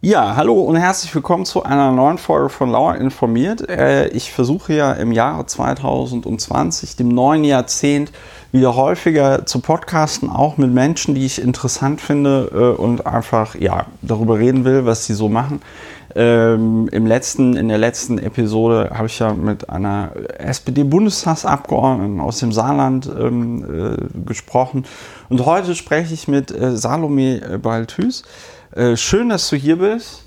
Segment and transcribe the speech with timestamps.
[0.00, 3.68] Ja, hallo und herzlich willkommen zu einer neuen Folge von Lauer informiert.
[3.68, 8.12] Äh, ich versuche ja im Jahre 2020, dem neuen Jahrzehnt,
[8.52, 13.86] wieder häufiger zu podcasten, auch mit Menschen, die ich interessant finde äh, und einfach ja
[14.00, 15.62] darüber reden will, was sie so machen.
[16.14, 22.52] Ähm, im letzten, in der letzten Episode habe ich ja mit einer SPD-Bundestagsabgeordneten aus dem
[22.52, 24.84] Saarland ähm, äh, gesprochen.
[25.28, 28.22] Und heute spreche ich mit Salome Balthus.
[28.72, 30.24] Äh, schön, dass du hier bist.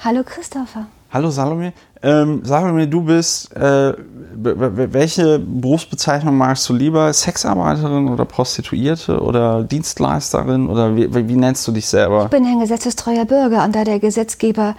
[0.00, 0.86] Hallo Christopher.
[1.10, 1.72] Hallo Salome.
[2.02, 3.92] Ähm, Salome, du bist, äh,
[4.34, 7.12] welche Berufsbezeichnung magst du lieber?
[7.12, 12.24] Sexarbeiterin oder Prostituierte oder Dienstleisterin oder wie, wie nennst du dich selber?
[12.24, 14.76] Ich bin ein gesetzestreuer Bürger und da der Gesetzgeber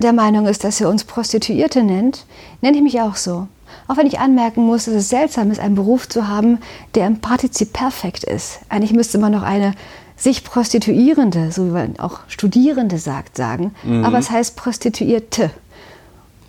[0.00, 2.26] der Meinung ist, dass er uns Prostituierte nennt,
[2.60, 3.46] nenne ich mich auch so.
[3.88, 6.58] Auch wenn ich anmerken muss, dass es seltsam ist, einen Beruf zu haben,
[6.94, 8.60] der im Partizip perfekt ist.
[8.68, 9.74] Eigentlich müsste man noch eine
[10.22, 13.74] sich Prostituierende, so wie man auch Studierende sagt, sagen.
[13.82, 14.04] Mhm.
[14.04, 15.50] Aber es heißt Prostituierte.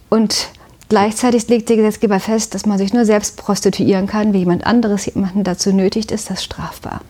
[0.09, 0.49] Und
[0.89, 5.07] gleichzeitig legt der Gesetzgeber fest, dass man sich nur selbst prostituieren kann, wie jemand anderes
[5.07, 7.01] jemanden dazu nötigt, ist das strafbar.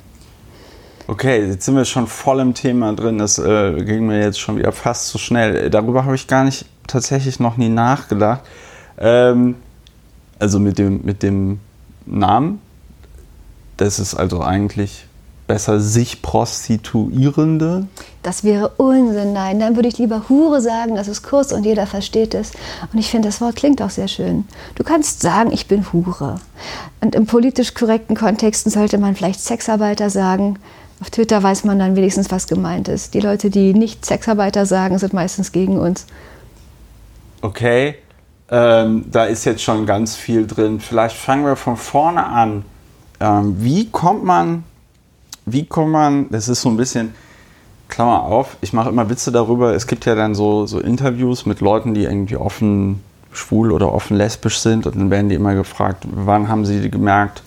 [1.07, 3.17] Okay, jetzt sind wir schon voll im Thema drin.
[3.17, 5.69] Das äh, ging mir jetzt schon wieder fast zu schnell.
[5.69, 8.41] Darüber habe ich gar nicht tatsächlich noch nie nachgedacht.
[8.97, 9.55] Ähm,
[10.39, 11.59] also mit dem, mit dem
[12.05, 12.61] Namen.
[13.75, 15.07] Das ist also eigentlich
[15.53, 17.85] besser sich Prostituierende?
[18.23, 19.59] Das wäre Unsinn, nein.
[19.59, 22.53] Dann würde ich lieber Hure sagen, das ist kurz und jeder versteht es.
[22.91, 24.45] Und ich finde, das Wort klingt auch sehr schön.
[24.73, 26.41] Du kannst sagen, ich bin Hure.
[27.01, 30.57] Und im politisch korrekten Kontexten sollte man vielleicht Sexarbeiter sagen.
[30.99, 33.13] Auf Twitter weiß man dann wenigstens, was gemeint ist.
[33.13, 36.07] Die Leute, die nicht Sexarbeiter sagen, sind meistens gegen uns.
[37.41, 37.93] Okay,
[38.49, 40.79] ähm, da ist jetzt schon ganz viel drin.
[40.79, 42.65] Vielleicht fangen wir von vorne an.
[43.19, 44.63] Ähm, wie kommt man
[45.45, 47.13] wie kommt man, das ist so ein bisschen,
[47.89, 51.61] Klammer auf, ich mache immer Witze darüber, es gibt ja dann so, so Interviews mit
[51.61, 56.07] Leuten, die irgendwie offen schwul oder offen lesbisch sind und dann werden die immer gefragt,
[56.11, 57.43] wann haben sie gemerkt,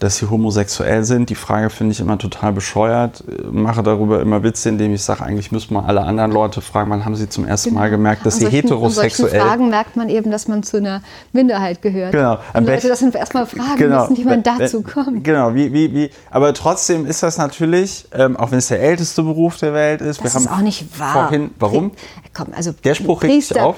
[0.00, 1.30] dass sie homosexuell sind.
[1.30, 3.24] Die Frage finde ich immer total bescheuert.
[3.50, 7.04] Mache darüber immer Witze, indem ich sage, eigentlich müsste man alle anderen Leute fragen, wann
[7.04, 7.80] haben sie zum ersten genau.
[7.80, 9.40] Mal gemerkt, dass an sie solchen, heterosexuell sind.
[9.40, 12.12] Fragen merkt man eben, dass man zu einer Minderheit gehört.
[12.12, 12.38] Genau.
[12.52, 14.02] Am Leute das sind erstmal fragen genau.
[14.02, 15.24] müssen, wie man dazu kommt.
[15.24, 16.10] Genau, wie, wie, wie.
[16.30, 20.24] Aber trotzdem ist das natürlich, ähm, auch wenn es der älteste Beruf der Welt ist.
[20.24, 21.12] Das wir ist auch nicht wahr.
[21.12, 21.92] Vorhin, warum?
[22.34, 23.76] Komm, also der Spruch regt sich auf.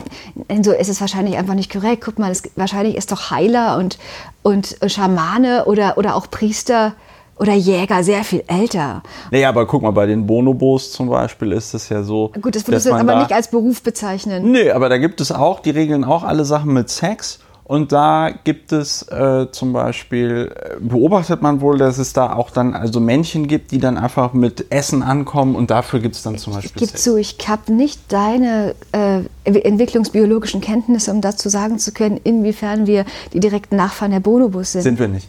[0.62, 2.02] So ist es wahrscheinlich einfach nicht korrekt.
[2.04, 3.98] Guck mal, es, wahrscheinlich ist doch Heiler und,
[4.42, 6.94] und Schamane oder, oder auch Priester
[7.40, 9.02] oder Jäger sehr viel älter.
[9.30, 12.30] Naja, aber guck mal, bei den Bonobos zum Beispiel ist es ja so.
[12.40, 14.52] Gut, das würdest du aber da, nicht als Beruf bezeichnen.
[14.52, 17.40] Nee, aber da gibt es auch, die regeln auch alle Sachen mit Sex.
[17.70, 22.50] Und da gibt es äh, zum Beispiel, äh, beobachtet man wohl, dass es da auch
[22.50, 26.36] dann also Männchen gibt, die dann einfach mit Essen ankommen und dafür gibt es dann
[26.36, 26.72] zum Beispiel.
[26.74, 32.16] Ich gebe zu, ich habe nicht deine äh, entwicklungsbiologischen Kenntnisse, um dazu sagen zu können,
[32.24, 34.82] inwiefern wir die direkten Nachfahren der Bonobos sind.
[34.82, 35.28] Sind wir nicht.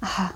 [0.00, 0.30] Aha.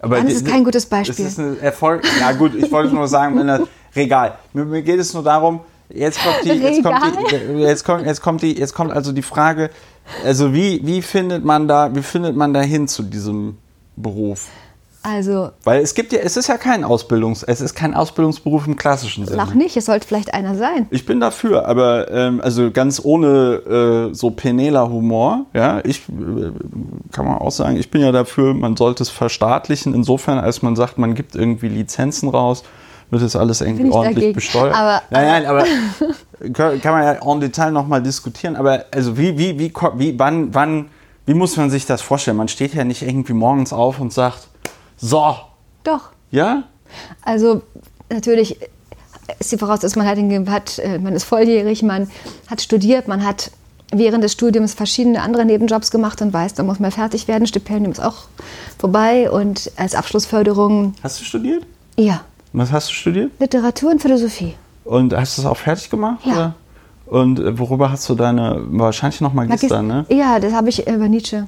[0.00, 1.26] Aber Dann ist es kein gutes Beispiel.
[1.26, 2.02] Das ist ein Erfolg.
[2.18, 3.60] Ja gut, ich wollte nur sagen, das,
[3.94, 4.36] Regal.
[4.52, 5.60] Mir, mir geht es nur darum,
[5.90, 9.22] jetzt kommt die, jetzt kommt die, jetzt kommt, jetzt kommt die, jetzt kommt also die
[9.22, 9.70] Frage,
[10.24, 13.58] also wie, wie findet man da, wie findet man da hin zu diesem
[13.96, 14.48] Beruf?
[15.04, 15.50] Also.
[15.64, 19.26] Weil es gibt ja, es ist ja kein Ausbildungs, es ist kein Ausbildungsberuf im klassischen
[19.26, 19.36] Sinne.
[19.36, 20.86] Noch nicht, es sollte vielleicht einer sein.
[20.90, 26.52] Ich bin dafür, aber ähm, also ganz ohne äh, so peneler Humor, ja, ich äh,
[27.10, 30.76] kann man auch sagen, ich bin ja dafür, man sollte es verstaatlichen, insofern, als man
[30.76, 32.62] sagt, man gibt irgendwie Lizenzen raus
[33.12, 34.32] wird das alles irgendwie ordentlich dagegen.
[34.32, 34.74] besteuert.
[34.74, 35.64] Aber, nein, nein, aber
[36.52, 38.56] kann man ja en Detail nochmal diskutieren.
[38.56, 40.88] Aber also wie, wie, wie, wie, wann, wann,
[41.26, 42.36] wie muss man sich das vorstellen?
[42.36, 44.48] Man steht ja nicht irgendwie morgens auf und sagt,
[44.96, 45.36] so.
[45.84, 46.10] Doch.
[46.30, 46.64] Ja?
[47.22, 47.62] Also
[48.10, 48.58] natürlich
[49.38, 52.10] ist die Voraussetzung, man hat, hat, äh, man ist volljährig, man
[52.48, 53.50] hat studiert, man hat
[53.92, 57.46] während des Studiums verschiedene andere Nebenjobs gemacht und weiß, da muss man fertig werden.
[57.46, 58.24] Stipendium ist auch
[58.78, 60.94] vorbei und als Abschlussförderung.
[61.02, 61.66] Hast du studiert?
[61.96, 62.24] Ja.
[62.52, 63.32] Was hast du studiert?
[63.38, 64.54] Literatur und Philosophie.
[64.92, 66.18] Und hast du es auch fertig gemacht?
[66.24, 66.32] Ja.
[66.32, 66.54] Oder?
[67.06, 70.04] Und äh, worüber hast du deine, wahrscheinlich noch Magister, ne?
[70.10, 71.46] Ja, das habe ich über Nietzsche.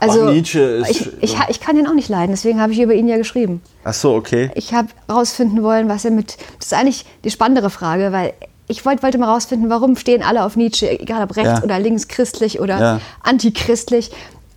[0.00, 0.90] Also, Ach, Nietzsche ist.
[0.90, 3.60] Ich, ich, ich, kann ihn auch nicht leiden, deswegen habe ich über ihn ja geschrieben.
[3.84, 4.50] Ach so, okay.
[4.54, 6.38] Ich habe herausfinden wollen, was er mit.
[6.58, 8.32] Das ist eigentlich die spannendere Frage, weil
[8.68, 11.62] ich wollte, wollte mal herausfinden, warum stehen alle auf Nietzsche, egal ob rechts ja.
[11.62, 13.00] oder links, christlich oder ja.
[13.22, 14.12] antichristlich.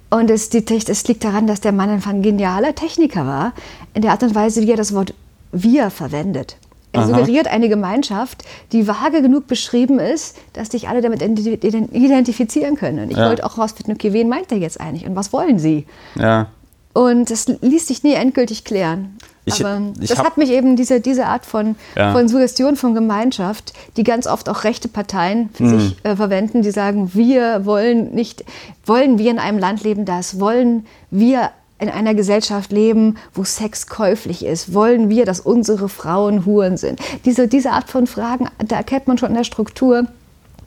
[0.10, 3.52] Und es, die, es liegt daran, dass der Mann ein genialer Techniker war,
[3.94, 5.14] in der Art und Weise, wie er das Wort
[5.52, 6.56] wir verwendet.
[6.94, 7.08] Er Aha.
[7.08, 8.44] suggeriert eine Gemeinschaft,
[8.74, 13.00] die vage genug beschrieben ist, dass sich alle damit identifizieren können.
[13.00, 13.30] Und ich ja.
[13.30, 15.86] wollte auch herausfinden, okay, wen meint er jetzt eigentlich und was wollen sie?
[16.16, 16.48] Ja.
[16.94, 19.18] Und das ließ sich nie endgültig klären.
[19.46, 22.12] Ich, Aber ich das hat mich eben, diese, diese Art von, Ja.
[22.12, 25.80] von Suggestion von Gemeinschaft, die ganz oft auch rechte Parteien für Mhm.
[25.80, 28.44] sich äh, verwenden, die sagen, wir wollen nicht,
[28.86, 31.50] wollen wir in einem Land leben, das, wollen wir
[31.82, 37.00] in einer Gesellschaft leben, wo Sex käuflich ist, wollen wir, dass unsere Frauen Huren sind.
[37.26, 40.06] Diese, diese Art von Fragen, da erkennt man schon in der Struktur,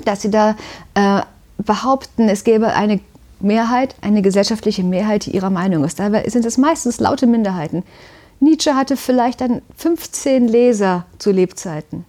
[0.05, 0.57] dass sie da
[0.95, 1.23] äh,
[1.59, 2.99] behaupten, es gäbe eine
[3.39, 6.01] Mehrheit, eine gesellschaftliche Mehrheit, die ihrer Meinung ist.
[6.01, 7.85] Dabei sind es meistens laute Minderheiten.
[8.41, 12.05] Nietzsche hatte vielleicht dann 15 Leser zu Lebzeiten.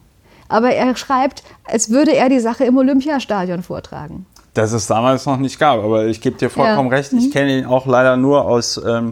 [0.48, 4.26] Aber er schreibt, als würde er die Sache im Olympiastadion vortragen.
[4.56, 6.98] Das es damals noch nicht gab, aber ich gebe dir vollkommen Ja.
[6.98, 7.14] recht.
[7.14, 9.12] Ich kenne ihn auch leider nur aus, ähm,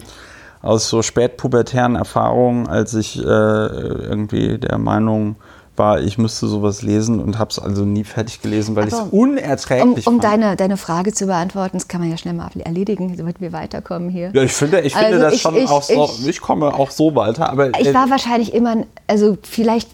[0.62, 5.36] aus so spätpubertären Erfahrungen, als ich äh, irgendwie der Meinung
[5.76, 9.00] war, ich müsste sowas lesen und habe es also nie fertig gelesen, weil ich es
[9.10, 10.24] unerträglich Um, um fand.
[10.24, 14.10] deine, deine Frage zu beantworten, das kann man ja schnell mal erledigen, damit wir weiterkommen
[14.10, 14.30] hier.
[14.34, 16.06] ja, ich finde, ich finde Also das ich- schon ich- auch so.
[16.22, 19.90] Ich, ich- komme auch so weiter, aber Ich äh, war wahrscheinlich immer, also vielleicht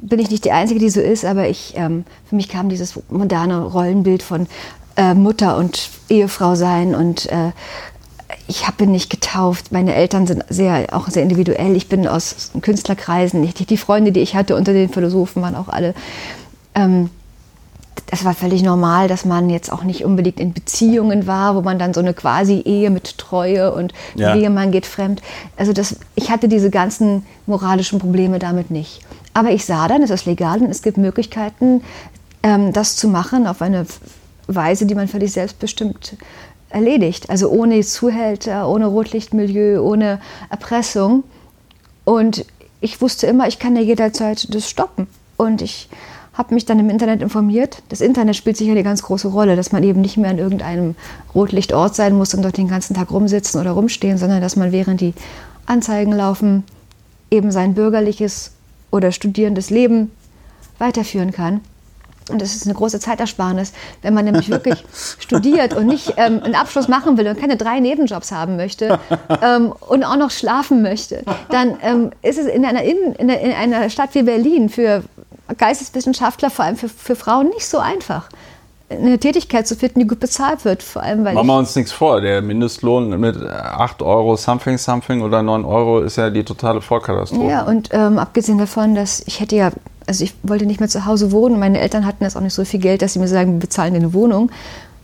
[0.00, 2.98] bin ich nicht die Einzige, die so ist, aber ich, ähm, für mich kam dieses
[3.10, 4.46] moderne Rollenbild von
[4.96, 7.52] äh, Mutter und Ehefrau sein und äh,
[8.48, 9.72] ich hab- bin nicht getauft.
[9.72, 11.74] Meine Eltern sind sehr, auch sehr individuell.
[11.76, 13.42] Ich bin aus Künstlerkreisen.
[13.44, 15.94] Ich, die Freunde, die ich hatte unter den Philosophen, waren auch alle.
[16.74, 17.10] Ähm,
[18.08, 21.78] das war völlig normal, dass man jetzt auch nicht unbedingt in Beziehungen war, wo man
[21.78, 24.34] dann so eine quasi Ehe mit Treue und Ja.
[24.34, 25.22] wehe, man geht fremd.
[25.56, 29.00] Also das, ich hatte diese ganzen moralischen Probleme damit nicht.
[29.34, 31.82] Aber ich sah dann, es ist legal und es gibt Möglichkeiten,
[32.44, 33.86] ähm, das zu machen auf eine
[34.46, 36.16] Weise, die man völlig selbstbestimmt
[36.68, 37.30] erledigt.
[37.30, 40.20] Also ohne Zuhälter, ohne Rotlichtmilieu, ohne
[40.50, 41.24] Erpressung.
[42.04, 42.44] Und
[42.80, 45.06] ich wusste immer, ich kann ja jederzeit das stoppen.
[45.36, 45.88] Und ich
[46.34, 47.82] habe mich dann im Internet informiert.
[47.88, 50.94] Das Internet spielt sicher eine ganz große Rolle, dass man eben nicht mehr an irgendeinem
[51.34, 55.00] Rotlichtort sein muss und dort den ganzen Tag rumsitzen oder rumstehen, sondern dass man während
[55.00, 55.14] die
[55.64, 56.64] Anzeigen laufen
[57.30, 58.52] eben sein bürgerliches
[58.90, 60.10] oder studierendes Leben
[60.78, 61.60] weiterführen kann.
[62.28, 64.84] Und das ist eine große Zeitersparnis, wenn man nämlich wirklich
[65.18, 68.98] studiert und nicht ähm, einen Abschluss machen will und keine drei Nebenjobs haben möchte
[69.42, 71.22] ähm, und auch noch schlafen möchte.
[71.50, 75.04] Dann ähm, ist es in einer, in, in, einer Stadt wie Berlin für
[75.56, 78.28] Geisteswissenschaftler, vor allem für, für Frauen, nicht so einfach,
[78.88, 80.82] eine Tätigkeit zu finden, die gut bezahlt wird.
[80.82, 82.20] Vor allem, weil Machen wir uns nichts vor.
[82.20, 87.50] Der Mindestlohn mit 8 Euro something something oder 9 Euro ist ja die totale Vollkatastrophe.
[87.50, 89.70] Ja, und ähm, abgesehen davon, dass ich hätte ja,
[90.06, 91.58] also ich wollte nicht mehr zu Hause wohnen.
[91.58, 93.92] Meine Eltern hatten jetzt auch nicht so viel Geld, dass sie mir sagen, wir bezahlen
[93.94, 94.50] dir eine Wohnung.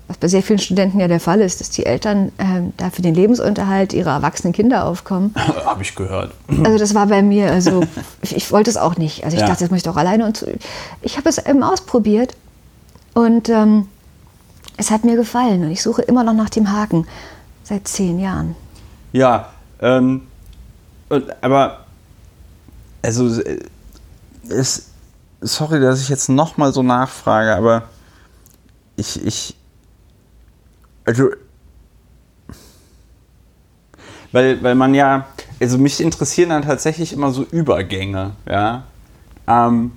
[0.08, 3.02] Was bei sehr vielen Studenten ja der Fall ist, dass die Eltern ähm, da für
[3.02, 5.32] den Lebensunterhalt ihrer erwachsenen Kinder aufkommen.
[5.64, 6.32] Habe ich gehört.
[6.64, 7.82] Also das war bei mir, also
[8.20, 9.24] ich, ich wollte es auch nicht.
[9.24, 9.46] Also ich Ja.
[9.48, 10.26] dachte, das muss ich doch alleine.
[10.26, 10.46] Und so.
[11.02, 12.34] ich habe es eben ausprobiert
[13.14, 13.86] und ähm,
[14.76, 15.64] es hat mir gefallen.
[15.64, 17.06] Und ich suche immer noch nach dem Haken
[17.62, 18.56] seit zehn Jahren.
[19.12, 19.50] Ja,
[19.80, 20.22] ähm,
[21.40, 21.84] aber
[23.02, 23.60] also äh,
[24.48, 24.86] es,
[25.42, 27.84] sorry, dass ich jetzt noch mal so nachfrage, aber
[28.96, 29.56] ich, ich,
[31.04, 31.30] also,
[34.30, 35.26] weil, weil man ja,
[35.60, 38.84] also mich interessieren dann tatsächlich immer so Übergänge, ja.
[39.46, 39.92] Ähm,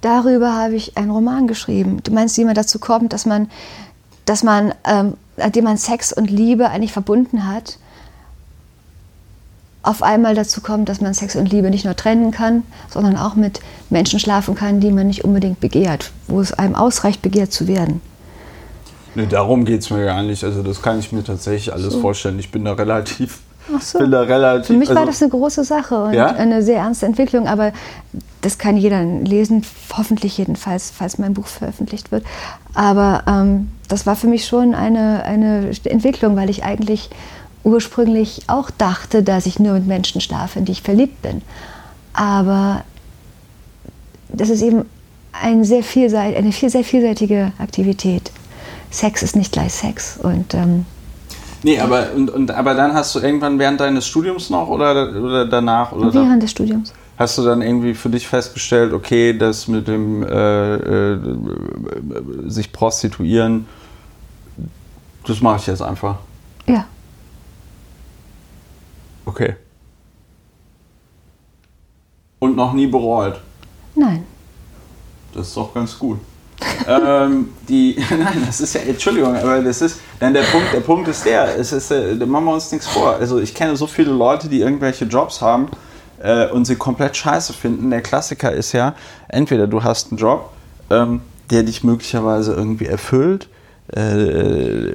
[0.00, 2.02] Darüber habe ich einen Roman geschrieben.
[2.02, 3.50] Du meinst, wie man dazu kommt, dass man,
[4.24, 7.78] dass man, ähm, nachdem man Sex und Liebe eigentlich verbunden hat,
[9.82, 13.34] auf einmal dazu kommt, dass man Sex und Liebe nicht nur trennen kann, sondern auch
[13.34, 17.66] mit Menschen schlafen kann, die man nicht unbedingt begehrt, wo es einem ausreicht, begehrt zu
[17.66, 18.00] werden.
[19.14, 20.44] Ne, darum geht es mir gar nicht.
[20.44, 22.00] Also das kann ich mir tatsächlich alles So.
[22.00, 22.38] vorstellen.
[22.38, 23.40] Ich bin da relativ,
[23.74, 23.98] Ach so.
[24.00, 24.66] bin da relativ.
[24.66, 26.26] Für mich war also, das eine große Sache und Ja?
[26.26, 27.72] eine sehr ernste Entwicklung, aber
[28.42, 29.64] das kann jeder lesen,
[29.96, 32.24] hoffentlich jedenfalls, falls mein Buch veröffentlicht wird.
[32.74, 37.10] Aber ähm, das war für mich schon eine, eine Entwicklung, weil ich eigentlich
[37.64, 41.42] ursprünglich auch dachte, dass ich nur mit Menschen schlafe, in die ich verliebt bin.
[42.12, 42.84] Aber
[44.28, 44.84] das ist eben
[45.32, 48.30] ein sehr eine sehr vielseitige Aktivität.
[48.90, 50.84] Sex ist nicht gleich Sex und ähm,
[51.62, 55.44] Nee, aber, und, und, aber dann hast du irgendwann während deines Studiums noch oder, oder
[55.44, 55.92] danach?
[55.92, 56.92] Oder da, während des Studiums.
[57.18, 61.18] hast du dann irgendwie für dich festgestellt, okay, das mit dem äh, äh,
[62.46, 63.66] sich prostituieren,
[65.26, 66.16] das mache ich jetzt einfach.
[66.66, 66.86] Ja.
[69.30, 69.54] Okay.
[72.40, 73.40] Und noch nie bereut.
[73.94, 74.24] Nein.
[75.32, 76.18] Das ist doch ganz gut.
[76.88, 81.06] ähm, die, nein, das ist ja, Entschuldigung, aber das ist, nein, der Punkt, der Punkt
[81.06, 83.14] ist der, es ist, äh, da machen wir uns nichts vor.
[83.14, 85.68] Also ich kenne so viele Leute, die irgendwelche Jobs haben
[86.18, 87.88] äh, und sie komplett scheiße finden.
[87.90, 88.96] Der Klassiker ist ja,
[89.28, 90.50] entweder du hast einen Job,
[90.90, 91.20] ähm,
[91.50, 93.48] der dich möglicherweise irgendwie erfüllt.
[93.92, 94.92] Äh,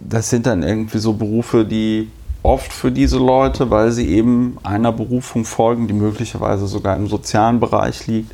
[0.00, 2.08] das sind dann irgendwie so Berufe, die
[2.44, 7.58] oft für diese Leute, weil sie eben einer Berufung folgen, die möglicherweise sogar im sozialen
[7.58, 8.30] Bereich liegt,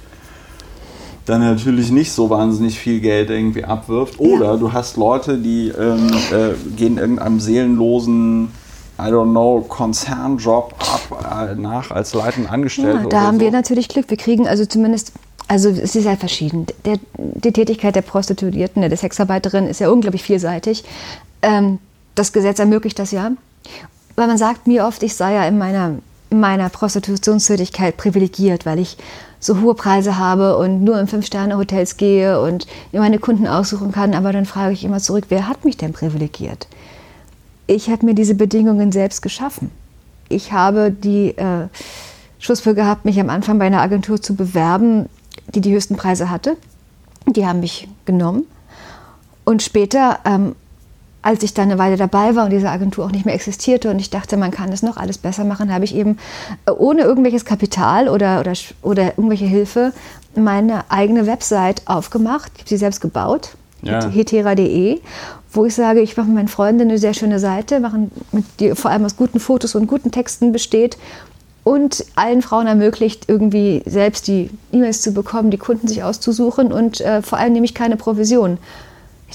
[1.27, 4.19] dann natürlich nicht so wahnsinnig viel Geld irgendwie abwirft.
[4.19, 8.49] Oder du hast Leute, die ähm, äh, gehen irgendeinem seelenlosen
[8.99, 13.03] I don't know, Konzernjob ab, äh, nach als leitender Angestellter.
[13.03, 13.45] Ja, da haben so.
[13.45, 14.11] wir natürlich Glück.
[14.11, 15.13] Wir kriegen also zumindest,
[15.49, 16.67] also es ist ja verschieden.
[16.85, 20.85] Der, die Tätigkeit der Prostituierten, der Sexarbeiterin ist ja unglaublich vielseitig.
[21.43, 21.79] Ähm,
[22.15, 23.31] das Gesetz ermöglicht das ja.
[24.21, 25.95] Weil man sagt mir oft, ich sei ja in meiner,
[26.29, 28.99] in meiner Prostitutionstätigkeit privilegiert, weil ich
[29.39, 34.13] so hohe Preise habe und nur in Fünf-Sterne-Hotels gehe und mir meine Kunden aussuchen kann.
[34.13, 36.69] Aber dann frage ich immer zurück, wer hat mich denn privilegiert?
[37.67, 39.71] Ich habe mir diese Bedingungen selbst geschaffen.
[40.29, 41.69] Ich habe die äh,
[42.39, 45.09] Schuss für gehabt, mich am Anfang bei einer Agentur zu bewerben,
[45.55, 46.59] die die höchsten Preise hatte.
[47.27, 48.45] Die haben mich genommen.
[49.47, 50.57] Und später ähm,
[51.23, 53.99] als ich dann eine Weile dabei war und diese Agentur auch nicht mehr existierte und
[53.99, 56.19] ich dachte, man kann das noch alles besser machen, habe ich eben
[56.67, 59.93] äh, ohne irgendwelches Kapital oder, oder, oder irgendwelche Hilfe
[60.35, 62.53] meine eigene Website aufgemacht.
[62.55, 63.51] Ich habe sie selbst gebaut,
[63.83, 64.09] ja.
[64.09, 65.01] hetera.de,
[65.53, 68.11] wo ich sage, ich mache mit meinen Freunden eine sehr schöne Seite, machen
[68.59, 70.97] die vor allem aus guten Fotos und guten Texten besteht
[71.65, 77.01] und allen Frauen ermöglicht, irgendwie selbst die E-Mails zu bekommen, die Kunden sich auszusuchen und
[77.01, 78.59] äh, vor allem nehme ich keine Provision.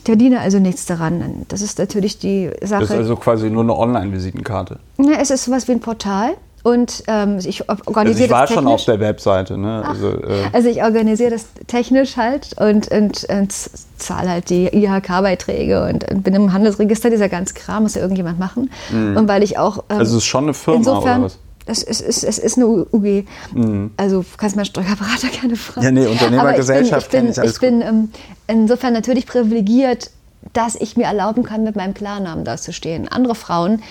[0.06, 1.48] Ich verdiene also nichts daran.
[1.48, 2.82] Das ist natürlich die Sache.
[2.82, 4.78] Das ist also quasi nur eine Online-Visitenkarte.
[5.00, 6.34] Ja, es ist sowas wie ein Portal.
[6.62, 9.58] Und ähm, ich organisiere also ich war schon auf der Webseite.
[9.58, 9.82] Ne?
[9.84, 13.52] Ach, also, äh also, ich organisiere das technisch halt und, und, und
[13.98, 17.10] zahle halt die IHK-Beiträge und, und, bin im Handelsregister.
[17.10, 18.70] Dieser ganze Kram muss ja irgendjemand machen.
[18.92, 19.18] Mhm.
[19.18, 19.86] Und weil ich auch...
[19.90, 21.40] Ähm, also es ist schon eine Firma insofern, oder was?
[21.68, 23.26] Es ist, es, es ist eine UG.
[23.54, 23.92] Mhm.
[23.98, 25.86] Also kannst meinen Steuerberater gerne fragen.
[25.86, 28.10] Ja, nee, Unternehmergesellschaft kenne ich, alles Ich bin ähm,
[28.48, 30.12] insofern natürlich privilegiert,
[30.54, 33.08] dass ich mir erlauben kann, mit meinem Klarnamen dazustehen.
[33.08, 33.82] Andere Frauen,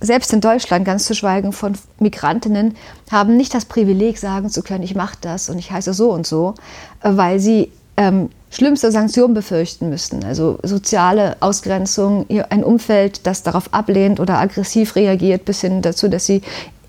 [0.00, 2.76] selbst in Deutschland, ganz zu schweigen von Migrantinnen,
[3.10, 6.26] haben nicht das Privileg, sagen zu können, ich mache das und ich heiße so und
[6.26, 6.54] so,
[7.02, 10.24] weil sie ähm, schlimmste Sanktionen befürchten müssten.
[10.24, 16.26] Also soziale Ausgrenzung, ein Umfeld, das darauf ablehnt oder aggressiv reagiert, bis hin dazu, dass
[16.26, 16.42] sie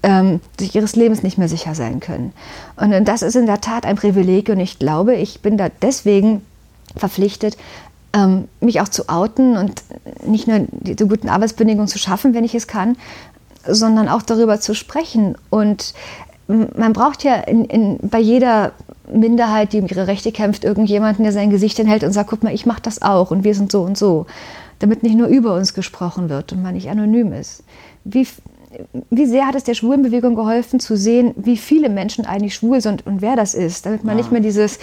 [0.03, 2.33] ähm, sich ihres Lebens nicht mehr sicher sein können.
[2.75, 6.41] Und das ist in der Tat ein Privileg und ich glaube, ich bin da deswegen
[6.95, 7.57] verpflichtet,
[8.13, 9.83] ähm, mich auch zu outen und
[10.25, 12.98] nicht nur diese guten Arbeitsbedingungen zu schaffen, wenn ich es kann,
[13.65, 15.36] sondern auch darüber zu sprechen.
[15.50, 15.93] Und
[16.48, 18.74] man braucht ja in, in, bei jeder
[19.12, 22.53] Minderheit, die um ihre Rechte kämpft, irgendjemanden, der sein Gesicht hinhält und sagt, guck mal,
[22.53, 24.25] ich mache das auch und wir sind so und so.
[24.79, 27.63] Damit nicht nur über uns gesprochen wird und man nicht anonym ist.
[28.03, 28.27] Wie,
[29.09, 33.05] wie sehr hat es der Schwulenbewegung geholfen zu sehen, wie viele Menschen eigentlich schwul sind
[33.05, 34.23] und wer das ist, damit man ja.
[34.23, 34.79] nicht mehr dieses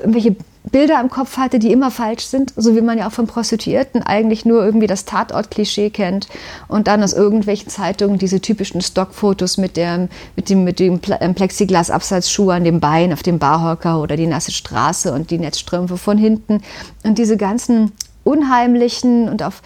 [0.00, 0.36] irgendwelche
[0.70, 4.02] Bilder im Kopf hatte, die immer falsch sind, so wie man ja auch von Prostituierten
[4.02, 6.28] eigentlich nur irgendwie das Tatort-Klischee kennt
[6.66, 11.34] und dann aus irgendwelchen Zeitungen diese typischen Stockfotos mit, der, mit dem, mit dem ähm,
[11.34, 16.18] Plexiglas-Absatzschuh an dem Bein auf dem Barhocker oder die nasse Straße und die Netzstrümpfe von
[16.18, 16.62] hinten
[17.04, 17.92] und diese ganzen
[18.24, 19.62] unheimlichen und auf,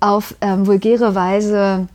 [0.00, 1.88] auf ähm, vulgäre Weise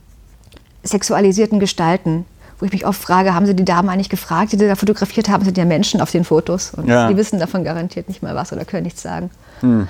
[0.84, 2.26] sexualisierten Gestalten,
[2.58, 5.28] wo ich mich oft frage, haben Sie die Damen eigentlich gefragt, die Sie da fotografiert
[5.28, 7.08] haben, sind ja Menschen auf den Fotos und ja.
[7.08, 9.30] die wissen davon garantiert nicht mal was oder können nichts sagen.
[9.60, 9.88] Hm.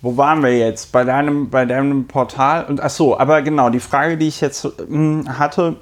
[0.00, 0.92] Wo waren wir jetzt?
[0.92, 2.64] Bei deinem, bei deinem Portal?
[2.66, 5.76] Und ach so, aber genau, die Frage, die ich jetzt hm, hatte,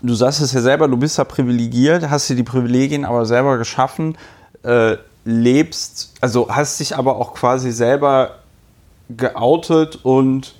[0.00, 3.58] du sagst es ja selber, du bist ja privilegiert, hast dir die Privilegien aber selber
[3.58, 4.16] geschaffen,
[4.62, 8.36] äh, lebst, also hast dich aber auch quasi selber
[9.08, 10.54] geoutet und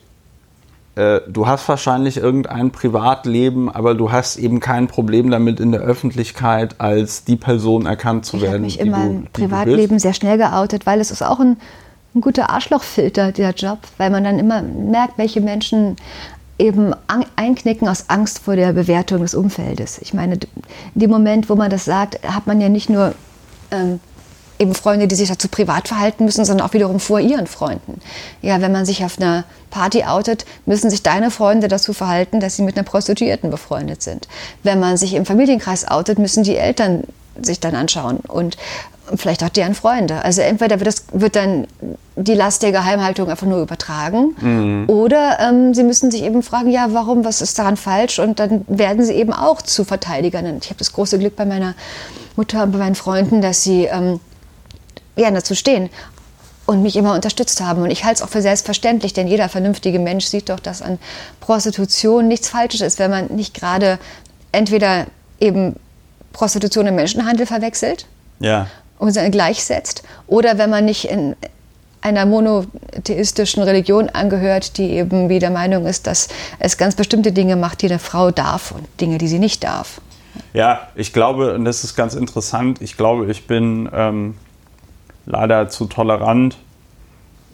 [0.94, 6.80] du hast wahrscheinlich irgendein Privatleben, aber du hast eben kein Problem damit, in der Öffentlichkeit
[6.80, 8.64] als die Person erkannt zu ich werden.
[8.64, 11.56] Ich habe mich in meinem Privatleben sehr schnell geoutet, weil es ist auch ein,
[12.14, 15.96] ein guter Arschlochfilter, dieser Job, weil man dann immer merkt, welche Menschen
[16.58, 16.94] eben
[17.36, 19.98] einknicken aus Angst vor der Bewertung des Umfeldes.
[19.98, 20.40] Ich meine, in
[20.94, 23.14] dem Moment, wo man das sagt, hat man ja nicht nur
[23.70, 23.98] ähm,
[24.58, 28.00] eben Freunde, die sich dazu privat verhalten müssen, sondern auch wiederum vor ihren Freunden.
[28.42, 32.56] Ja, wenn man sich auf einer Party outet, müssen sich deine Freunde dazu verhalten, dass
[32.56, 34.28] sie mit einer Prostituierten befreundet sind.
[34.62, 37.04] Wenn man sich im Familienkreis outet, müssen die Eltern
[37.40, 38.56] sich dann anschauen und
[39.16, 40.24] vielleicht auch deren Freunde.
[40.24, 41.66] Also entweder wird, das, wird dann
[42.16, 44.84] die Last der Geheimhaltung einfach nur übertragen mhm.
[44.88, 48.18] oder ähm, sie müssen sich eben fragen, ja, warum, was ist daran falsch?
[48.18, 50.46] Und dann werden sie eben auch zu Verteidigern.
[50.46, 51.74] Und ich habe das große Glück bei meiner
[52.36, 54.20] Mutter und bei meinen Freunden, dass sie ähm,
[55.16, 55.90] ja, dazu stehen
[56.66, 57.82] und mich immer unterstützt haben.
[57.82, 60.98] Und ich halte es auch für selbstverständlich, denn jeder vernünftige Mensch sieht doch, dass an
[61.40, 63.98] Prostitution nichts Falsches ist, wenn man nicht gerade
[64.52, 65.06] entweder
[65.40, 65.76] eben
[66.32, 68.06] Prostitution und Menschenhandel verwechselt
[68.38, 68.68] ja.
[68.98, 71.36] und gleichsetzt oder wenn man nicht in
[72.00, 76.28] einer monotheistischen Religion angehört, die eben wie der Meinung ist, dass
[76.58, 80.00] es ganz bestimmte Dinge macht, die eine Frau darf und Dinge, die sie nicht darf.
[80.52, 84.34] Ja, ich glaube, und das ist ganz interessant, ich glaube, ich bin ähm,
[85.26, 86.56] leider zu tolerant,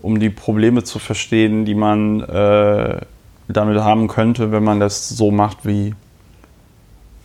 [0.03, 3.01] um die Probleme zu verstehen, die man äh,
[3.49, 5.95] damit haben könnte, wenn man das so macht, wie,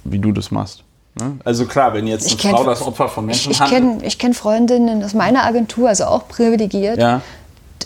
[0.03, 0.83] wie du das machst.
[1.15, 1.37] Ne?
[1.43, 4.33] Also klar, wenn jetzt eine kenn, Frau das Opfer von Menschen Ich, ich kenne kenn
[4.33, 6.97] Freundinnen aus meiner Agentur, also auch privilegiert.
[6.97, 7.21] Ja.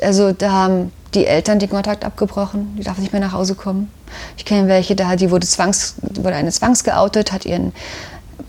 [0.02, 3.92] Also da haben die Eltern den Kontakt abgebrochen, die darf nicht mehr nach Hause kommen.
[4.38, 7.74] Ich kenne welche, da die wurde, zwangs, wurde eine zwangsgeoutet, hat ihren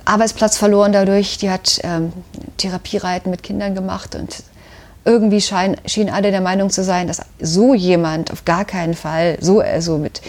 [0.04, 1.38] Arbeitsplatz verloren dadurch.
[1.38, 2.12] Die hat ähm,
[2.57, 4.42] Therapiereiten mit Kindern gemacht und
[5.04, 9.38] irgendwie schein, schienen alle der Meinung zu sein, dass so jemand auf gar keinen Fall
[9.40, 10.21] so also mit,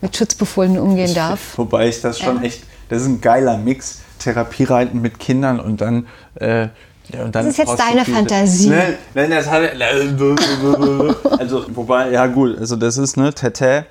[0.00, 1.56] mit Schutzbefohlenen umgehen darf.
[1.56, 2.42] Wobei ich das schon ja.
[2.42, 4.00] echt, das ist ein geiler Mix.
[4.18, 6.06] Therapiereiten mit Kindern und dann
[6.36, 6.68] äh,
[7.12, 8.70] ja, das ist jetzt deine Fantasie.
[8.70, 9.62] Nein, nein, das hat
[11.38, 13.86] also wobei ja gut, also das ist ne Tete.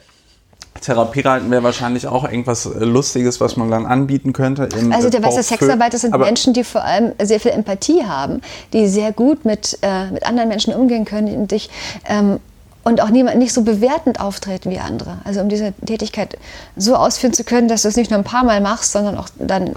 [0.82, 4.70] Therapiereiten wäre wahrscheinlich auch irgendwas äh, Lustiges, was man dann anbieten könnte.
[4.92, 8.42] also der beste Sexarbeiter sind Aber Menschen, die vor allem sehr viel Empathie haben,
[8.74, 11.70] die sehr gut mit, äh, mit anderen Menschen umgehen können und dich
[12.06, 12.40] ähm,
[12.84, 15.18] und auch niemand nicht so bewertend auftreten wie andere.
[15.24, 16.38] Also um diese Tätigkeit
[16.78, 19.28] so ausführen zu können, dass du es nicht nur ein paar Mal machst, sondern auch
[19.40, 19.72] dann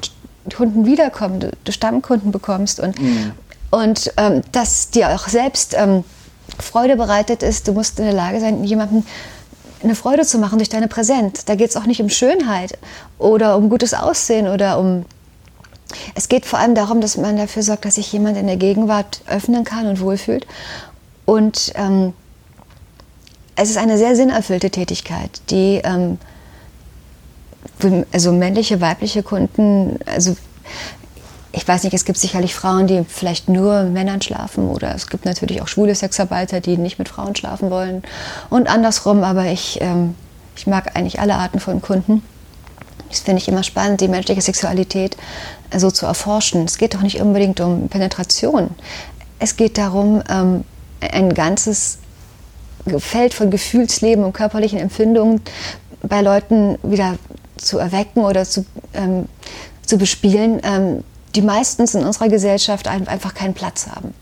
[0.55, 3.33] Kunden wiederkommen, du, Stammkunden bekommst und, mhm.
[3.71, 6.05] und ähm, dass dir auch selbst ähm,
[6.59, 7.67] Freude bereitet ist.
[7.69, 9.05] Du musst in der Lage sein, jemandem
[9.83, 11.45] eine Freude zu machen durch deine Präsenz.
[11.45, 12.79] Da geht es auch nicht um Schönheit
[13.19, 15.05] oder um gutes Aussehen oder um.
[16.15, 19.23] Es geht vor allem darum, dass man dafür sorgt, dass sich jemand in der Gegenwart
[19.27, 20.47] öffnen kann und wohlfühlt.
[21.25, 22.13] Und ähm,
[23.57, 26.19] es ist eine sehr sinnerfüllte Tätigkeit, die ähm,
[28.13, 30.37] also männliche, weibliche Kunden, also
[31.52, 35.09] ich weiß nicht, es gibt sicherlich Frauen, die vielleicht nur mit Männern schlafen oder es
[35.09, 38.02] gibt natürlich auch schwule Sexarbeiter, die nicht mit Frauen schlafen wollen
[38.50, 40.14] und andersrum, aber ich, ähm,
[40.57, 42.23] ich mag eigentlich alle Arten von Kunden.
[43.09, 45.17] Das finde ich immer spannend, die menschliche Sexualität
[45.75, 46.67] so zu erforschen.
[46.67, 48.71] Es geht doch nicht unbedingt um Penetration.
[49.38, 50.64] Es geht darum, ähm,
[51.00, 51.99] ein ganzes
[52.99, 55.40] Feld von Gefühlsleben und körperlichen Empfindungen
[56.03, 57.16] bei Leuten wieder
[57.57, 59.27] zu erwecken oder zu, ähm,
[59.85, 64.14] zu bespielen, ähm, die meistens in unserer Gesellschaft einfach keinen Platz haben.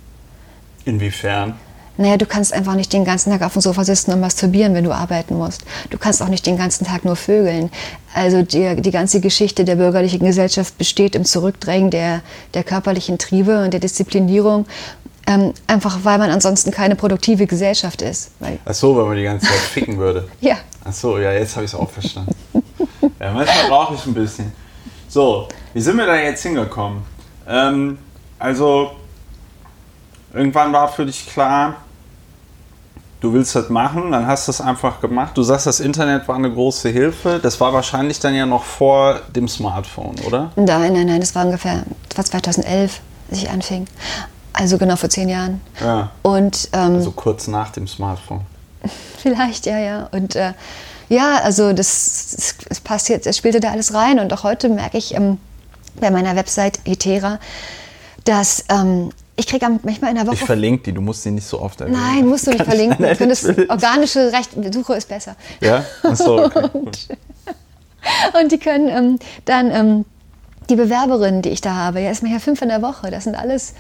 [0.85, 1.55] Inwiefern?
[1.99, 4.85] Naja, du kannst einfach nicht den ganzen Tag auf dem Sofa sitzen und masturbieren, wenn
[4.85, 5.65] du arbeiten musst.
[5.91, 7.71] Du kannst auch nicht den ganzen Tag nur vögeln.
[8.15, 12.21] Also die, die ganze Geschichte der bürgerlichen Gesellschaft besteht im Zurückdrängen der,
[12.53, 14.67] der körperlichen Triebe und der Disziplinierung.
[15.27, 18.31] Ähm, einfach weil man ansonsten keine produktive Gesellschaft ist.
[18.65, 20.29] Ach so, weil man die ganze Zeit ficken würde.
[20.41, 20.57] ja.
[20.85, 22.33] Ach so, ja, jetzt habe ich es auch verstanden.
[23.19, 24.53] Ja, manchmal brauche ich ein bisschen.
[25.09, 27.03] So, wie sind wir da jetzt hingekommen?
[27.47, 27.99] Ähm,
[28.39, 28.93] also,
[30.33, 31.75] irgendwann war für dich klar,
[33.21, 35.37] du willst das machen, dann hast du es einfach gemacht.
[35.37, 37.41] Du sagst, das Internet war eine große Hilfe.
[37.43, 40.51] Das war wahrscheinlich dann ja noch vor dem Smartphone, oder?
[40.57, 43.87] Nein, nein, nein, das war ungefähr, das war 2011, als ich anfing.
[44.55, 45.61] Also genau vor zehn Jahren.
[45.83, 46.11] Ja.
[46.23, 48.47] Und, ähm, also kurz nach dem Smartphone.
[49.19, 50.09] Vielleicht, ja, ja.
[50.11, 50.55] Und äh,
[51.11, 54.19] ja, also das, das passt jetzt, es spielte da alles rein.
[54.19, 55.37] Und auch heute merke ich ähm,
[56.01, 57.39] bei meiner Website Etera,
[58.25, 60.35] dass ähm, ich kriege manchmal in der Woche.
[60.35, 61.99] Ich verlinke die, du musst sie nicht so oft erwähnen.
[62.01, 62.97] Nein, musst du nicht verlinken.
[63.01, 65.37] Nein, nein, das organische Recht, Suche ist besser.
[65.61, 66.69] Ja, achso, okay.
[66.73, 67.09] und,
[68.41, 70.05] und die können ähm, dann ähm,
[70.71, 73.11] die Bewerberinnen, die ich da habe, ja, ist manchmal fünf in der Woche.
[73.11, 73.75] Das sind alles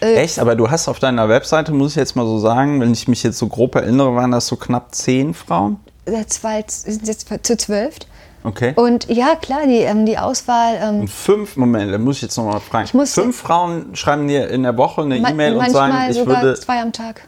[0.00, 0.38] äh, Echt?
[0.38, 3.22] Aber du hast auf deiner Webseite, muss ich jetzt mal so sagen, wenn ich mich
[3.22, 5.78] jetzt so grob erinnere, waren das so knapp zehn Frauen?
[6.28, 7.96] zwei, sind jetzt zu zwölf.
[8.46, 8.74] Okay.
[8.76, 10.78] Und ja, klar, die, ähm, die Auswahl.
[10.80, 12.84] Ähm, und fünf, Moment, da muss ich jetzt nochmal fragen.
[12.84, 16.42] Ich muss fünf Frauen schreiben dir in der Woche eine E-Mail und sagen, ich sogar
[16.42, 16.60] würde.
[16.60, 17.22] zwei am Tag.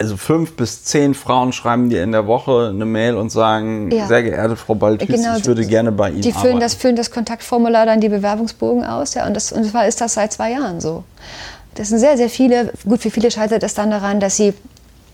[0.00, 4.06] Also fünf bis zehn Frauen schreiben dir in der Woche eine Mail und sagen, ja.
[4.06, 6.60] sehr geehrte Frau Balthus, genau, ich würde gerne bei Ihnen die füllen arbeiten.
[6.60, 10.14] Das, füllen das Kontaktformular dann die Bewerbungsbogen aus, ja, und, das, und zwar ist das
[10.14, 11.02] seit zwei Jahren so.
[11.74, 14.54] Das sind sehr, sehr viele, gut, für viele scheitert es dann daran, dass sie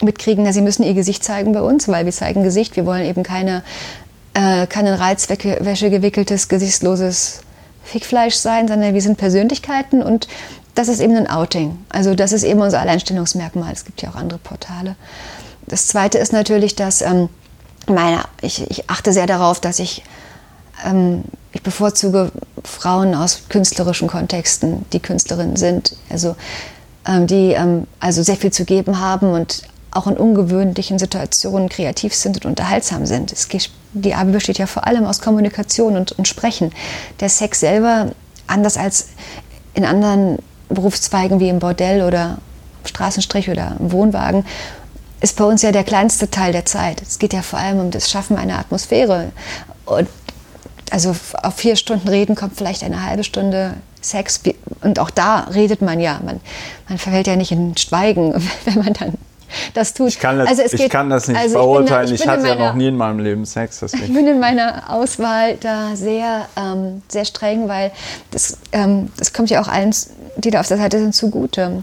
[0.02, 2.76] mitkriegen, dass sie müssen ihr Gesicht zeigen bei uns, weil wir zeigen Gesicht.
[2.76, 3.62] Wir wollen eben keine,
[4.34, 7.40] äh, kein in Reizwäsche gewickeltes, gesichtsloses
[7.84, 10.28] Fickfleisch sein, sondern wir sind Persönlichkeiten und
[10.74, 11.78] das ist eben ein Outing.
[11.88, 13.72] Also das ist eben unser Alleinstellungsmerkmal.
[13.72, 14.96] Es gibt ja auch andere Portale.
[15.66, 17.28] Das Zweite ist natürlich, dass ähm,
[17.86, 20.02] meine, ich, ich, achte sehr darauf, dass ich,
[20.84, 22.32] ähm, ich bevorzuge
[22.64, 26.34] Frauen aus künstlerischen Kontexten, die Künstlerinnen sind, also
[27.06, 32.14] ähm, die ähm, also sehr viel zu geben haben und auch in ungewöhnlichen Situationen kreativ
[32.14, 33.32] sind und unterhaltsam sind.
[33.32, 33.48] Es,
[33.94, 36.72] die Arbeit besteht ja vor allem aus Kommunikation und, und Sprechen.
[37.20, 38.12] Der Sex selber,
[38.46, 39.08] anders als
[39.72, 42.38] in anderen Berufszweigen wie im Bordell oder
[42.84, 44.44] Straßenstrich oder im Wohnwagen,
[45.20, 47.00] ist bei uns ja der kleinste Teil der Zeit.
[47.00, 49.32] Es geht ja vor allem um das Schaffen einer Atmosphäre.
[49.86, 50.08] Und
[50.90, 54.40] also auf vier Stunden reden kommt vielleicht eine halbe Stunde Sex.
[54.82, 56.20] Und auch da redet man ja.
[56.24, 56.40] Man,
[56.88, 59.14] man verfällt ja nicht in Schweigen, wenn man dann
[59.74, 60.08] das tut.
[60.08, 62.12] Ich kann das, also ich geht, kann das nicht also beurteilen.
[62.12, 63.80] Ich, ich hatte meiner, ja noch nie in meinem Leben Sex.
[63.80, 64.04] Deswegen.
[64.04, 67.92] Ich bin in meiner Auswahl da sehr, ähm, sehr streng, weil
[68.30, 69.94] das, ähm, das kommt ja auch allen,
[70.36, 71.82] die da auf der Seite sind, zugute.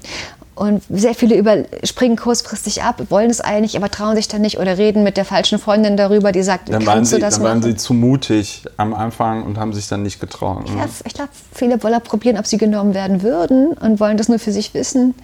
[0.53, 4.77] Und sehr viele überspringen kurzfristig ab, wollen es eigentlich, aber trauen sich dann nicht oder
[4.77, 7.75] reden mit der falschen Freundin darüber, die sagt, dann waren sie, das Dann waren sie
[7.75, 10.65] zu mutig am Anfang und haben sich dann nicht getraut.
[10.65, 14.38] Ich glaube, glaub, viele wollen probieren, ob sie genommen werden würden und wollen das nur
[14.38, 15.15] für sich wissen.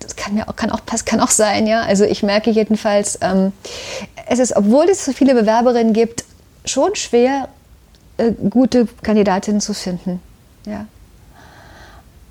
[0.00, 1.82] Das kann, ja auch, kann, auch, kann auch sein, ja.
[1.82, 3.52] Also ich merke jedenfalls, ähm,
[4.26, 6.24] es ist, obwohl es so viele Bewerberinnen gibt,
[6.64, 7.48] schon schwer,
[8.16, 10.20] äh, gute Kandidatinnen zu finden.
[10.66, 10.86] Ja.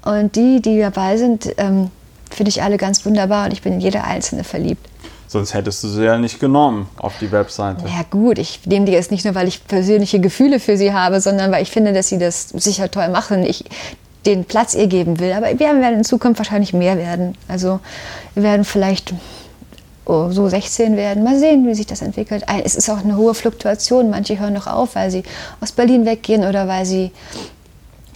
[0.04, 1.92] Und die, die dabei sind, ähm,
[2.30, 4.88] finde ich alle ganz wunderbar und ich bin in jede einzelne verliebt.
[5.28, 7.86] Sonst hättest du sie ja nicht genommen auf die Webseite.
[7.86, 11.20] Ja gut, ich nehme die jetzt nicht nur, weil ich persönliche Gefühle für sie habe,
[11.20, 13.44] sondern weil ich finde, dass sie das sicher toll machen.
[13.44, 13.66] Ich
[14.28, 15.34] den Platz ihr geben will.
[15.34, 17.36] Aber wir werden in Zukunft wahrscheinlich mehr werden.
[17.48, 17.80] Also
[18.36, 19.14] wir werden vielleicht
[20.06, 21.24] oh, so 16 werden.
[21.24, 22.44] Mal sehen, wie sich das entwickelt.
[22.64, 24.10] Es ist auch eine hohe Fluktuation.
[24.10, 25.24] Manche hören noch auf, weil sie
[25.62, 27.12] aus Berlin weggehen oder weil sie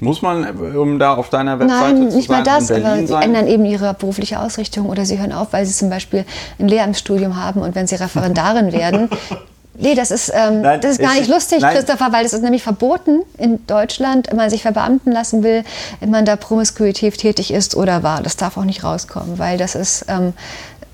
[0.04, 0.44] muss man,
[0.76, 3.22] um da auf deiner Webseite Nein, zu nicht mal das, aber sie sein?
[3.22, 6.26] ändern eben ihre berufliche Ausrichtung oder sie hören auf, weil sie zum Beispiel
[6.58, 9.10] ein Lehramtsstudium haben und wenn sie Referendarin werden.
[9.82, 11.76] Nee, das ist, ähm, nein, das ist gar nicht lustig, nein.
[11.76, 15.64] Christopher, weil es ist nämlich verboten in Deutschland, wenn man sich verbeamten lassen will,
[16.00, 18.22] wenn man da promiskuitiv tätig ist oder war.
[18.22, 20.34] Das darf auch nicht rauskommen, weil das ist, ähm,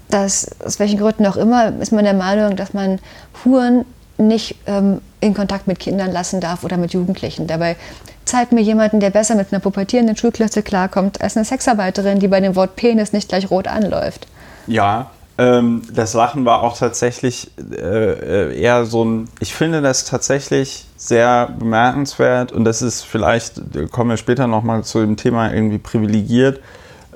[0.09, 2.99] das, aus welchen Gründen auch immer, ist man der Meinung, dass man
[3.43, 3.85] Huren
[4.17, 7.45] nicht ähm, in Kontakt mit Kindern lassen darf oder mit Jugendlichen.
[7.45, 7.75] Dabei
[8.23, 12.39] zeigt mir jemanden, der besser mit einer pubertierenden Schulklasse klarkommt, als eine Sexarbeiterin, die bei
[12.39, 14.27] dem Wort Penis nicht gleich rot anläuft.
[14.65, 20.05] Ja, ähm, das Lachen war auch tatsächlich äh, äh, eher so ein, ich finde das
[20.05, 25.77] tatsächlich sehr bemerkenswert und das ist vielleicht, kommen wir später nochmal zu dem Thema irgendwie
[25.77, 26.59] privilegiert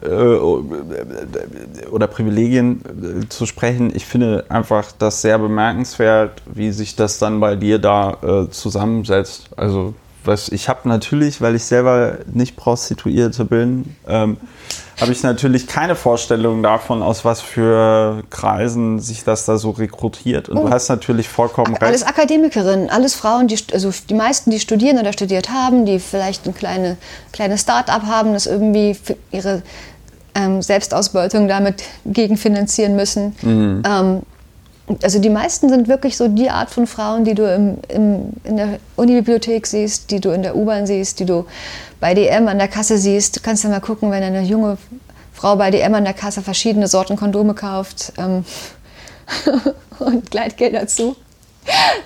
[0.02, 0.36] äh,
[1.90, 2.82] oder Privilegien
[3.24, 3.92] äh, zu sprechen.
[3.96, 9.50] Ich finde einfach das sehr bemerkenswert, wie sich das dann bei dir da äh, zusammensetzt.
[9.56, 14.38] Also was ich habe natürlich, weil ich selber nicht Prostituierte bin, ähm,
[15.00, 20.48] habe ich natürlich keine Vorstellung davon, aus was für Kreisen sich das da so rekrutiert.
[20.48, 20.66] Und oh.
[20.66, 21.84] du hast natürlich vollkommen recht.
[21.84, 26.46] Alles Akademikerinnen, alles Frauen, die, also die meisten, die studieren oder studiert haben, die vielleicht
[26.46, 26.98] ein kleine,
[27.32, 29.64] kleines Start-up haben, das irgendwie für ihre
[30.36, 33.36] ähm, Selbstausbeutung damit gegenfinanzieren müssen.
[33.42, 33.84] Mhm.
[33.86, 34.22] Ähm,
[35.04, 38.58] also die meisten sind wirklich so die Art von Frauen, die du im, im, in
[38.58, 41.46] der Unibibliothek siehst, die du in der U-Bahn siehst, die du
[42.00, 43.38] bei DM an der Kasse siehst.
[43.38, 44.78] Du kannst ja mal gucken, wenn eine junge
[45.34, 48.46] Frau bei DM an der Kasse verschiedene Sorten Kondome kauft ähm,
[50.00, 51.16] und Gleitgeld dazu.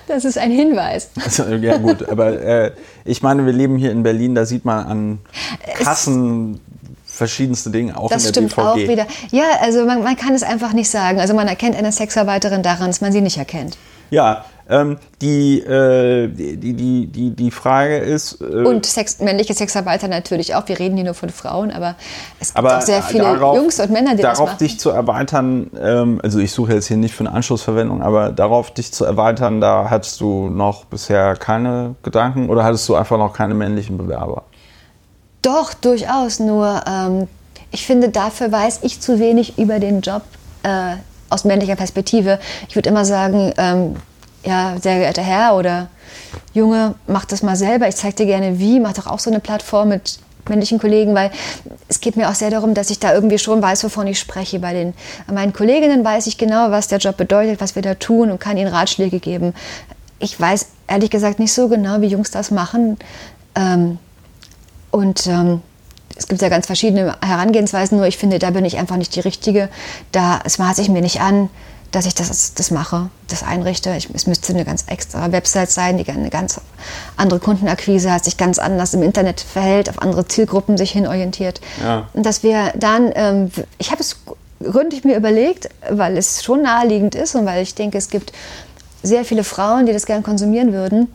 [0.06, 1.10] Das ist ein Hinweis.
[1.24, 2.72] Also, ja gut, aber äh,
[3.04, 5.18] ich meine, wir leben hier in Berlin, da sieht man an
[5.74, 6.60] Kassen
[7.16, 9.06] verschiedenste Dinge, auch das in der stimmt auch wieder.
[9.30, 11.18] Ja, also man, man, kann es einfach nicht sagen.
[11.18, 13.78] Also man erkennt eine Sexarbeiterin daran, dass man sie nicht erkennt.
[14.10, 18.40] Ja, ähm, die, äh, die, die, die, die Frage ist.
[18.40, 20.68] Äh, und Sex, männliche Sexarbeiter natürlich auch.
[20.68, 21.94] Wir reden hier nur von Frauen, aber
[22.40, 24.58] es gibt aber auch sehr viele darauf, Jungs und Männer, die darauf das machen.
[24.58, 28.72] dich zu erweitern, ähm, also ich suche jetzt hier nicht für eine Anschlussverwendung, aber darauf
[28.72, 33.32] dich zu erweitern, da hattest du noch bisher keine Gedanken oder hattest du einfach noch
[33.32, 34.42] keine männlichen Bewerber?
[35.46, 36.40] Doch, durchaus.
[36.40, 37.28] Nur ähm,
[37.70, 40.22] ich finde, dafür weiß ich zu wenig über den Job
[40.64, 40.96] äh,
[41.30, 42.40] aus männlicher Perspektive.
[42.68, 43.94] Ich würde immer sagen, ähm,
[44.44, 45.86] ja, sehr geehrter Herr oder
[46.52, 47.86] Junge, mach das mal selber.
[47.86, 48.80] Ich zeige dir gerne wie.
[48.80, 51.30] Mach doch auch so eine Plattform mit männlichen Kollegen, weil
[51.86, 54.58] es geht mir auch sehr darum, dass ich da irgendwie schon weiß, wovon ich spreche.
[54.58, 54.94] Bei den
[55.32, 58.56] meinen Kolleginnen weiß ich genau, was der Job bedeutet, was wir da tun und kann
[58.56, 59.54] ihnen Ratschläge geben.
[60.18, 62.98] Ich weiß ehrlich gesagt nicht so genau, wie Jungs das machen.
[63.54, 63.98] Ähm,
[64.90, 65.62] und ähm,
[66.16, 69.20] es gibt ja ganz verschiedene Herangehensweisen, nur ich finde, da bin ich einfach nicht die
[69.20, 69.68] Richtige.
[70.12, 71.50] Da, maße ich mir nicht an,
[71.92, 73.94] dass ich das, das mache, das einrichte.
[73.96, 76.60] Ich, es müsste eine ganz extra Website sein, die eine ganz
[77.16, 81.60] andere Kundenakquise hat, sich ganz anders im Internet verhält, auf andere Zielgruppen sich hin orientiert.
[81.82, 82.08] Ja.
[82.14, 84.16] Und dass wir dann, ähm, ich habe es
[84.62, 88.32] gründlich mir überlegt, weil es schon naheliegend ist und weil ich denke, es gibt
[89.02, 91.08] sehr viele Frauen, die das gern konsumieren würden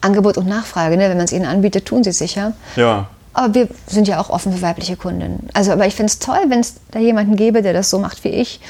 [0.00, 0.96] Angebot und Nachfrage.
[0.96, 1.08] Ne?
[1.08, 2.52] Wenn man es ihnen anbietet, tun sie es sicher.
[2.76, 3.08] Ja.
[3.32, 5.50] Aber wir sind ja auch offen für weibliche Kundinnen.
[5.52, 8.24] Also, aber ich finde es toll, wenn es da jemanden gäbe, der das so macht
[8.24, 8.60] wie ich.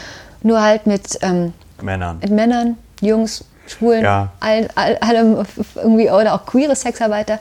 [0.42, 2.18] Nur halt mit ähm, Männern.
[2.20, 4.32] Mit Männern, Jungs, Schwulen, ja.
[4.40, 5.44] allem, allem
[5.76, 7.38] irgendwie oder auch queere Sexarbeiter.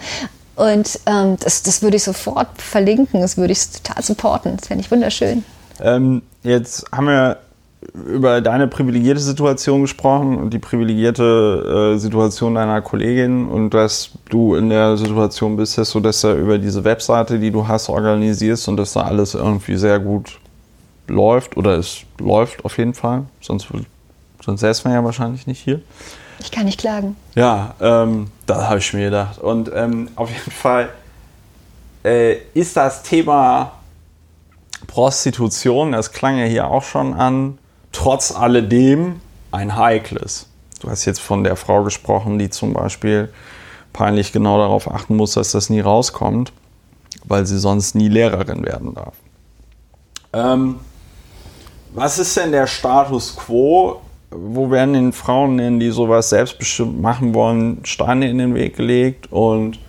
[0.55, 4.57] Und ähm, das, das würde ich sofort verlinken, das würde ich total supporten.
[4.57, 5.43] Das fände ich wunderschön.
[5.81, 7.37] Ähm, jetzt haben wir
[7.93, 14.55] über deine privilegierte Situation gesprochen und die privilegierte äh, Situation deiner Kollegin und dass du
[14.55, 18.67] in der Situation bist, dass du das ja über diese Webseite, die du hast, organisierst
[18.67, 20.39] und dass da alles irgendwie sehr gut
[21.07, 23.67] läuft oder es läuft auf jeden Fall, sonst,
[24.43, 25.81] sonst säßen wir ja wahrscheinlich nicht hier.
[26.39, 27.15] Ich kann nicht klagen.
[27.35, 29.39] Ja, ähm, da habe ich mir gedacht.
[29.39, 30.89] Und ähm, auf jeden Fall
[32.03, 33.71] äh, ist das Thema
[34.87, 37.57] Prostitution, das klang ja hier auch schon an,
[37.95, 40.47] trotz alledem ein heikles.
[40.81, 43.31] Du hast jetzt von der Frau gesprochen, die zum Beispiel
[43.93, 46.51] peinlich genau darauf achten muss, dass das nie rauskommt,
[47.23, 49.13] weil sie sonst nie Lehrerin werden darf.
[50.33, 50.79] Ähm,
[51.93, 54.01] was ist denn der Status quo?
[54.29, 59.31] Wo werden den Frauen denn, die sowas selbstbestimmt machen wollen, Steine in den Weg gelegt?
[59.31, 59.79] Und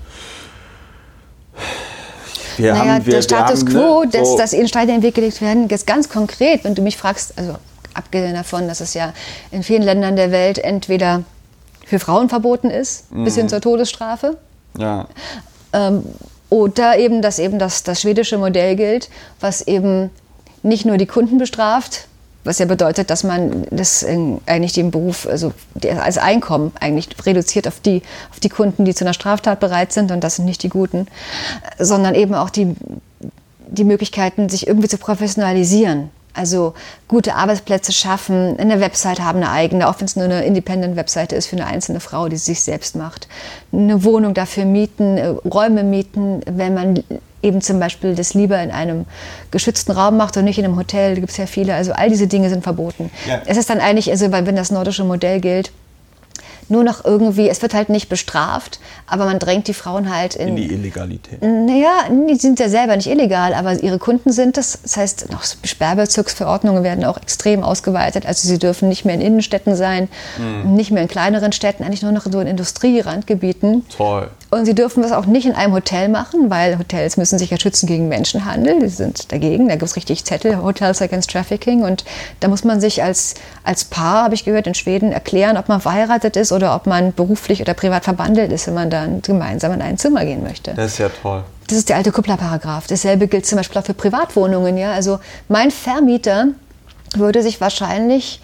[2.57, 5.01] wir naja, haben, wir, der Status haben, quo, ne, dass, so dass ihnen Steine in
[5.01, 6.63] den Weg gelegt werden, ist ganz konkret.
[6.63, 7.57] Wenn du mich fragst, also
[7.97, 9.13] abgesehen davon, dass es ja
[9.51, 11.25] in vielen Ländern der Welt entweder
[11.87, 13.25] für Frauen verboten ist, mhm.
[13.25, 14.37] bis hin zur Todesstrafe.
[14.79, 15.07] Ja.
[15.73, 16.03] Ähm,
[16.51, 19.09] oder eben, dass eben das, das schwedische Modell gilt,
[19.41, 20.11] was eben
[20.63, 22.07] nicht nur die Kunden bestraft,
[22.47, 25.53] was ja bedeutet, dass man das eigentlich den Beruf, also
[26.01, 30.13] als Einkommen eigentlich reduziert auf die, auf die Kunden, die zu einer Straftat bereit sind
[30.13, 31.09] und das sind nicht die Guten,
[31.79, 32.75] sondern eben auch die,
[33.69, 36.11] die Möglichkeiten, sich irgendwie zu professionalisieren.
[36.37, 36.75] Also
[37.09, 41.47] gute Arbeitsplätze schaffen, eine Website haben, eine eigene, auch wenn es nur eine Independent-Webseite ist
[41.47, 43.29] für eine einzelne Frau, die sich selbst macht.
[43.73, 47.03] Eine Wohnung dafür mieten, äh, Räume mieten, wenn man
[47.43, 49.07] eben zum Beispiel das lieber in einem
[49.51, 51.15] geschützten Raum macht und nicht in einem Hotel.
[51.15, 51.75] Da gibt es ja viele.
[51.75, 53.11] Also all diese Dinge sind verboten.
[53.27, 53.41] Ja.
[53.47, 55.71] Es ist dann eigentlich, also wenn das nordische Modell gilt,
[56.69, 60.49] nur noch irgendwie, es wird halt nicht bestraft, aber man drängt die Frauen halt in,
[60.49, 61.43] in die Illegalität.
[61.43, 64.79] Naja, die sind ja selber nicht illegal, aber ihre Kunden sind das.
[64.83, 68.27] Das heißt, noch Sperrbezirksverordnungen werden auch extrem ausgeweitet.
[68.27, 70.75] Also sie dürfen nicht mehr in Innenstädten sein, mhm.
[70.75, 73.87] nicht mehr in kleineren Städten, eigentlich nur noch so in Industrierandgebieten.
[73.97, 74.31] Toll.
[74.49, 77.59] Und sie dürfen das auch nicht in einem Hotel machen, weil Hotels müssen sich ja
[77.59, 78.79] schützen gegen Menschenhandel.
[78.81, 79.69] Die sind dagegen.
[79.69, 81.83] Da gibt es richtig Zettel, Hotels Against Trafficking.
[81.83, 82.05] Und
[82.41, 85.81] da muss man sich als, als Paar, habe ich gehört, in Schweden erklären, ob man
[85.81, 89.83] verheiratet ist oder ob man beruflich oder privat verbandelt ist, wenn man dann gemeinsam in
[89.83, 90.75] ein Zimmer gehen möchte.
[90.75, 91.43] Das ist ja toll.
[91.67, 92.87] Das ist der alte Kupplerparagraf.
[92.87, 94.79] Dasselbe gilt zum Beispiel auch für Privatwohnungen.
[94.79, 94.93] Ja?
[94.93, 96.49] Also mein Vermieter
[97.17, 98.41] würde sich wahrscheinlich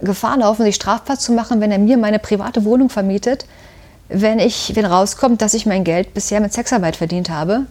[0.00, 3.46] Gefahr laufen, sich strafbar zu machen, wenn er mir meine private Wohnung vermietet,
[4.10, 7.62] wenn ich, wenn rauskommt, dass ich mein Geld bisher mit Sexarbeit verdient habe.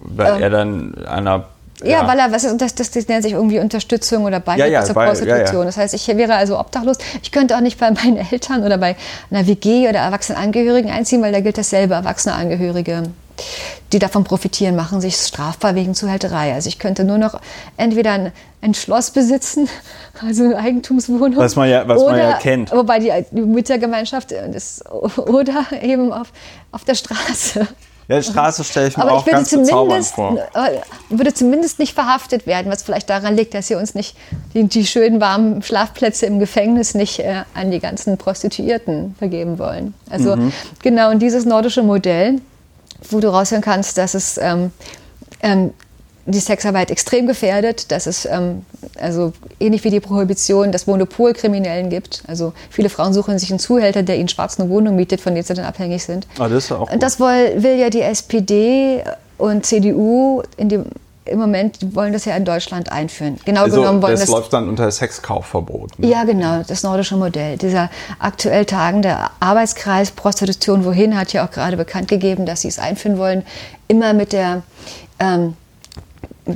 [0.00, 1.44] Weil ähm, er dann einer
[1.82, 4.68] ja, ja, weil er, was ist, das, das, das nennt sich irgendwie Unterstützung oder Beihilfe
[4.70, 5.64] ja, ja, zur bei, Prostitution.
[5.64, 6.98] Das heißt, ich wäre also obdachlos.
[7.22, 8.96] Ich könnte auch nicht bei meinen Eltern oder bei
[9.30, 11.94] einer WG oder Erwachsenenangehörigen einziehen, weil da gilt dasselbe.
[11.94, 13.04] Erwachsene Angehörige,
[13.92, 16.52] die davon profitieren, machen sich strafbar wegen Zuhälterei.
[16.52, 17.40] Also ich könnte nur noch
[17.78, 19.68] entweder ein, ein Schloss besitzen,
[20.26, 21.36] also eine Eigentumswohnung.
[21.36, 22.72] Was man ja, was oder, man ja kennt.
[22.72, 24.84] Wobei die, die Müttergemeinschaft ist,
[25.18, 26.32] oder eben auf,
[26.72, 27.66] auf der Straße.
[28.08, 30.36] Ja, die Straße stelle ich mir Aber auch ich ganz bezaubernd vor.
[30.36, 34.16] Äh, würde zumindest nicht verhaftet werden, was vielleicht daran liegt, dass sie uns nicht
[34.52, 39.94] die, die schönen warmen Schlafplätze im Gefängnis nicht äh, an die ganzen Prostituierten vergeben wollen.
[40.10, 40.52] Also mhm.
[40.82, 42.40] genau, und dieses nordische Modell,
[43.10, 44.72] wo du raushören kannst, dass es ähm,
[45.40, 45.72] ähm,
[46.26, 48.64] die Sexarbeit extrem gefährdet, dass es ähm,
[49.00, 52.22] also ähnlich wie die Prohibition das Monopol Kriminellen gibt.
[52.26, 55.42] Also viele Frauen suchen sich einen Zuhälter, der ihnen schwarz eine Wohnung mietet, von dem
[55.42, 56.26] sie dann abhängig sind.
[56.38, 57.02] Ah, das ist auch gut.
[57.02, 59.02] Das will, will ja die SPD
[59.38, 60.84] und CDU in dem
[61.26, 63.38] im Moment wollen das ja in Deutschland einführen.
[63.44, 65.98] Genau also, genommen wollen das, das läuft dann unter Sexkaufverbot.
[65.98, 66.08] Ne?
[66.08, 67.56] Ja, genau, das nordische Modell.
[67.56, 72.78] Dieser aktuell tagende Arbeitskreis Prostitution wohin hat ja auch gerade bekannt gegeben, dass sie es
[72.78, 73.44] einführen wollen,
[73.86, 74.62] immer mit der
[75.20, 75.54] ähm,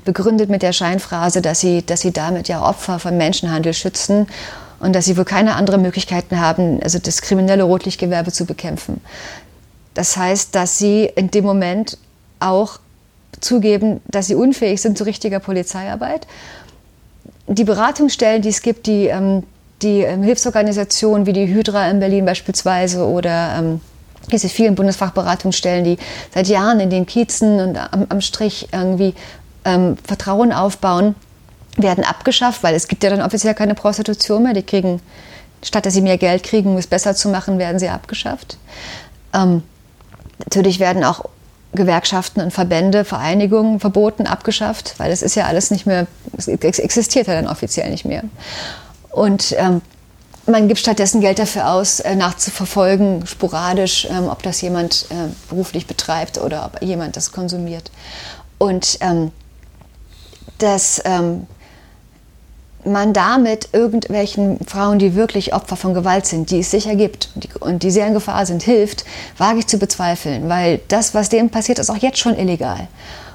[0.04, 4.26] begründet mit der Scheinphrase, dass sie, dass sie damit ja Opfer von Menschenhandel schützen
[4.80, 9.00] und dass sie wohl keine anderen Möglichkeiten haben, also das kriminelle Rotlichtgewerbe zu bekämpfen.
[9.94, 11.98] Das heißt, dass sie in dem Moment
[12.40, 12.80] auch
[13.40, 16.26] zugeben, dass sie unfähig sind zu richtiger Polizeiarbeit.
[17.46, 19.44] Die Beratungsstellen, die es gibt, die, ähm,
[19.82, 23.80] die ähm, Hilfsorganisationen wie die Hydra in Berlin beispielsweise oder ähm,
[24.32, 25.98] diese vielen Bundesfachberatungsstellen, die
[26.32, 29.14] seit Jahren in den Kiezen und am, am Strich irgendwie
[29.64, 31.14] ähm, Vertrauen aufbauen,
[31.76, 34.52] werden abgeschafft, weil es gibt ja dann offiziell keine Prostitution mehr.
[34.52, 35.00] Die kriegen,
[35.62, 38.58] statt dass sie mehr Geld kriegen, um es besser zu machen, werden sie abgeschafft.
[39.32, 39.62] Ähm,
[40.44, 41.24] natürlich werden auch
[41.72, 47.26] Gewerkschaften und Verbände, Vereinigungen verboten, abgeschafft, weil es ist ja alles nicht mehr, es existiert
[47.26, 48.22] ja dann offiziell nicht mehr.
[49.10, 49.80] Und ähm,
[50.46, 55.86] man gibt stattdessen Geld dafür aus, äh, nachzuverfolgen, sporadisch, ähm, ob das jemand äh, beruflich
[55.86, 57.90] betreibt oder ob jemand das konsumiert.
[58.58, 59.32] Und ähm,
[60.58, 61.46] das, ähm,
[62.84, 67.44] man damit irgendwelchen Frauen, die wirklich Opfer von Gewalt sind, die es sicher gibt und
[67.44, 69.04] die, und die sehr in Gefahr sind, hilft,
[69.38, 72.88] wage ich zu bezweifeln, weil das, was denen passiert, ist auch jetzt schon illegal.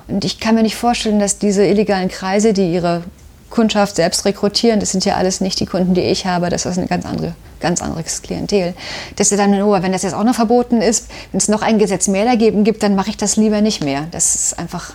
[0.07, 3.03] Und ich kann mir nicht vorstellen, dass diese illegalen Kreise, die ihre
[3.49, 6.77] Kundschaft selbst rekrutieren, das sind ja alles nicht die Kunden, die ich habe, das ist
[6.77, 8.73] ein ganz, andere, ganz anderes Klientel.
[9.15, 11.79] Dass sie dann, oh, wenn das jetzt auch noch verboten ist, wenn es noch ein
[11.79, 14.07] Gesetz mehr dagegen gibt, dann mache ich das lieber nicht mehr.
[14.11, 14.93] Das ist einfach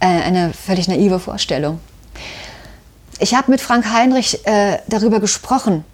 [0.00, 1.80] äh, eine völlig naive Vorstellung.
[3.18, 5.84] Ich habe mit Frank Heinrich äh, darüber gesprochen.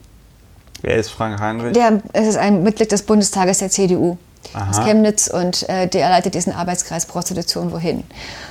[0.83, 1.73] Wer ist Frank Heinrich?
[1.73, 4.19] Der ist ein Mitglied des Bundestages der CDU
[4.53, 4.71] Aha.
[4.71, 8.05] aus Chemnitz und äh, der leitet diesen Arbeitskreis Prostitution wohin.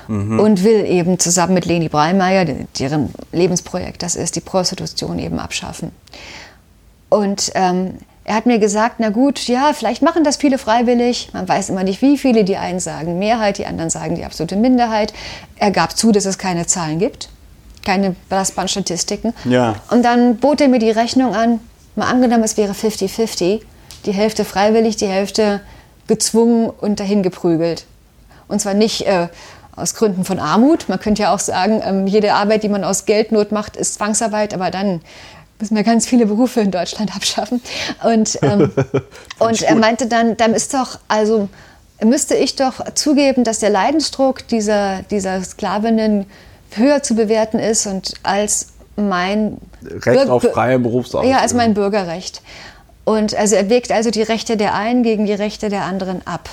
[0.08, 2.46] Und will eben zusammen mit Leni Breimeyer,
[2.78, 5.92] deren Lebensprojekt das ist, die Prostitution eben abschaffen.
[7.08, 11.30] Und ähm, er hat mir gesagt, na gut, ja, vielleicht machen das viele freiwillig.
[11.34, 12.46] Man weiß immer nicht, wie viele.
[12.46, 15.14] Die einen sagen Mehrheit, die anderen sagen die absolute Minderheit.
[15.58, 17.30] Er gab zu, dass es keine Zahlen gibt,
[17.86, 19.34] keine belastbaren Statistiken.
[19.44, 19.76] Ja.
[19.90, 21.60] Und dann bot er mir die Rechnung an,
[21.96, 23.62] mal angenommen, es wäre 50-50,
[24.06, 25.60] die Hälfte freiwillig, die Hälfte
[26.08, 27.86] gezwungen und dahin geprügelt.
[28.48, 29.28] Und zwar nicht äh,
[29.76, 30.88] aus Gründen von Armut.
[30.88, 34.54] Man könnte ja auch sagen, ähm, jede Arbeit, die man aus Geldnot macht, ist Zwangsarbeit,
[34.54, 35.02] aber dann
[35.64, 37.62] müssen wir ganz viele Berufe in Deutschland abschaffen.
[38.04, 38.70] Und, ähm,
[39.40, 41.48] und er meinte dann, dann ist doch, also
[42.04, 46.26] müsste ich doch zugeben, dass der Leidensdruck dieser, dieser Sklavinnen
[46.76, 51.32] höher zu bewerten ist und als mein Recht auf Bürger- freie Berufsausübung.
[51.32, 52.42] ja, als mein Bürgerrecht.
[53.06, 56.50] Und also er wägt also die Rechte der einen gegen die Rechte der anderen ab.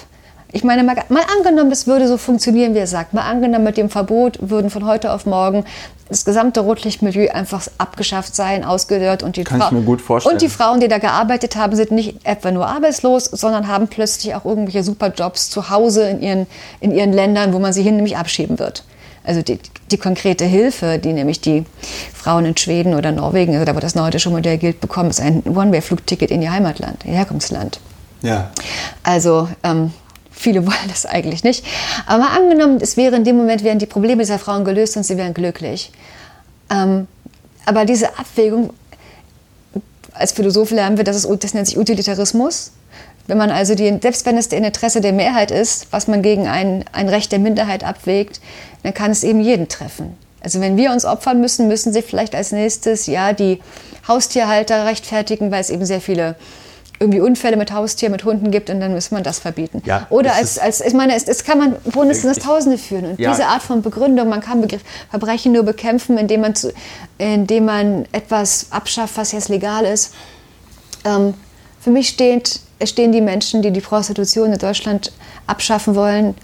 [0.52, 3.14] Ich meine, mal, mal angenommen, das würde so funktionieren, wie er sagt.
[3.14, 5.64] Mal angenommen, mit dem Verbot würden von heute auf morgen
[6.08, 10.34] das gesamte Rotlichtmilieu einfach abgeschafft sein, ausgedörrt und die Kann ich Frau- mir gut vorstellen.
[10.34, 14.34] Und die Frauen, die da gearbeitet haben, sind nicht etwa nur arbeitslos, sondern haben plötzlich
[14.34, 16.46] auch irgendwelche Superjobs zu Hause in ihren,
[16.80, 18.82] in ihren Ländern, wo man sie hin nämlich abschieben wird.
[19.22, 19.60] Also die,
[19.92, 21.64] die konkrete Hilfe, die nämlich die
[22.12, 25.42] Frauen in Schweden oder Norwegen, also da wo das nordische Modell gilt, bekommen, ist ein
[25.44, 27.78] One-Way-Flugticket in ihr Heimatland, ihr Herkunftsland.
[28.22, 28.50] Ja.
[29.04, 29.92] Also ähm,
[30.40, 31.64] viele wollen das eigentlich nicht.
[32.06, 35.16] Aber angenommen, es wäre in dem Moment, wären die Probleme dieser Frauen gelöst und sie
[35.16, 35.92] wären glücklich.
[36.70, 37.06] Ähm,
[37.66, 38.70] aber diese Abwägung,
[40.12, 42.72] als Philosoph lernen wir, das, ist, das nennt sich Utilitarismus.
[43.26, 46.48] Wenn man also die, selbst wenn es im Interesse der Mehrheit ist, was man gegen
[46.48, 48.40] ein, ein Recht der Minderheit abwägt,
[48.82, 50.16] dann kann es eben jeden treffen.
[50.42, 53.60] Also wenn wir uns opfern müssen, müssen sie vielleicht als nächstes ja die
[54.08, 56.34] Haustierhalter rechtfertigen, weil es eben sehr viele
[57.02, 59.82] irgendwie Unfälle mit Haustieren, mit Hunden gibt und dann muss man das verbieten.
[59.86, 63.06] Ja, Oder als, als, ich meine, es, es kann man Ich- Tausende führen.
[63.12, 63.30] Und Ja.
[63.30, 66.72] diese Art von Begründung, man kann Begr Verbrechen nur bekämpfen, indem man, zu,
[67.16, 70.12] indem man etwas abschafft, was jetzt legal ist.
[71.06, 71.32] Ähm,
[71.80, 75.10] für mich steht, stehen die Menschen, die die Prostitution in Deutschland
[75.46, 76.34] abschaffen wollen,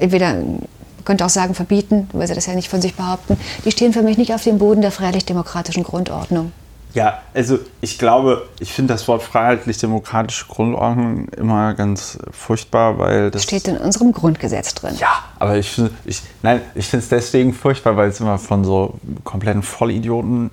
[0.00, 0.66] entweder, man
[1.04, 4.00] könnte auch sagen, verbieten, weil sie das ja nicht von sich behaupten, die stehen für
[4.02, 6.52] mich nicht auf dem Boden der freiheitlich-demokratischen Grundordnung.
[6.94, 13.42] Ja, also ich glaube, ich finde das Wort freiheitlich-demokratische Grundordnung immer ganz furchtbar, weil das.
[13.42, 14.94] Steht in unserem Grundgesetz drin.
[14.98, 18.64] ja, aber ich finde ich, nein, ich finde es deswegen furchtbar, weil es immer von
[18.64, 20.50] so kompletten Vollidioten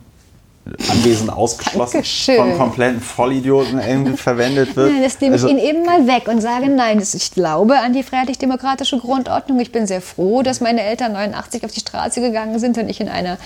[0.90, 2.36] anwesend ausgeschlossen Dankeschön.
[2.38, 4.92] von kompletten Vollidioten irgendwie verwendet wird.
[4.92, 7.78] Nein, das nehme ich Also- Ihnen eben mal weg und sage, nein, das- ich glaube
[7.80, 9.60] an die freiheitlich-demokratische Grundordnung.
[9.60, 13.00] Ich bin sehr froh, dass meine Eltern 89 auf die Straße gegangen sind und ich
[13.02, 13.38] in einer,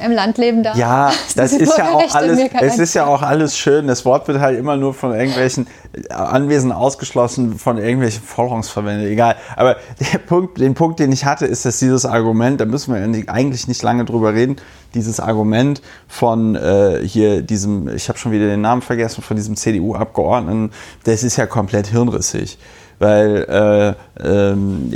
[0.00, 0.76] einem Land leben darf.
[0.76, 3.86] Ja, das ist ja auch alles, es ist ja auch alles schön.
[3.86, 5.66] Das Wort wird halt immer nur von irgendwelchen
[6.10, 9.36] Anwesen ausgeschlossen, von irgendwelchen Forderungs verwendet, egal.
[9.56, 9.76] Aber
[10.12, 13.28] der Punkt, den Punkt, den ich hatte, ist, dass dieses Argument, da müssen wir eigentlich-
[13.28, 14.56] eigentlich nicht lange drüber reden,
[14.94, 19.56] dieses Argument von äh, hier diesem, ich habe schon wieder den Namen vergessen, von diesem
[19.56, 20.70] CDU-Abgeordneten,
[21.04, 22.58] das ist ja komplett hirnrissig.
[22.98, 24.90] Weil äh, ähm,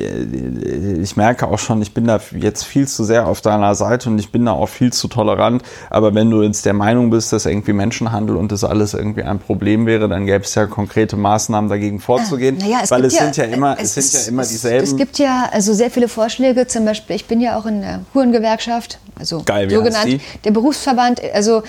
[1.03, 4.19] ich merke auch schon, ich bin da jetzt viel zu sehr auf deiner Seite und
[4.19, 5.63] ich bin da auch viel zu tolerant.
[5.91, 9.39] Aber wenn du jetzt der Meinung bist, dass irgendwie Menschenhandel und das alles irgendwie ein
[9.39, 12.57] Problem wäre, dann gäbe es ja konkrete Maßnahmen dagegen vorzugehen.
[12.59, 14.85] Naja, es weil es sind ja immer, es es sind ja immer es- dieselben.
[14.85, 18.01] Es gibt ja also sehr viele Vorschläge, zum Beispiel, ich bin ja auch in der
[18.15, 20.39] Hurengewerkschaft, also Geil, wie so heißt genannt, die?
[20.45, 21.63] der Berufsverband, also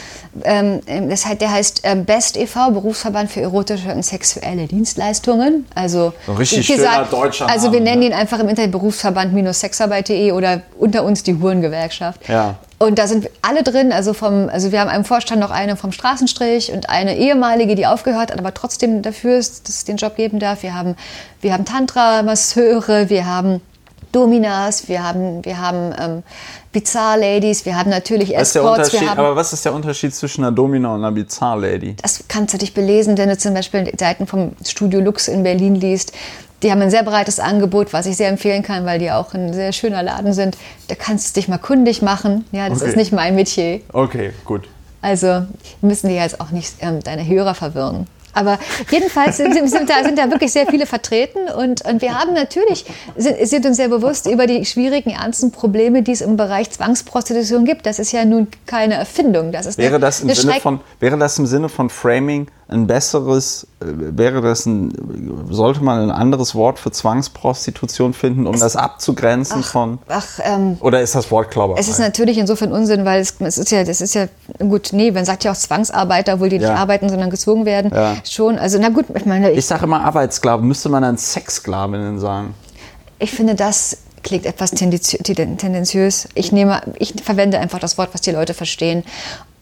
[0.44, 5.65] ähm, das heißt, der heißt ähm, BEST e.V., Berufsverband für erotische und sexuelle Dienstleistungen.
[5.75, 8.08] Also So ein richtig wie schöner deutscher Also wir nennen ne?
[8.08, 12.28] ihn einfach im Internet Berufsverband-sexarbeit.de oder unter uns die Hurengewerkschaft.
[12.28, 12.56] Ja.
[12.78, 15.92] Und da sind alle drin, also vom, also wir haben einen Vorstand noch eine vom
[15.92, 20.15] Straßenstrich und eine ehemalige, die aufgehört hat, aber trotzdem dafür ist, dass es den Job
[20.15, 20.63] geben darf.
[20.63, 20.96] Wir haben,
[21.42, 23.62] wir haben Tantra-Masseure, wir haben
[24.12, 26.24] Dominas, wir haben, wir haben ähm,
[26.72, 30.94] Bizarre-Ladies, wir haben natürlich Escorts, wir haben aber was ist der Unterschied zwischen einer Domina
[30.94, 31.96] und einer Bizarre Lady?
[32.02, 35.76] das kannst du dich belesen, wenn du zum Beispiel Seiten vom Studio Lux in Berlin
[35.76, 36.14] liest.
[36.64, 39.52] die haben ein sehr breites Angebot, was ich sehr empfehlen kann, weil die auch ein
[39.54, 40.58] sehr schöner Laden sind.
[40.88, 42.46] Da kannst du dich mal kundig machen.
[42.52, 42.90] Ja, das Okay.
[42.92, 43.82] ist nicht mein Metier.
[43.94, 44.68] Okay, gut.
[45.02, 45.44] Also
[45.82, 48.06] müssen die jetzt auch nicht ähm, deine Hörer verwirren.
[48.34, 48.60] Aber
[48.90, 52.86] jedenfalls sind, sind, da, sind da wirklich sehr viele vertreten und, und wir haben natürlich,
[53.17, 57.65] sind, sind uns sehr bewusst über die schwierigen, ernsten Probleme, die es im Bereich Zwangsprostitution
[57.65, 57.86] gibt.
[57.86, 59.52] Das ist ja nun keine Erfindung.
[59.52, 62.48] Das ist Wäre eine, das, im Sinne Schreck- von, wäre das im Sinne von Framing
[62.72, 64.94] ein besseres, äh, wäre das ein,
[65.50, 71.02] sollte man ein anderes Wort für Zwangsprostitution finden, um das abzugrenzen von, Ach, ähm, oder
[71.02, 71.80] ist das Wort Klauberei?
[71.80, 74.28] Es ist natürlich insofern Unsinn, weil es, es ist ja, das ist ja
[74.60, 76.76] gut, nee, man sagt ja auch Zwangsarbeiter, obwohl die nicht Ja.
[76.76, 77.92] arbeiten, sondern gezwungen werden.
[77.94, 78.15] Ja.
[78.30, 82.19] Schon, also na gut, ich meine, ich ich, sage immer Arbeitssklaven, müsste man dann Sexsklavinnen
[82.19, 82.54] sagen.
[83.19, 86.28] ich finde, das klingt etwas tendenzi- tenden- tendenziös.
[86.36, 89.04] Ich nehme, ich verwende einfach das Wort, was die Leute verstehen.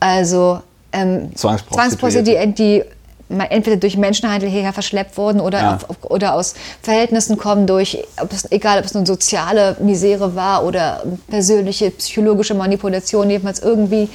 [0.01, 0.59] Also
[0.91, 2.47] ähm, Zwangsprostituierte.
[2.53, 2.85] Die ma-
[3.29, 5.75] entweder durch Menschenhandel hierher verschleppt wurden oder, Ja.
[5.75, 10.65] auf, oder aus Verhältnissen kommen durch, ob es, egal ob es nun soziale Misere war
[10.65, 14.09] oder persönliche psychologische Manipulation, jedenfalls irgendwie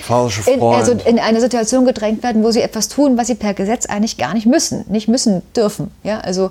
[0.46, 3.86] in, also in eine Situation gedrängt werden, wo sie etwas tun, was sie per Gesetz
[3.86, 5.90] eigentlich gar nicht müssen, nicht müssen dürfen.
[6.02, 6.50] Ja, also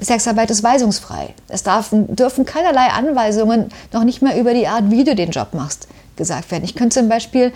[0.00, 1.34] Sexarbeit ist weisungsfrei.
[1.48, 5.48] Es darf, dürfen keinerlei Anweisungen, noch nicht mal über die Art, wie du den Job
[5.52, 5.86] machst,
[6.16, 6.64] gesagt werden.
[6.64, 7.52] Ich könnte zum Beispiel,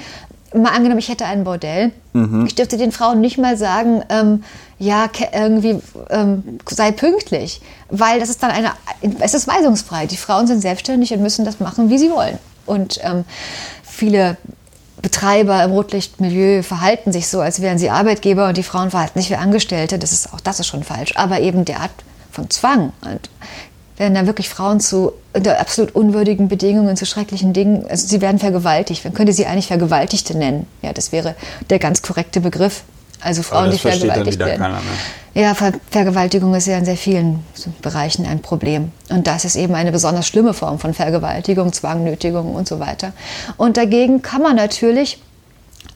[0.62, 1.92] mal angenommen, ich hätte ein Bordell,
[2.46, 4.44] ich dürfte den Frauen nicht mal sagen, ähm,
[4.78, 5.80] ja, irgendwie
[6.10, 8.72] ähm, sei pünktlich, weil das ist dann eine,
[9.20, 10.06] es ist weisungsfrei.
[10.06, 12.38] Die Frauen sind selbstständig und müssen das machen, wie sie wollen.
[12.66, 13.24] Und ähm,
[13.82, 14.36] viele
[15.02, 19.30] Betreiber im Rotlichtmilieu verhalten sich so, als wären sie Arbeitgeber und die Frauen verhalten sich
[19.30, 19.98] wie Angestellte.
[19.98, 21.12] Das ist auch das ist schon falsch.
[21.16, 21.90] Aber eben der Art
[22.30, 23.28] von Zwang und
[23.96, 27.86] werden da wirklich Frauen zu unter absolut unwürdigen Bedingungen zu schrecklichen Dingen.
[27.88, 29.04] Also sie werden vergewaltigt.
[29.04, 30.66] Man könnte sie eigentlich Vergewaltigte nennen.
[30.82, 31.34] Ja, das wäre
[31.70, 32.82] der ganz korrekte Begriff.
[33.20, 34.76] Also Frauen, die vergewaltigt werden.
[35.32, 37.40] Ja, Ver Vergewaltigung ist ja in sehr vielen
[37.82, 38.92] Bereichen ein Problem.
[39.08, 43.12] Und das ist eben eine besonders schlimme Form von Vergewaltigung, Zwang, Nötigung und so weiter.
[43.56, 45.20] Und dagegen kann man natürlich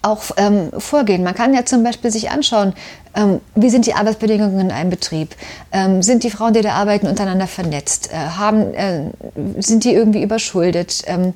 [0.03, 1.25] auch ähm, vorgehen.
[1.25, 2.73] Man kann ja zum Beispiel sich anschauen,
[3.15, 5.35] ähm, wie sind die Arbeitsbedingungen in einem Betrieb?
[5.73, 8.11] Ähm, sind die Frauen, die da arbeiten, untereinander vernetzt?
[8.13, 9.11] Äh, haben, äh,
[9.59, 11.03] sind die irgendwie überschuldet?
[11.07, 11.35] Ähm,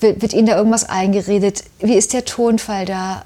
[0.00, 1.64] wird, wird ihnen da irgendwas eingeredet?
[1.80, 3.24] Wie ist der Tonfall da?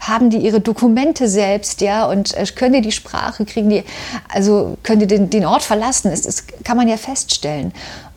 [0.00, 3.84] Haben die ihre Dokumente selbst, ja, und äh, können die die Sprache, kriegen die,
[4.28, 6.10] also können die den, den Ort verlassen?
[6.10, 7.72] Das, das kann man ja feststellen.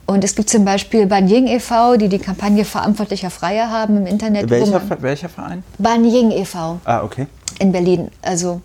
[0.08, 4.50] Und es gibt zum Beispiel Banying e.V., die die Kampagne Verantwortlicher Freier haben im Internet.
[4.50, 5.64] Welcher, welcher Verein?
[5.78, 6.80] Banying e.V.
[6.86, 7.28] Ah, okay.
[7.60, 8.10] in Berlin.
[8.22, 8.62] Also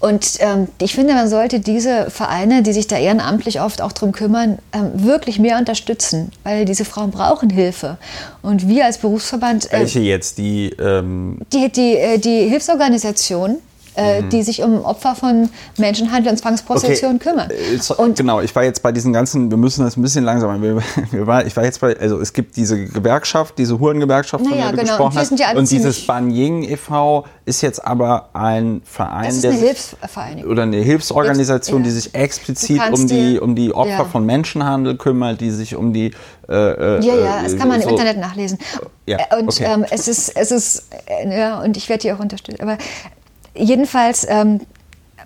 [0.00, 4.12] und ähm, ich finde, man sollte diese Vereine, die sich da ehrenamtlich oft auch drum
[4.12, 7.98] kümmern, ähm, wirklich mehr unterstützen, weil diese Frauen brauchen Hilfe.
[8.40, 10.38] Und wir als Berufsverband, äh, Welche jetzt?
[10.38, 13.58] Die, ähm, die, die, äh, die Hilfsorganisation,
[13.96, 17.50] äh, die sich um Opfer von Menschenhandel und Zwangsprostitution kümmern.
[17.50, 20.60] Äh, Und genau, ich war jetzt bei diesen ganzen, wir müssen das ein bisschen langsamer.
[20.62, 20.80] Wir,
[21.10, 24.66] wir war, ich war jetzt bei, also es gibt diese Gewerkschaft, diese Hurengewerkschaft, von Naja,
[24.66, 25.28] der du genau, gesprochen und hast.
[25.28, 27.24] sind ja und dieses Banying e.V.
[27.44, 30.50] ist jetzt aber ein Verein, das ist der eine sich- Hilfsvereinigung.
[30.50, 32.00] oder eine Hilfsorganisation, Hilfs- die ja.
[32.02, 34.04] sich Du explizit um die, um die Opfer ja.
[34.04, 36.12] von Menschenhandel kümmert, die sich um die
[36.48, 38.58] äh, äh, Ja, ja, das kann man im so- Internet nachlesen.
[39.06, 39.64] Ja, Äh, und okay.
[39.66, 42.60] ähm, es ist, es ist, äh, ja, und ich werde die auch unterstützen.
[42.60, 42.76] Aber
[43.54, 44.60] jedenfalls, ähm,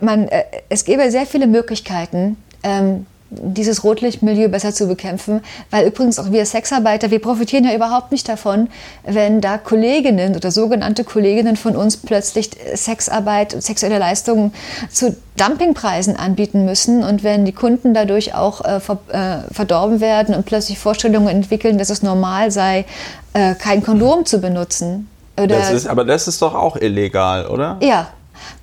[0.00, 6.18] man, äh, es gäbe sehr viele Möglichkeiten, ähm, dieses Rotlichtmilieu besser zu bekämpfen, weil übrigens
[6.18, 8.68] auch wir Sexarbeiter, wir profitieren ja überhaupt nicht davon,
[9.04, 14.52] wenn da Kolleginnen oder sogenannte Kolleginnen von uns plötzlich Sexarbeit, sexuelle Leistungen
[14.90, 20.34] zu Dumpingpreisen anbieten müssen und wenn die Kunden dadurch auch äh, ver, äh, verdorben werden
[20.34, 22.84] und plötzlich Vorstellungen entwickeln, dass es normal sei,
[23.32, 25.08] äh, kein Kondom zu benutzen.
[25.36, 27.78] Das ist, aber das ist doch auch illegal, oder?
[27.80, 28.08] ja.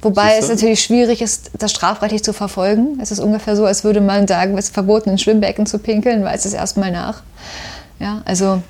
[0.01, 2.99] Wobei es natürlich schwierig ist, das strafrechtlich zu verfolgen.
[3.01, 6.23] Es ist ungefähr so, als würde man sagen, es ist verboten, in Schwimmbecken zu pinkeln,
[6.23, 7.21] weiß es erstmal nach.
[7.99, 8.61] Ja, also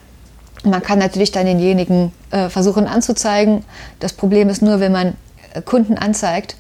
[0.64, 3.66] man kann natürlich dann denjenigen äh, versuchen anzuzeigen.
[4.00, 5.16] Das Problem ist nur, wenn man
[5.54, 6.56] äh, Kunden anzeigt,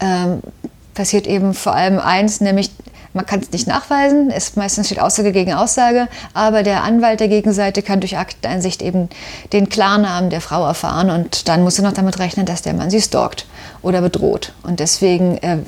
[0.00, 0.40] ähm,
[0.94, 2.70] passiert eben vor allem eins, nämlich
[3.14, 7.28] man kann es nicht nachweisen, es meistens steht Aussage gegen Aussage, aber der Anwalt der
[7.28, 9.08] Gegenseite kann durch Akteneinsicht eben
[9.52, 12.90] den Klarnamen der Frau erfahren und dann muss er noch damit rechnen, dass der Mann
[12.90, 13.46] sie stalkt
[13.82, 14.52] oder bedroht.
[14.64, 15.58] Und deswegen äh,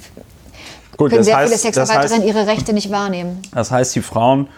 [0.97, 3.41] Gut, können sehr heißt, viele das Sexarbeiterinnen heißt, ihre Rechte nicht wahrnehmen.
[3.55, 4.49] Das heißt, die Frauen,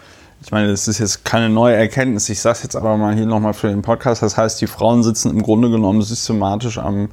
[0.43, 3.27] ich meine, das ist jetzt keine neue Erkenntnis, ich sage es jetzt aber mal hier
[3.27, 7.11] nochmal für den Podcast, das heißt, die Frauen sitzen im Grunde genommen systematisch am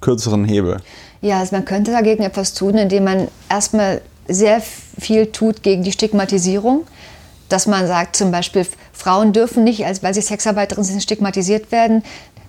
[0.00, 0.78] kürzeren Hebel.
[1.20, 4.60] Ja, also man könnte dagegen etwas tun, indem man erstmal sehr
[5.00, 6.86] viel tut gegen die Stigmatisierung.
[7.48, 12.02] Dass man sagt, zum Beispiel, Frauen dürfen nicht, als weil sie Sexarbeiterinnen sind, stigmatisiert werden.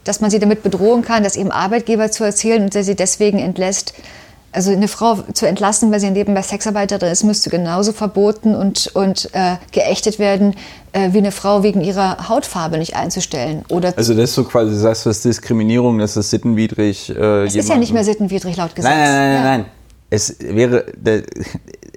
[0.03, 3.39] Dass man sie damit bedrohen kann, das eben Arbeitgeber zu erzählen und der sie deswegen
[3.39, 3.93] entlässt.
[4.51, 9.29] also eine Frau zu entlassen, weil sie nebenbei Sexarbeiterin ist, müsste genauso verboten und, und
[9.33, 10.55] äh, geächtet werden,
[10.91, 13.63] äh, wie eine Frau wegen ihrer Hautfarbe nicht einzustellen.
[13.69, 17.09] Oder also das ist so quasi, du sagst, das ist Diskriminierung, das ist sittenwidrig.
[17.09, 18.89] Äh, es ist ja nicht mehr sittenwidrig laut Gesetz.
[18.89, 19.43] Nein, nein, nein, ja.
[19.43, 19.65] nein.
[20.09, 20.85] Es wäre,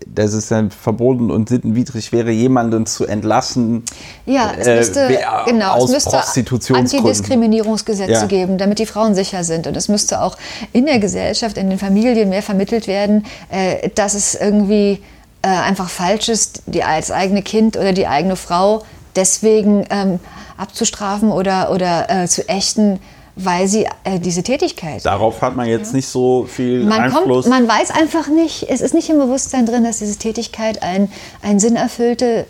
[0.06, 3.84] das ist dann verboten und sittenwidrig wäre, jemanden zu entlassen.
[4.26, 8.26] Ja, es müsste, äh, genau, aus es müsste Antidiskriminierungsgesetze ja.
[8.26, 9.66] geben, damit die Frauen sicher sind.
[9.66, 10.36] Und es müsste auch
[10.72, 15.02] in der Gesellschaft, in den Familien mehr vermittelt werden, äh, dass es irgendwie
[15.42, 18.84] äh, einfach falsch ist, die als eigene Kind oder die eigene Frau
[19.16, 20.20] deswegen ähm,
[20.56, 23.00] abzustrafen oder, oder äh, zu ächten,
[23.36, 25.04] weil sie äh, diese Tätigkeit.
[25.04, 25.96] Darauf hat man jetzt ja.
[25.96, 27.46] nicht so viel man Einfluss.
[27.46, 31.10] Kommt, man weiß einfach nicht, es ist nicht im Bewusstsein drin, dass diese Tätigkeit ein,
[31.40, 32.46] ein sinnerfüllte,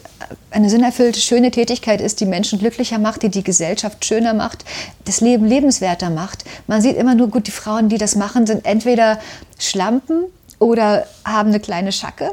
[0.50, 4.64] eine sinnerfüllte, schöne Tätigkeit ist, die Menschen glücklicher macht, die die Gesellschaft schöner macht,
[5.04, 6.44] das Leben lebenswerter macht.
[6.66, 9.20] Man sieht immer nur, gut, die Frauen, die das machen, sind entweder
[9.58, 10.24] Schlampen,
[10.62, 12.30] oder haben eine kleine Schacke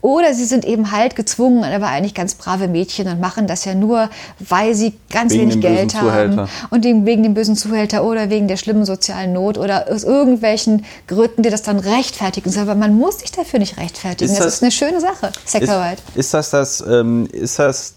[0.00, 3.74] oder sie sind eben halt gezwungen, aber eigentlich ganz brave Mädchen und machen das ja
[3.74, 4.08] nur,
[4.38, 8.56] weil sie ganz wegen wenig Geld haben und wegen dem bösen Zuhälter oder wegen der
[8.56, 12.56] schlimmen sozialen Not oder aus irgendwelchen Gründen, die das dann rechtfertigen.
[12.58, 14.30] Aber man muss sich dafür nicht rechtfertigen.
[14.30, 15.98] Ist das, das, ist eine schöne Sache, Sexarbeit.
[16.14, 17.94] Ist, ist, das das, ähm, ist das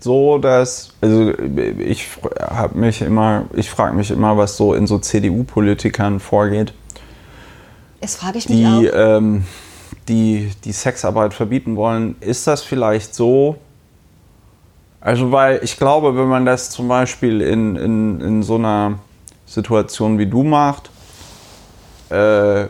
[0.00, 1.32] so, dass, also
[1.78, 2.06] ich
[2.40, 6.72] habe mich immer, ich frage mich immer, was so in so CDU-Politikern vorgeht
[8.06, 8.94] das frage ich mich die, auch.
[8.94, 9.44] Ähm,
[10.08, 12.14] die die Sexarbeit verbieten wollen.
[12.20, 13.56] Ist das vielleicht so?
[15.00, 18.98] Also, weil ich glaube, wenn man das zum Beispiel in, in, in so einer
[19.44, 20.90] Situation wie du macht,
[22.10, 22.66] äh,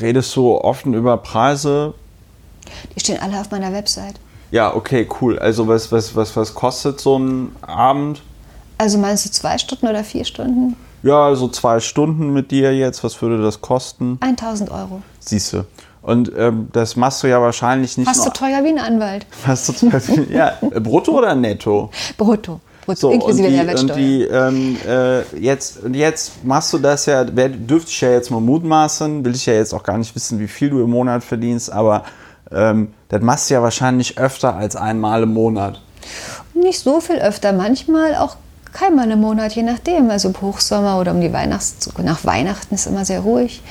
[0.00, 1.94] redest du offen über Preise?
[2.94, 4.16] Die stehen alle auf meiner Website.
[4.50, 5.38] Ja, okay, cool.
[5.38, 8.22] Also was, was, was, was kostet so ein Abend?
[8.78, 10.76] Also meinst du zwei Stunden oder vier Stunden?
[11.02, 14.18] Ja, so zwei Stunden mit dir jetzt, was würde das kosten?
[14.20, 15.02] 1000 Euro.
[15.20, 15.64] Siehst du.
[16.02, 19.26] Und ähm, das machst du ja wahrscheinlich nicht Fast so teuer wie ein Anwalt.
[19.30, 21.90] Fast so teuer wie, ja, brutto oder netto?
[22.16, 22.60] Brutto.
[22.84, 23.96] Brutto, so, inklusive und die, Mehrwertsteuer.
[23.96, 28.30] Und die, ähm, äh, jetzt, und jetzt machst du das ja, dürfte ich ja jetzt
[28.30, 31.24] mal mutmaßen, will ich ja jetzt auch gar nicht wissen, wie viel du im Monat
[31.24, 32.04] verdienst, aber
[32.52, 35.80] ähm, das machst du ja wahrscheinlich öfter als einmal im Monat.
[36.54, 38.36] Nicht so viel öfter, manchmal auch
[38.76, 40.10] keinmal im Monat, je nachdem.
[40.10, 43.62] Also im Hochsommer oder um die Weihnachts nach Weihnachten ist immer sehr ruhig.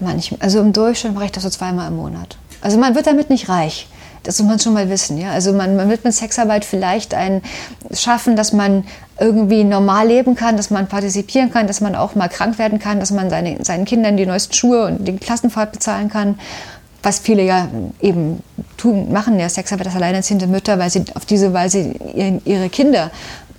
[0.00, 2.38] Manchmal, also im Durchschnitt mache ich das so zweimal im Monat.
[2.62, 3.88] Also man wird damit nicht reich.
[4.22, 5.18] Das muss man schon mal wissen.
[5.18, 5.30] Ja?
[5.30, 7.42] Also man, man wird mit Sexarbeit vielleicht ein,
[7.92, 8.84] schaffen, dass man
[9.18, 13.00] irgendwie normal leben kann, dass man partizipieren kann, dass man auch mal krank werden kann,
[13.00, 16.38] dass man seine, seinen Kindern die neuesten Schuhe und die Klassenfahrt bezahlen kann.
[17.02, 17.68] Was viele ja
[18.00, 18.42] eben
[18.76, 21.94] tun, machen ja Sexarbeit als alleinerziehende Mütter, weil sie auf diese Weise
[22.44, 23.10] ihre Kinder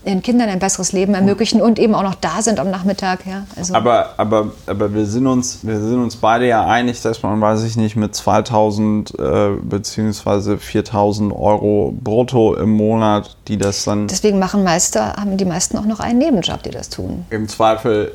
[0.05, 3.25] den Kindern ein besseres Leben ermöglichen und eben auch noch da sind am Nachmittag.
[3.25, 3.75] Ja, also.
[3.75, 7.63] aber, aber, aber wir, sind uns, wir sind uns beide ja einig, dass man, weiß
[7.63, 10.57] ich nicht, mit 2000 äh, bzw.
[10.57, 14.07] 4000 Euro brutto im Monat, die das dann.
[14.07, 17.25] Deswegen machen Meister, haben die meisten auch noch einen Nebenjob, die das tun.
[17.29, 18.13] Im Zweifel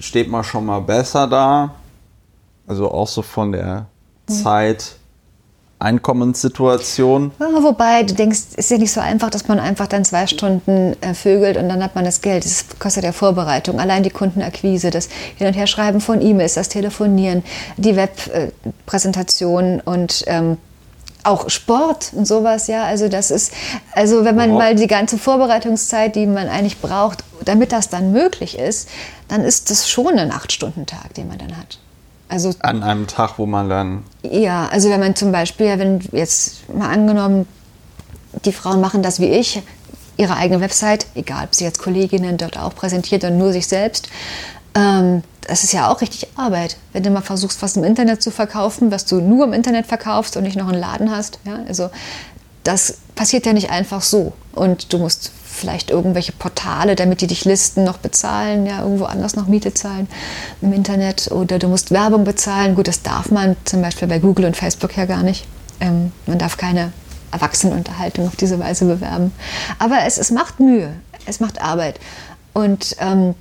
[0.00, 1.74] steht man schon mal besser da.
[2.66, 3.86] Also auch so von der
[4.28, 4.34] hm.
[4.34, 4.96] Zeit
[5.78, 7.32] Einkommenssituation.
[7.38, 10.26] Ja, wobei, du denkst, es ist ja nicht so einfach, dass man einfach dann zwei
[10.26, 12.44] Stunden äh, vögelt und dann hat man das Geld.
[12.44, 17.44] Das kostet ja Vorbereitung, allein die Kundenakquise, das Hin- und Herschreiben von E-Mails, das Telefonieren,
[17.76, 20.56] die Webpräsentation und ähm,
[21.24, 22.84] auch Sport und sowas, ja.
[22.84, 23.52] Also das ist,
[23.92, 28.58] also wenn man mal die ganze Vorbereitungszeit, die man eigentlich braucht, damit das dann möglich
[28.58, 28.88] ist,
[29.28, 31.80] dann ist das schon ein Acht-Stunden-Tag, den man dann hat.
[32.28, 34.04] Also, An einem Tag, wo man dann.
[34.22, 37.46] Ja, also wenn man zum Beispiel, wenn jetzt mal angenommen,
[38.44, 39.62] die Frauen machen das wie ich,
[40.16, 44.08] ihre eigene Website, egal ob sie jetzt Kolleginnen dort auch präsentiert oder nur sich selbst,
[44.74, 46.76] ähm, das ist ja auch richtig Arbeit.
[46.92, 50.36] Wenn du mal versuchst, was im Internet zu verkaufen, was du nur im Internet verkaufst
[50.36, 51.38] und nicht noch einen Laden hast.
[51.44, 51.60] Ja?
[51.68, 51.90] Also
[52.66, 54.32] das passiert ja nicht einfach so.
[54.52, 59.36] Und du musst vielleicht irgendwelche Portale, damit die dich listen, noch bezahlen, ja, irgendwo anders
[59.36, 60.06] noch Miete zahlen
[60.60, 62.74] im Internet oder du musst Werbung bezahlen.
[62.74, 65.46] Gut, das darf man zum Beispiel bei Google und Facebook ja gar nicht.
[65.80, 66.92] Ähm, man darf keine
[67.32, 69.32] Erwachsenenunterhaltung auf diese Weise bewerben.
[69.78, 70.92] Aber es, es macht Mühe,
[71.26, 71.98] es macht Arbeit.
[72.52, 73.34] Und ähm,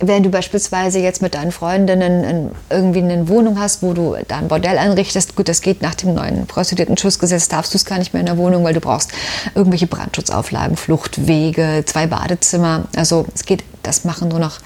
[0.00, 4.48] wenn du beispielsweise jetzt mit deinen Freundinnen irgendwie eine Wohnung hast, wo du da ein
[4.48, 8.20] Bordell einrichtest, gut, das geht nach dem neuen Prostituierten-Schutzgesetz, darfst du es gar nicht mehr
[8.20, 9.10] in der Wohnung, weil du brauchst
[9.54, 12.84] irgendwelche Brandschutzauflagen, Fluchtwege, zwei Badezimmer.
[12.94, 14.58] Also es geht, das machen nur noch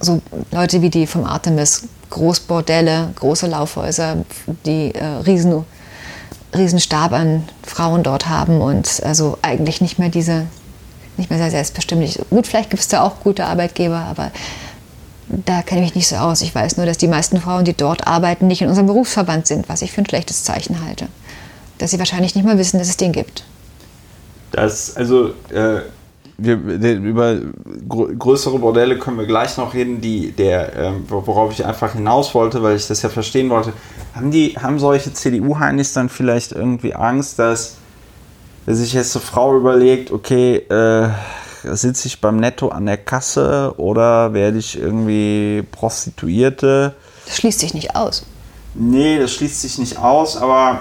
[0.00, 0.20] so
[0.50, 4.24] Leute wie die vom Artemis, Großbordelle, große Laufhäuser,
[4.66, 5.64] die äh, riesen,
[6.54, 10.46] riesen Stab an Frauen dort haben und also eigentlich nicht mehr diese
[11.18, 12.20] nicht mehr sehr selbstbestimmt.
[12.30, 14.30] Gut, vielleicht gibt es da auch gute Arbeitgeber, aber
[15.28, 16.42] Da kenne ich mich nicht so aus.
[16.42, 19.68] Ich weiß nur, dass die meisten Frauen, die dort arbeiten, nicht in unserem Berufsverband sind,
[19.68, 21.08] was ich für ein schlechtes Zeichen halte.
[21.78, 23.44] Dass sie wahrscheinlich nicht mal wissen, dass es den gibt.
[24.52, 25.80] Das, also, äh,
[26.36, 27.38] wir, über
[27.88, 32.62] größere Bordelle können wir gleich noch reden, die, der, äh, worauf ich einfach hinaus wollte,
[32.62, 33.72] weil ich das ja verstehen wollte.
[34.14, 37.76] Haben, die, haben solche CDU-Heinis dann vielleicht irgendwie Angst, dass, dass
[38.66, 41.08] sich jetzt eine Frau überlegt, okay, äh,
[41.74, 46.94] sitze ich beim Netto an der Kasse oder werde ich irgendwie Prostituierte?
[47.26, 48.24] Das schließt sich nicht aus.
[48.74, 50.80] Nee, das schließt sich nicht aus, aber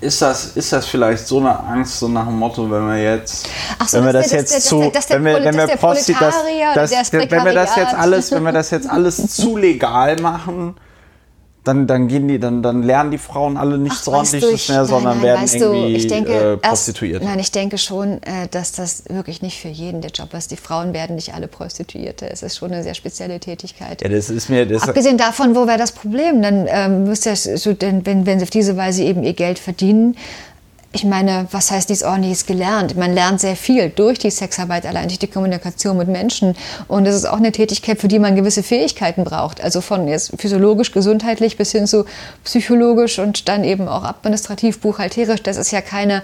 [0.00, 3.48] ist das, ist das vielleicht so eine Angst, so nach dem Motto, wenn wir jetzt,
[3.86, 6.34] so, wenn wir das, das jetzt das, zu, das, wenn wir, wenn wir Prosti, das,
[6.74, 10.76] das, wenn wir das jetzt alles, wenn wir das jetzt alles zu legal machen,
[11.64, 15.22] dann, dann gehen die, dann, dann lernen die Frauen alle nichts ordentliches mehr, sondern nein,
[15.22, 17.22] werden weißt irgendwie du, ich denke, äh, prostituiert.
[17.22, 20.50] Erst, nein, ich denke schon, äh, dass das wirklich nicht für jeden der Job ist.
[20.50, 22.28] Die Frauen werden nicht alle Prostituierte.
[22.30, 24.02] Es ist schon eine sehr spezielle Tätigkeit.
[24.02, 24.66] Ja, das ist mir.
[24.66, 26.42] Das Abgesehen davon, wo wäre das Problem?
[26.42, 30.16] Dann ähm, müsste so, wenn, wenn sie auf diese Weise eben ihr Geld verdienen,
[30.94, 32.96] ich meine, was heißt dies ordentliches gelernt?
[32.96, 36.54] Man lernt sehr viel durch die Sexarbeit, allein durch die Kommunikation mit Menschen.
[36.86, 39.62] Und es ist auch eine Tätigkeit, für die man gewisse Fähigkeiten braucht.
[39.62, 42.04] Also von jetzt physiologisch, gesundheitlich bis hin zu
[42.44, 45.42] psychologisch und dann eben auch administrativ, buchhalterisch.
[45.42, 46.22] Das ist ja keine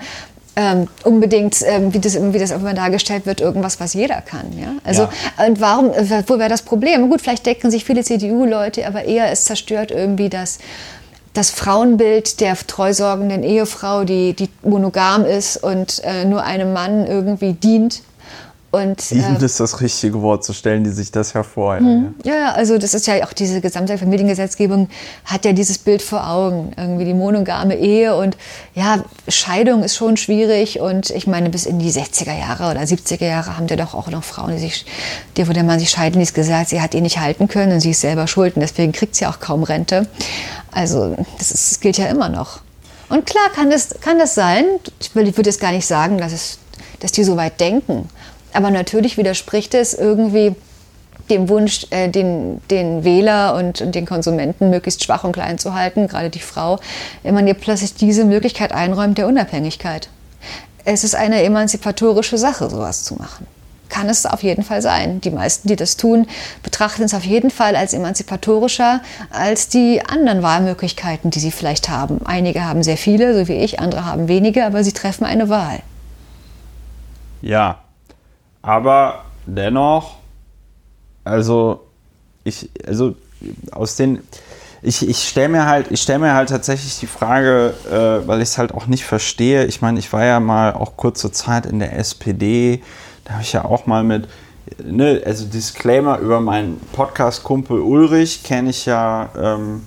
[0.54, 4.56] ähm, unbedingt, ähm, wie, das, wie das immer dargestellt wird, irgendwas, was jeder kann.
[4.56, 4.74] Ja?
[4.84, 5.46] Also, ja.
[5.46, 5.86] und warum,
[6.26, 7.10] wo wäre das Problem?
[7.10, 10.58] Gut, vielleicht decken sich viele CDU-Leute, aber eher es zerstört irgendwie das
[11.32, 17.52] das Frauenbild der treusorgenden Ehefrau, die, die monogam ist und äh, nur einem Mann irgendwie
[17.52, 18.02] dient.
[18.72, 21.80] Und, Dienend äh, ist das richtige Wort, so stellen die sich das hervor.
[21.80, 22.14] Mhm.
[22.22, 24.88] Ja, ja, also das ist ja auch diese gesamte Familiengesetzgebung
[25.24, 28.36] hat ja dieses Bild vor Augen, irgendwie die monogame Ehe und
[28.76, 33.26] ja, Scheidung ist schon schwierig und ich meine, bis in die 60er Jahre oder 70er
[33.26, 34.86] Jahre haben ja doch auch noch Frauen, die sich,
[35.36, 37.80] die, wo der Mann sich scheiden ließ, gesagt, sie hat ihn nicht halten können und
[37.80, 40.06] sie ist selber schuld und deswegen kriegt sie auch kaum Rente.
[40.70, 42.60] Also das, ist, das gilt ja immer noch.
[43.08, 44.64] Und klar kann das, kann das sein,
[45.00, 46.58] ich würde jetzt gar nicht sagen, dass, es,
[47.00, 48.08] dass die so weit denken,
[48.54, 50.54] aber natürlich widerspricht es irgendwie
[51.28, 55.74] dem Wunsch, äh, den, den Wähler und, und, den Konsumenten möglichst schwach und klein zu
[55.74, 56.78] halten, gerade die Frau,
[57.22, 60.08] wenn man ihr plötzlich diese Möglichkeit einräumt der Unabhängigkeit.
[60.84, 63.46] Es ist eine emanzipatorische Sache, sowas zu machen
[63.90, 65.20] kann es auf jeden Fall sein.
[65.20, 66.26] Die meisten, die das tun,
[66.62, 72.24] betrachten es auf jeden Fall als emanzipatorischer als die anderen Wahlmöglichkeiten, die sie vielleicht haben.
[72.24, 75.80] Einige haben sehr viele, so wie ich, andere haben wenige, aber sie treffen eine Wahl.
[77.42, 77.80] Ja,
[78.62, 80.16] aber dennoch,
[81.24, 81.86] also
[82.44, 83.14] ich, also
[83.72, 84.20] aus den,
[84.82, 88.50] ich, ich stelle mir halt, ich stelle mir halt tatsächlich die Frage, äh, weil ich
[88.50, 89.66] es halt auch nicht verstehe.
[89.66, 92.82] Ich meine, ich war ja mal auch kurze Zeit in der SPD
[93.30, 94.26] da habe ich ja auch mal mit,
[94.82, 99.86] ne, also Disclaimer über meinen Podcast-Kumpel Ulrich kenne ich ja ähm,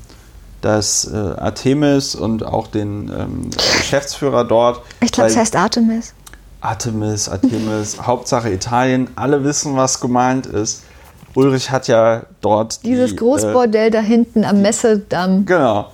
[0.62, 4.82] das äh, Artemis und auch den ähm, Geschäftsführer dort.
[5.02, 6.14] Ich glaube, es heißt Artemis.
[6.64, 9.10] Artemis, Artemis, Hauptsache Italien.
[9.16, 10.84] Alle wissen, was gemeint ist.
[11.36, 12.84] Ulrich hat ja dort.
[12.84, 15.46] Dieses die, Großbordell äh, da hinten am Messedamm.
[15.46, 15.92] Genau.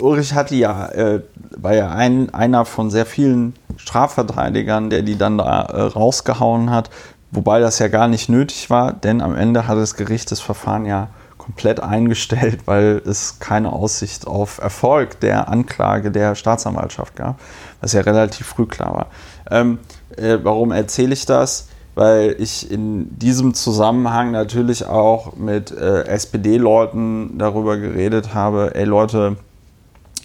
[0.00, 1.22] Ulrich hatte ja, äh,
[1.56, 6.90] war ja ein, einer von sehr vielen Strafverteidigern, der die dann da äh, rausgehauen hat,
[7.30, 10.84] wobei das ja gar nicht nötig war, denn am Ende hat das Gericht das Verfahren
[10.84, 11.08] ja
[11.38, 17.40] komplett eingestellt, weil es keine Aussicht auf Erfolg der Anklage der Staatsanwaltschaft gab,
[17.80, 19.06] was ja relativ früh klar war.
[19.50, 19.78] Ähm,
[20.16, 21.68] äh, warum erzähle ich das?
[21.94, 29.36] Weil ich in diesem Zusammenhang natürlich auch mit äh, SPD-Leuten darüber geredet habe, ey Leute,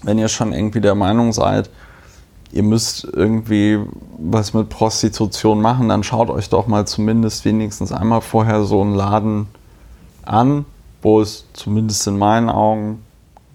[0.03, 1.69] wenn ihr schon irgendwie der Meinung seid,
[2.51, 3.79] ihr müsst irgendwie
[4.17, 8.95] was mit Prostitution machen, dann schaut euch doch mal zumindest wenigstens einmal vorher so einen
[8.95, 9.47] Laden
[10.23, 10.65] an,
[11.01, 13.03] wo es zumindest in meinen Augen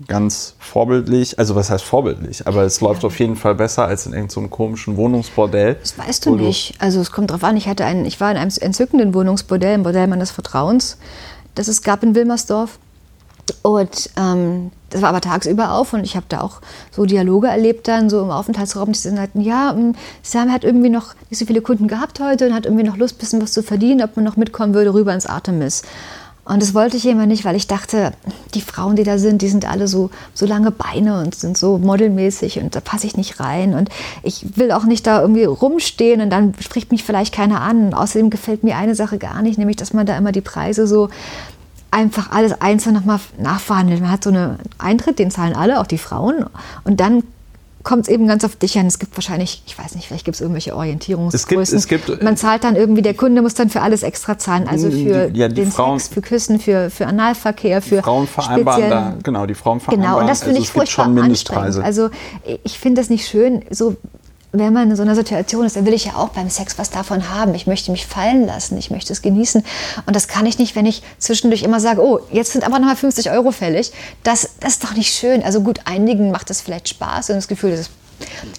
[0.09, 4.13] ganz vorbildlich, also was heißt vorbildlich, aber es läuft auf jeden Fall besser als in
[4.13, 5.77] irgendeinem so komischen Wohnungsbordell.
[5.81, 6.75] Das weißt du nicht.
[6.79, 9.83] also es kommt drauf an, ich hatte einen, ich war in einem entzückenden Wohnungsbordell, im
[9.83, 10.99] Bordell meines Vertrauens,
[11.55, 12.79] das es gab in Wilmersdorf.
[13.63, 17.89] Und ähm, das war aber tagsüber auf und ich habe da auch so Dialoge erlebt
[17.89, 21.61] dann, so im Aufenthaltsraum, die sagten, ja, hm, Sam hat irgendwie noch nicht so viele
[21.61, 24.25] Kunden gehabt heute und hat irgendwie noch Lust, ein bisschen was zu verdienen, ob man
[24.25, 25.83] noch mitkommen würde rüber ins Artemis.
[26.53, 28.13] Und das wollte ich immer nicht, weil ich dachte,
[28.55, 31.79] die Frauen, die da sind, die sind alle so, so lange Beine und sind so
[31.79, 33.73] modelmäßig und da passe ich nicht rein.
[33.73, 33.89] Und
[34.23, 37.87] ich will auch nicht da irgendwie rumstehen und dann spricht mich vielleicht keiner an.
[37.87, 40.87] Und außerdem gefällt mir eine Sache gar nicht, nämlich, dass man da immer die Preise
[40.87, 41.09] so
[41.91, 44.03] einfach alles einzeln nochmal nachverhandelt.
[44.03, 46.45] Man hat so einen Eintritt, den zahlen alle, auch die Frauen.
[46.85, 47.23] Und dann
[47.83, 48.87] kommt es eben ganz auf dich an.
[48.87, 51.77] Es gibt wahrscheinlich, ich weiß nicht, vielleicht gibt es irgendwelche Orientierungsgrößen.
[51.77, 54.39] Es gibt, es gibt, Man zahlt dann irgendwie, der Kunde muss dann für alles extra
[54.39, 54.69] zahlen.
[54.69, 58.27] Also für die, ja, die den Frauen, Sex, für Küssen, für, für Analverkehr, für Frauen
[58.27, 60.13] vereinbaren da, genau, die Frauen vereinbaren.
[60.13, 61.79] Genau, und das finde also ich furchtbar anstrengend.
[61.79, 62.11] Also
[62.65, 63.97] ich finde das nicht schön, so
[64.53, 66.91] wenn man in so einer Situation ist, dann will ich ja auch beim Sex was
[66.91, 67.55] davon haben.
[67.55, 69.65] Ich möchte mich fallen lassen, ich möchte es genießen.
[70.05, 72.97] Und das kann ich nicht, wenn ich zwischendurch immer sage, oh, jetzt sind aber nochmal
[72.97, 73.93] 50 Euro fällig.
[74.23, 75.43] Das, das ist doch nicht schön.
[75.43, 77.91] Also gut, einigen macht das vielleicht Spaß und das Gefühl, das ist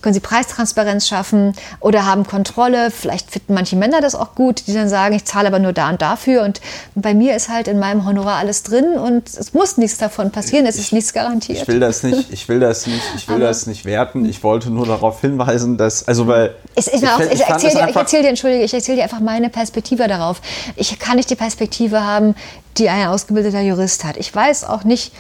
[0.01, 2.91] können sie Preistransparenz schaffen oder haben Kontrolle.
[2.91, 5.89] Vielleicht finden manche Männer das auch gut, die dann sagen, ich zahle aber nur da
[5.89, 6.43] und dafür.
[6.43, 6.61] Und
[6.95, 10.65] bei mir ist halt in meinem Honorar alles drin und es muss nichts davon passieren,
[10.65, 11.61] es ist nichts garantiert.
[11.61, 14.25] Ich will das nicht, ich will das nicht, ich will das nicht werten.
[14.25, 16.55] Ich wollte nur darauf hinweisen, dass, also weil.
[16.75, 20.07] Ich, ich, ich, ich erzähle dir, erzähl dir, entschuldige, ich erzähle dir einfach meine Perspektive
[20.07, 20.41] darauf.
[20.75, 22.35] Ich kann nicht die Perspektive haben,
[22.77, 24.17] die ein ausgebildeter Jurist hat.
[24.17, 25.13] Ich weiß auch nicht,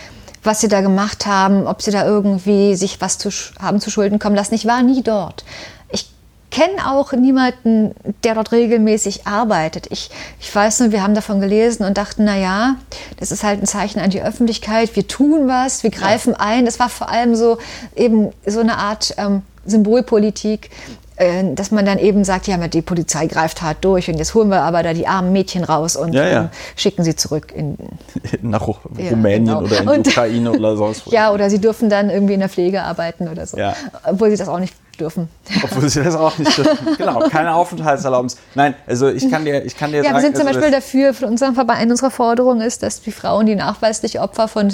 [0.43, 3.29] was sie da gemacht haben, ob sie da irgendwie sich was zu,
[3.59, 4.53] haben zu Schulden kommen lassen.
[4.55, 5.43] Ich war nie dort.
[5.91, 6.09] Ich
[6.51, 9.87] kenne auch niemanden, der dort regelmäßig arbeitet.
[9.89, 12.75] Ich, ich weiß nur, wir haben davon gelesen und dachten, na ja,
[13.19, 14.95] das ist halt ein Zeichen an die Öffentlichkeit.
[14.95, 16.39] Wir tun was, wir greifen ja.
[16.39, 16.65] ein.
[16.65, 17.57] Das war vor allem so
[17.95, 20.69] eben so eine Art ähm, Symbolpolitik.
[21.15, 24.49] Äh, dass man dann eben sagt, ja, die Polizei greift hart durch und jetzt holen
[24.49, 26.41] wir aber da die armen Mädchen raus und ja, ja.
[26.41, 27.77] Ähm, schicken sie zurück in,
[28.41, 29.61] nach Rumänien ja, genau.
[29.61, 31.11] oder in die Ukraine oder sonst wo.
[31.11, 33.57] Ja, oder sie dürfen dann irgendwie in der Pflege arbeiten oder so,
[34.05, 35.29] obwohl sie das auch nicht dürfen.
[35.63, 36.77] Obwohl sie das auch nicht dürfen.
[36.97, 38.37] genau, keine Aufenthaltserlaubnis.
[38.55, 40.15] Nein, also ich kann dir, ich kann dir ja, sagen.
[40.15, 43.11] Wir sind zum also Beispiel dafür, von unserem Verband, eine unserer Forderungen ist, dass die
[43.11, 44.73] Frauen, die nachweislich Opfer von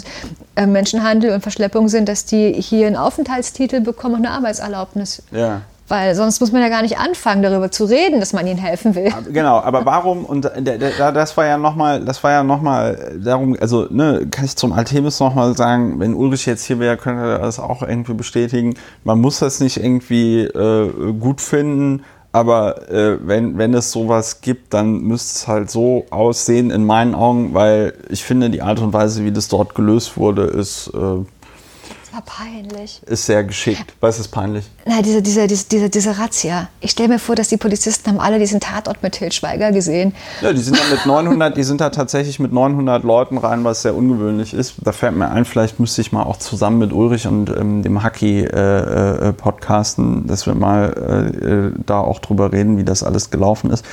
[0.55, 5.23] äh, Menschenhandel und Verschleppung sind, dass die hier einen Aufenthaltstitel bekommen und eine Arbeitserlaubnis.
[5.31, 5.61] Ja.
[5.89, 8.95] Weil sonst muss man ja gar nicht anfangen, darüber zu reden, dass man ihnen helfen
[8.95, 9.11] will.
[9.31, 14.27] Genau, aber warum, und das war ja nochmal, das war ja nochmal darum, also ne,
[14.29, 17.81] kann ich zum Altemis nochmal sagen, wenn Ulrich jetzt hier wäre, könnte er das auch
[17.81, 18.75] irgendwie bestätigen.
[19.03, 24.75] Man muss das nicht irgendwie äh, gut finden, aber äh, wenn, wenn es sowas gibt,
[24.75, 28.93] dann müsste es halt so aussehen in meinen Augen, weil ich finde, die Art und
[28.93, 30.91] Weise, wie das dort gelöst wurde, ist.
[30.93, 31.25] Äh,
[32.19, 33.01] war peinlich.
[33.05, 33.93] Ist sehr geschickt.
[33.99, 34.65] Was ist peinlich?
[34.85, 36.69] Nein, diese, diese, diese, diese, Razzia.
[36.81, 40.13] Ich stelle mir vor, dass die Polizisten haben alle diesen Tatort mit Til Schweiger gesehen.
[40.41, 43.81] Ja, die sind da mit 900, die sind da tatsächlich mit 900 Leuten rein, was
[43.83, 44.75] sehr ungewöhnlich ist.
[44.81, 48.03] Da fällt mir ein, vielleicht müsste ich mal auch zusammen mit Ulrich und ähm, dem
[48.03, 53.03] Hacky äh, äh, podcasten, dass wir mal äh, äh da auch drüber reden, wie das
[53.03, 53.85] alles gelaufen ist.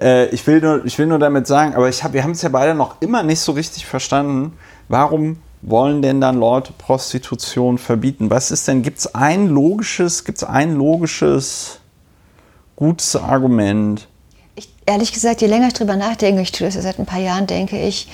[0.00, 2.42] Äh, ich, will nur, ich will nur damit sagen, aber ich hab, wir haben es
[2.42, 4.52] ja beide noch immer nicht so richtig verstanden,
[4.88, 8.30] warum wollen denn dann Leute Prostitution verbieten?
[8.30, 11.78] Was ist denn, gibt es ein logisches, gibt es ein logisches,
[12.76, 14.08] gutes Argument?
[14.56, 17.20] Ich, ehrlich gesagt, je länger ich drüber nachdenke, ich tue das ja seit ein paar
[17.20, 18.08] Jahren, denke ich,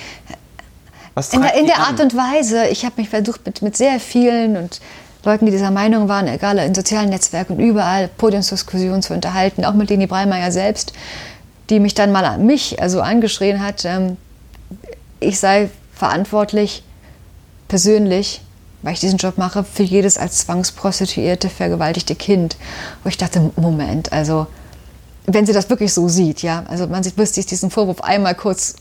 [1.14, 3.98] Was in, der, in der Art und Weise, ich habe mich versucht mit, mit sehr
[3.98, 4.80] vielen und
[5.24, 9.90] Leuten, die dieser Meinung waren, egal in sozialen Netzwerken, überall Podiumsdiskussionen zu unterhalten, auch mit
[9.90, 10.92] Leni Breimeyer selbst,
[11.70, 14.16] die mich dann mal an mich also angeschrien hat, ähm,
[15.18, 16.84] ich sei verantwortlich
[17.68, 18.40] persönlich,
[18.82, 22.56] weil ich diesen Job mache, für jedes als zwangsprostituierte, vergewaltigte Kind.
[23.02, 24.46] Wo ich dachte, Moment, also
[25.26, 28.34] wenn sie das wirklich so sieht, ja, also man sieht, müsste sich diesen Vorwurf einmal
[28.34, 28.76] kurz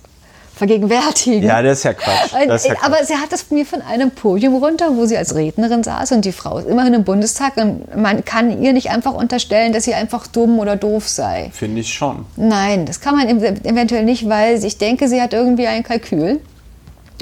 [0.57, 1.43] vergegenwärtigen.
[1.43, 2.33] Ja, das ist ja Quatsch.
[2.55, 2.83] Ist ja Quatsch.
[2.83, 6.25] Aber sie hat das mir von einem Podium runter, wo sie als Rednerin saß und
[6.25, 9.93] die Frau ist immerhin im Bundestag und man kann ihr nicht einfach unterstellen, dass sie
[9.93, 11.51] einfach dumm oder doof sei.
[11.53, 12.25] Finde ich schon.
[12.35, 16.39] Nein, das kann man eventuell nicht, weil ich denke, sie hat irgendwie ein Kalkül.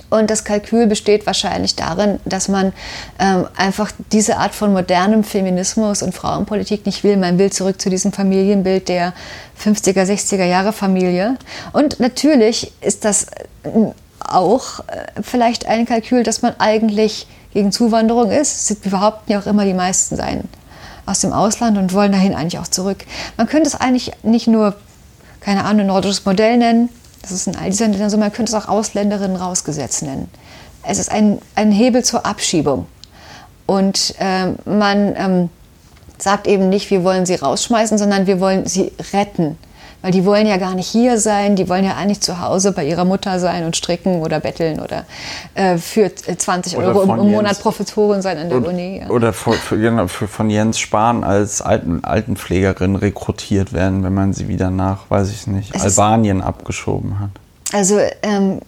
[0.09, 2.73] Und das Kalkül besteht wahrscheinlich darin, dass man
[3.19, 7.17] ähm, einfach diese Art von modernem Feminismus und Frauenpolitik nicht will.
[7.17, 9.13] Man will zurück zu diesem Familienbild der
[9.61, 11.37] 50er, 60er Jahre Familie.
[11.73, 13.27] Und natürlich ist das
[13.63, 13.69] äh,
[14.19, 18.83] auch äh, vielleicht ein Kalkül, dass man eigentlich gegen Zuwanderung ist.
[18.83, 20.47] Wir behaupten ja auch immer, die meisten seien
[21.05, 23.05] aus dem Ausland und wollen dahin eigentlich auch zurück.
[23.37, 24.75] Man könnte es eigentlich nicht nur,
[25.39, 26.89] keine Ahnung, nordisches Modell nennen,
[27.25, 30.29] das ist in all diesen Ländern so, man könnte es auch Ausländerinnen rausgesetzt nennen.
[30.83, 32.85] Es ist ein, ein Hebel zur Abschiebung.
[33.65, 35.49] Und äh, man ähm,
[36.19, 39.57] sagt eben nicht, wir wollen sie rausschmeißen, sondern wir wollen sie retten.
[40.05, 42.85] Weil die wollen ja gar nicht hier sein, die wollen ja eigentlich zu Hause bei
[42.85, 45.05] ihrer Mutter sein und stricken oder betteln oder
[45.55, 48.99] äh, für 20 oder Euro im, im Monat Professorin sein an der und, Uni.
[48.99, 49.09] Ja.
[49.09, 54.47] Oder für, für, genau, von Jens Spahn als Alten, Altenpflegerin rekrutiert werden, wenn man sie
[54.47, 57.31] wieder nach, weiß ich nicht, es Albanien abgeschoben hat.
[57.73, 58.59] Also ähm,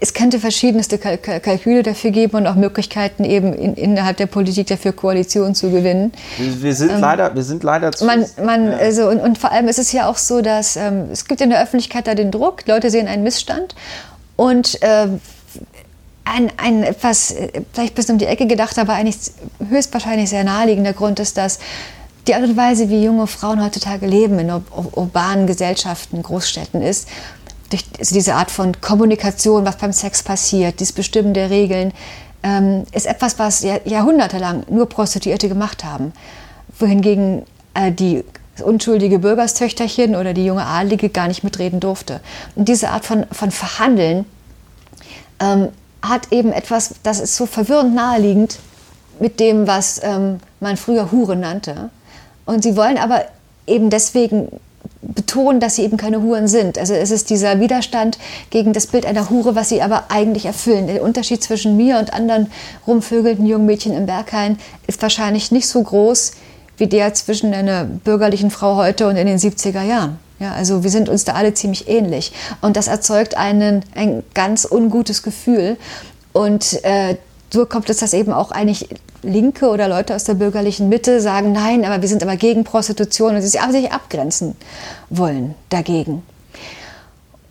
[0.00, 4.92] es könnte verschiedenste Kalküle dafür geben und auch Möglichkeiten eben in, innerhalb der Politik dafür
[4.92, 6.12] Koalitionen zu gewinnen.
[6.38, 8.04] Wir, sind ähm, leider, wir sind leider zu.
[8.04, 8.78] Man, man, ja.
[8.78, 11.50] also, und, und, vor allem ist es ja auch so, dass ähm, es gibt in
[11.50, 13.74] der Öffentlichkeit da den Druck, Leute sehen einen Missstand
[14.36, 15.08] und äh,
[16.24, 19.32] ein, ein etwas, äh, vielleicht bis um die Ecke gedacht, aber eigentlich
[19.68, 21.58] höchstwahrscheinlich sehr naheliegender Grund ist, dass
[22.26, 24.62] die Art und Weise, wie junge Frauen heutzutage leben in ur
[24.92, 27.08] urbanen Gesellschaften, Großstädten ist,
[27.72, 31.92] durch diese Art von Kommunikation, was beim Sex passiert, dieses Bestimmen der Regeln,
[32.42, 36.12] ähm, ist etwas, was jahrhundertelang nur Prostituierte gemacht haben.
[36.78, 37.44] Wohingegen
[37.74, 38.24] äh, die
[38.62, 42.20] unschuldige Bürgerstöchterchen oder die junge Adlige gar nicht mitreden durfte.
[42.54, 44.26] Und diese Art von, von Verhandeln
[45.40, 45.68] ähm,
[46.02, 48.58] hat eben etwas, das ist so verwirrend naheliegend
[49.20, 51.90] mit dem, was ähm, man früher Hure nannte.
[52.44, 53.24] Und sie wollen aber
[53.66, 54.48] eben deswegen
[55.02, 56.78] betonen, dass sie eben keine Huren sind.
[56.78, 58.18] Also es ist dieser Widerstand
[58.50, 60.86] gegen das Bild einer Hure, was sie aber eigentlich erfüllen.
[60.86, 62.50] Der Unterschied zwischen mir und anderen
[62.86, 66.32] rumvögelnden jungen Mädchen im Berghain ist wahrscheinlich nicht so groß
[66.78, 70.18] wie der zwischen einer bürgerlichen Frau heute und in den 70er Jahren.
[70.38, 72.32] Ja, also wir sind uns da alle ziemlich ähnlich.
[72.60, 75.76] Und das erzeugt einen, ein ganz ungutes Gefühl.
[76.32, 77.16] Und äh,
[77.52, 78.88] so kommt es, dass eben auch eigentlich
[79.22, 83.36] Linke oder Leute aus der bürgerlichen Mitte sagen, nein, aber wir sind aber gegen Prostitution
[83.36, 83.60] und sie sich
[83.92, 84.56] abgrenzen
[85.10, 86.22] wollen dagegen.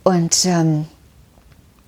[0.03, 0.85] Und ähm,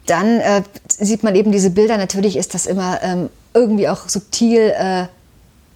[0.06, 1.98] dann äh, sieht man eben diese Bilder.
[1.98, 5.06] Natürlich ist das immer ähm, irgendwie auch subtil äh,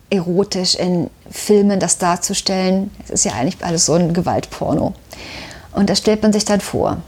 [0.09, 2.91] erotisch in Filmen das darzustellen.
[3.03, 4.93] Es ist ja eigentlich alles so ein Gewaltporno.
[5.73, 7.01] Und das stellt man sich dann vor.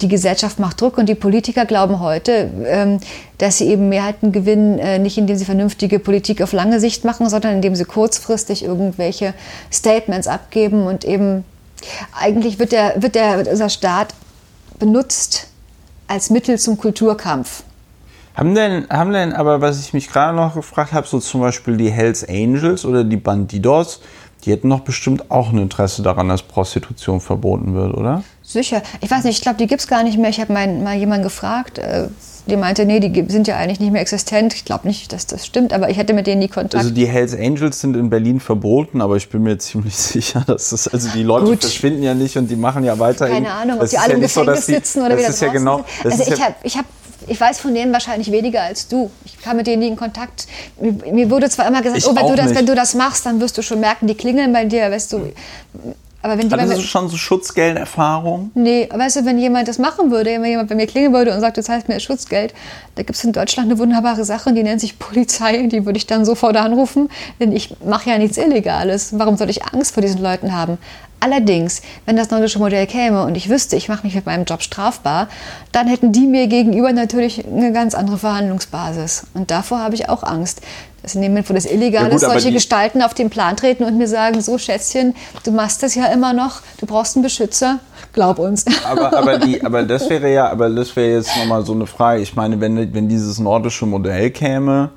[0.00, 3.00] Die Gesellschaft macht Druck und die Politiker glauben heute, ähm,
[3.38, 7.28] dass sie eben Mehrheiten gewinnen, äh, nicht indem sie vernünftige Politik auf lange Sicht machen,
[7.28, 9.34] sondern indem sie kurzfristig irgendwelche
[9.72, 11.44] Statements abgeben und eben
[12.18, 14.14] eigentlich wird der, wird der, unser Staat
[14.78, 15.48] benutzt
[16.08, 17.62] als Mittel zum Kulturkampf.
[18.34, 21.76] Haben denn, haben denn, aber was ich mich gerade noch gefragt habe, so zum Beispiel
[21.78, 24.00] die Hells Angels oder die Bandidos,
[24.46, 28.22] die hätten doch bestimmt auch ein Interesse daran, dass Prostitution verboten wird, oder?
[28.42, 28.80] Sicher.
[29.00, 30.30] Ich weiß nicht, ich glaube, die gibt es gar nicht mehr.
[30.30, 32.06] Ich habe mal jemanden gefragt, äh,
[32.46, 34.54] die meinte, nee, die sind ja eigentlich nicht mehr existent.
[34.54, 36.76] Ich glaube nicht, dass das stimmt, aber ich hätte mit denen nie Kontakt.
[36.76, 40.70] Also die Hells Angels sind in Berlin verboten, aber ich bin mir ziemlich sicher, dass
[40.70, 41.60] das, also die Leute Gut.
[41.62, 43.28] verschwinden ja nicht und die machen ja weiter.
[43.28, 45.84] Keine Ahnung, ob die alle ja im Gefängnis so, sitzen oder wieder draußen ja genau,
[46.04, 46.84] Also ich habe ich hab
[47.26, 49.10] ich weiß von denen wahrscheinlich weniger als du.
[49.24, 50.46] Ich kam mit denen nie in Kontakt.
[50.80, 53.40] Mir, wurde zwar immer gesagt, ich oh, wenn du, das, wenn du das machst, dann
[53.40, 55.32] wirst du schon merken, die klingeln bei dir, weißt du.
[56.22, 58.50] Aber wenn Hattest du schon so Schutzgelderfahrung?
[58.54, 61.40] Nee, weißt du, wenn jemand das machen würde, wenn jemand bei mir klingeln würde und
[61.40, 62.52] sagt, du zahlst mir Schutzgeld,
[62.96, 66.06] da gibt es in Deutschland eine wunderbare Sache, die nennt sich Polizei, die würde ich
[66.06, 69.16] dann sofort anrufen, denn ich mache ja nichts Illegales.
[69.16, 70.78] Warum soll ich Angst vor diesen Leuten haben?
[71.18, 74.62] Allerdings, wenn das nordische Modell käme und ich wüsste, ich mache mich mit meinem Job
[74.62, 75.28] strafbar,
[75.72, 79.26] dann hätten die mir gegenüber natürlich eine ganz andere Verhandlungsbasis.
[79.34, 80.60] Und davor habe ich auch Angst.
[81.02, 83.84] Dass in dem Moment, wo das illegal ja ist, solche Gestalten auf den Plan treten
[83.84, 85.14] und mir sagen, so Schätzchen,
[85.44, 87.78] du machst das ja immer noch, du brauchst einen Beschützer,
[88.12, 88.64] glaub uns.
[88.84, 92.22] Aber, aber, die, aber das wäre ja, aber das wäre jetzt nochmal so eine Frage.
[92.22, 94.90] Ich meine, wenn, wenn dieses nordische Modell käme,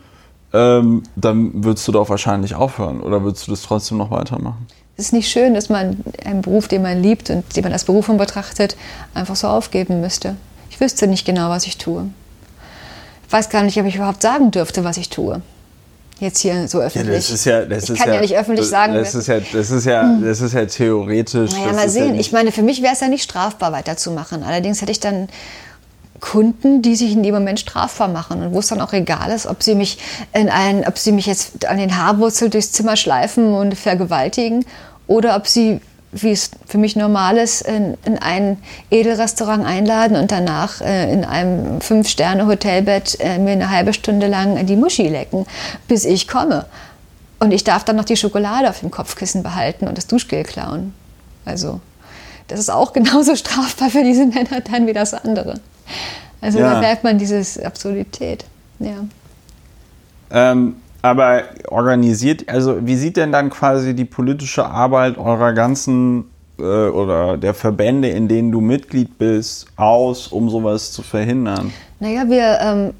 [0.51, 4.65] ähm, dann würdest du doch wahrscheinlich aufhören oder würdest du das trotzdem noch weitermachen?
[4.99, 7.85] Es ist nicht schön, dass man einen Beruf, den man liebt und den man als
[7.85, 8.75] Berufung betrachtet,
[9.13, 10.35] einfach so aufgeben müsste.
[10.69, 12.09] Ich wüsste nicht genau, was ich tue.
[13.25, 15.41] Ich weiß gar nicht, ob ich überhaupt sagen dürfte, was ich tue.
[16.19, 17.07] Jetzt hier so öffentlich.
[17.07, 18.93] Ja, das ist ja, das ich kann ja, ja, nicht öffentlich sagen.
[18.93, 20.21] Das ist ja, das ist ja, hm.
[20.21, 21.51] das ist ja theoretisch.
[21.53, 22.15] Naja, mal sehen.
[22.15, 24.43] Ja ich meine, für mich wäre es ja nicht strafbar, weiterzumachen.
[24.43, 25.29] Allerdings hätte ich dann
[26.19, 29.45] Kunden, die sich in dem Moment strafbar machen und wo es dann auch egal ist,
[29.45, 29.97] ob sie mich
[30.33, 34.65] in ein, ob sie mich jetzt an den Haarwurzel durchs Zimmer schleifen und vergewaltigen
[35.09, 35.81] oder ob sie,
[36.11, 38.57] wie es für mich normal ist, in, in ein
[38.91, 44.75] Edelrestaurant einladen und danach äh, in einem Fünf-Sterne-Hotelbett äh, mir eine halbe Stunde lang die
[44.75, 45.47] Muschi lecken,
[45.87, 46.67] bis ich komme.
[47.39, 50.93] Und ich darf dann noch die Schokolade auf dem Kopfkissen behalten und das Duschgel klauen.
[51.43, 51.81] Also,
[52.47, 55.59] das ist auch genauso strafbar für diese Männer dann wie das andere.
[56.39, 56.75] Also ja.
[56.75, 58.45] da merkt man diese Absurdität.
[58.77, 59.05] Ja.
[60.29, 66.25] Ähm, aber organisiert, also wie sieht denn dann quasi die politische Arbeit eurer ganzen
[66.57, 71.71] äh, oder der Verbände, in denen du Mitglied bist, aus, um sowas zu verhindern?
[71.99, 72.93] Naja, wir ähm,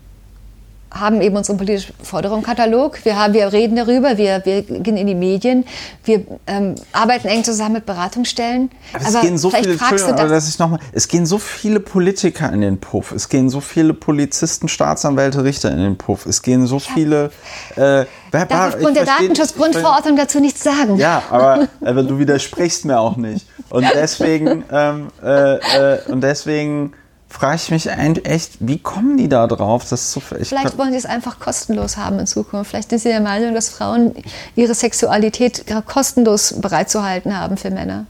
[0.91, 3.03] haben eben unseren politischen Forderungskatalog.
[3.05, 5.65] Wir, haben, wir reden darüber, wir, wir gehen in die Medien,
[6.03, 8.71] wir ähm, arbeiten eng zusammen mit Beratungsstellen.
[8.93, 12.51] Aber es gehen so viele, aber dass ich noch mal, es gehen so viele Politiker
[12.51, 16.65] in den Puff, es gehen so viele Polizisten, Staatsanwälte, Richter in den Puff, es gehen
[16.65, 17.31] so viele.
[17.75, 20.97] Äh, wer, Darf aufgrund der Datenschutzgrundverordnung dazu nichts sagen.
[20.97, 23.45] Ja, aber, aber du widersprichst mir auch nicht.
[23.69, 26.93] Und deswegen, ähm, äh, äh, und deswegen
[27.29, 29.87] frage ich mich echt, wie kommen die da drauf?
[29.87, 32.71] Das so, Vielleicht wollen sie es einfach kostenlos haben in Zukunft.
[32.71, 34.15] Vielleicht sind sie der Meinung, dass Frauen
[34.55, 38.05] ihre Sexualität kostenlos bereitzuhalten haben für Männer.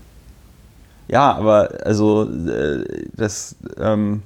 [1.09, 4.21] Ja, aber also äh, das, ähm,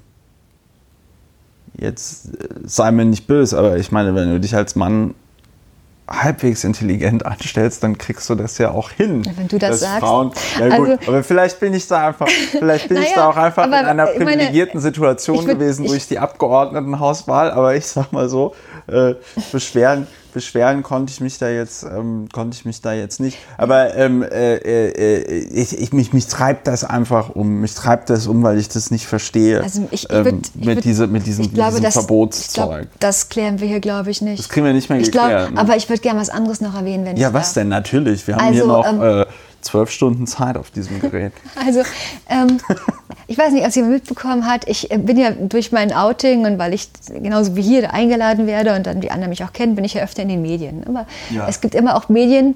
[1.77, 5.15] jetzt äh, sei mir nicht böse, aber ich meine, wenn du dich als Mann
[6.07, 9.23] halbwegs intelligent anstellst, dann kriegst du das ja auch hin.
[9.37, 9.99] wenn du das sagst.
[10.01, 13.29] Frauen, ja gut, Also- aber vielleicht bin ich da einfach, vielleicht bin ich Naja, da
[13.29, 17.51] auch einfach in einer ich meine, privilegierten Situation ich würd- gewesen ich- durch die Abgeordnetenhauswahl,
[17.51, 18.53] aber ich sag mal so,
[18.87, 19.13] äh,
[19.51, 23.37] beschweren, beschweren konnte ich mich da jetzt, ähm, konnte ich mich da jetzt nicht.
[23.57, 25.21] Aber ähm, äh, äh,
[25.51, 28.91] ich, ich, mich, mich treibt das einfach um, mich treibt das um, weil ich das
[28.91, 29.61] nicht verstehe.
[29.61, 31.95] Also ich, ich ähm, würd, ich mit, würd- diese, mit diesem, ich glaube, diesem das,
[31.95, 32.81] ich Verbotszeug.
[32.89, 34.39] glaub, das klären wir hier, glaube ich, nicht.
[34.39, 35.29] das kriegen wir nicht mehr ich geklärt.
[35.47, 35.59] glaub, ne?
[35.61, 37.53] Aber ich würde gerne was anderes noch erwähnen, wenn ja, ich was darf.
[37.55, 37.69] denn?
[37.69, 38.27] Natürlich.
[38.27, 39.25] Wir haben Also, hier noch ähm, äh,
[39.63, 41.33] zwölf Stunden Zeit auf diesem Gerät.
[41.65, 41.81] Also,
[42.29, 42.59] ähm,
[43.27, 46.57] ich weiß nicht, ob jemand mitbekommen hat, ich äh, bin ja durch mein Outing und
[46.59, 49.85] weil ich genauso wie hier eingeladen werde und dann die anderen mich auch kennen, bin
[49.85, 50.83] ich ja öfter in den Medien.
[50.87, 51.47] Aber Ja.
[51.47, 52.55] es gibt immer auch Medien,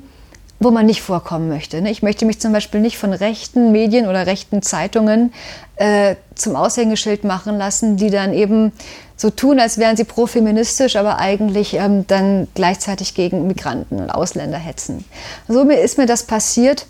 [0.60, 1.82] wo man nicht vorkommen möchte.
[1.82, 1.91] ne?
[1.91, 5.32] Ich möchte mich zum Beispiel nicht von rechten Medien oder rechten Zeitungen
[5.76, 8.72] äh, zum Aushängeschild machen lassen, die dann eben
[9.16, 14.58] so tun, als wären sie profeministisch, aber eigentlich ähm, dann gleichzeitig gegen Migranten und Ausländer
[14.58, 15.05] hetzen.
[15.47, 16.88] So mir ist mir das passiert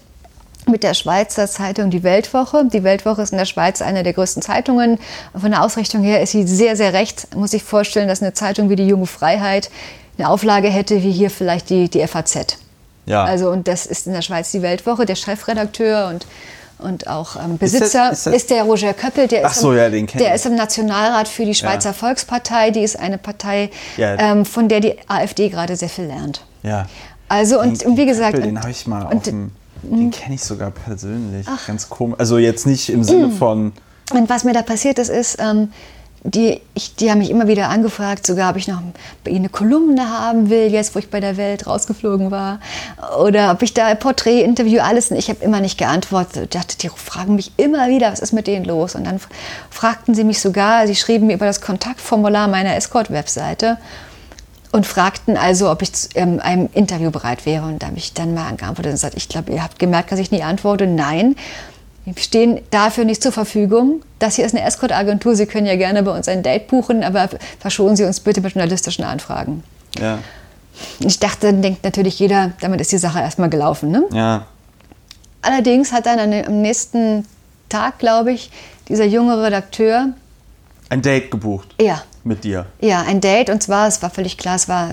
[0.67, 2.65] mit der Schweizer Zeitung Die Weltwoche.
[2.71, 4.99] Die Weltwoche ist in der Schweiz eine der größten Zeitungen.
[5.39, 7.27] Von der Ausrichtung her ist sie sehr, sehr rechts.
[7.31, 9.69] Man muss sich vorstellen, dass eine Zeitung wie die Junge Freiheit
[10.17, 12.57] eine Auflage hätte wie hier vielleicht die, die FAZ.
[13.05, 13.23] Ja.
[13.23, 15.05] Also, und das ist in der Schweiz die Weltwoche.
[15.05, 16.25] Der Chefredakteur und,
[16.79, 19.27] und auch ähm, Besitzer ist ist, das- der Roger Köppel.
[19.27, 20.33] Der, Ach ist, so, im, ja, der ich.
[20.33, 21.93] ist im Nationalrat für die Schweizer Ja.
[21.93, 22.71] Volkspartei.
[22.71, 26.41] Die ist eine Partei, ähm, von der die AfD gerade sehr viel lernt.
[26.63, 26.85] ja.
[27.29, 28.35] Also, und, Den- und wie gesagt.
[28.35, 29.51] Köppel, den habe ich mal und- auf dem,
[29.83, 31.47] den kenne ich sogar persönlich.
[31.65, 32.19] Ganz komisch.
[32.19, 33.73] Also jetzt nicht im Sinne von,
[34.13, 35.69] Und was mir da passiert ist, ist, ähm,
[36.23, 38.81] die, ich, die haben mich immer wieder angefragt, sogar ob ich noch
[39.23, 42.59] bei ihnen eine Kolumne haben will, jetzt wo ich bei der Welt rausgeflogen war.
[43.19, 45.11] Oder ob ich da ein Porträt, Interview, alles.
[45.11, 46.43] Und ich habe immer nicht geantwortet.
[46.43, 48.95] Ich dachte, die fragen mich immer wieder, was ist mit denen los?
[48.95, 49.19] Und dann
[49.69, 53.77] fragten sie mich sogar, sie schrieben mir über das Kontaktformular meiner Escort-Webseite
[54.77, 57.65] und fragten also, ob ich zu ähm, einem Interview bereit wäre.
[57.65, 60.19] Und da habe ich dann mal geantwortet und gesagt, ich glaube, ihr habt gemerkt, dass
[60.19, 60.87] ich nie antworte.
[60.87, 61.35] Nein,
[62.05, 64.01] wir stehen dafür nicht zur Verfügung.
[64.19, 65.35] Das hier ist eine Escort-Agentur.
[65.35, 68.53] Sie können ja gerne bei uns ein Date buchen, aber verschonen Sie uns bitte mit
[68.53, 69.63] journalistischen Anfragen.
[69.99, 70.19] ja,
[70.99, 73.91] Ich dachte, dann denkt natürlich jeder, damit ist die Sache erstmal gelaufen.
[73.91, 74.05] Ne?
[74.13, 74.45] ja,
[75.41, 77.25] Allerdings hat dann am nächsten
[77.69, 78.51] Tag, glaube ich,
[78.87, 80.13] dieser junge Redakteur,
[80.89, 82.65] ein Date gebucht ja, mit dir.
[82.81, 84.89] Ja, ein Date und zwar, es war völlig klar, es war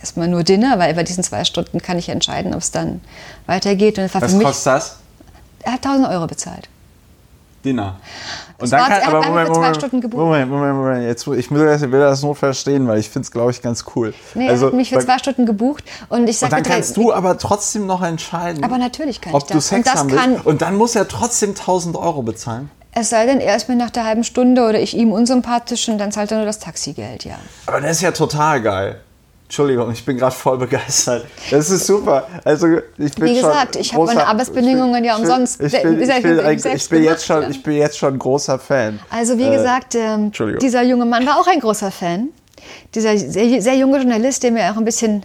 [0.00, 3.00] erstmal nur Dinner, weil bei diesen zwei Stunden kann ich entscheiden, ob es dann
[3.46, 3.98] weitergeht.
[3.98, 4.96] Und es war Was für mich, kostet das?
[5.62, 6.68] er hat 1000 Euro bezahlt.
[7.62, 7.96] Dinner.
[8.56, 10.18] Es war- er hat einfach für zwei Stunden gebucht.
[10.22, 11.02] Moment, Moment, Moment.
[11.06, 13.84] Jetzt, ich will das, will das nur verstehen, weil ich finde es, glaube ich, ganz
[13.94, 14.14] cool.
[14.34, 17.12] Nee, er hat mich für zwei Stunden gebucht und ich und sagte dann kannst du
[17.12, 19.68] aber trotzdem noch entscheiden, Aber natürlich kann ob ich du das.
[19.68, 20.46] Sex Und das haben kann- willst.
[20.46, 22.70] Und dann muss er trotzdem 1000 Euro bezahlen.
[22.92, 25.98] Es sei denn, er ist mir nach der halben Stunde oder ich ihm unsympathisch und
[25.98, 27.36] dann zahlt er nur das Taxigeld, ja.
[27.66, 29.00] Aber das ist ja total geil.
[29.44, 31.24] Entschuldigung, ich bin gerade voll begeistert.
[31.50, 32.28] Das ist super.
[32.44, 32.66] Also
[32.98, 36.00] ich bin Wie schon gesagt, ich habe meine Arbeitsbedingungen ja ich bin- umsonst Ich bin,
[36.00, 39.00] ich bin, ein- ich bin jetzt schon, ich bin jetzt schon großer Fan.
[39.10, 40.30] Also wie Äh, gesagt, ähm,
[40.60, 42.28] dieser junge Mann war auch ein großer Fan.
[42.94, 45.24] Dieser sehr, sehr junge Journalist, der mir auch ein bisschen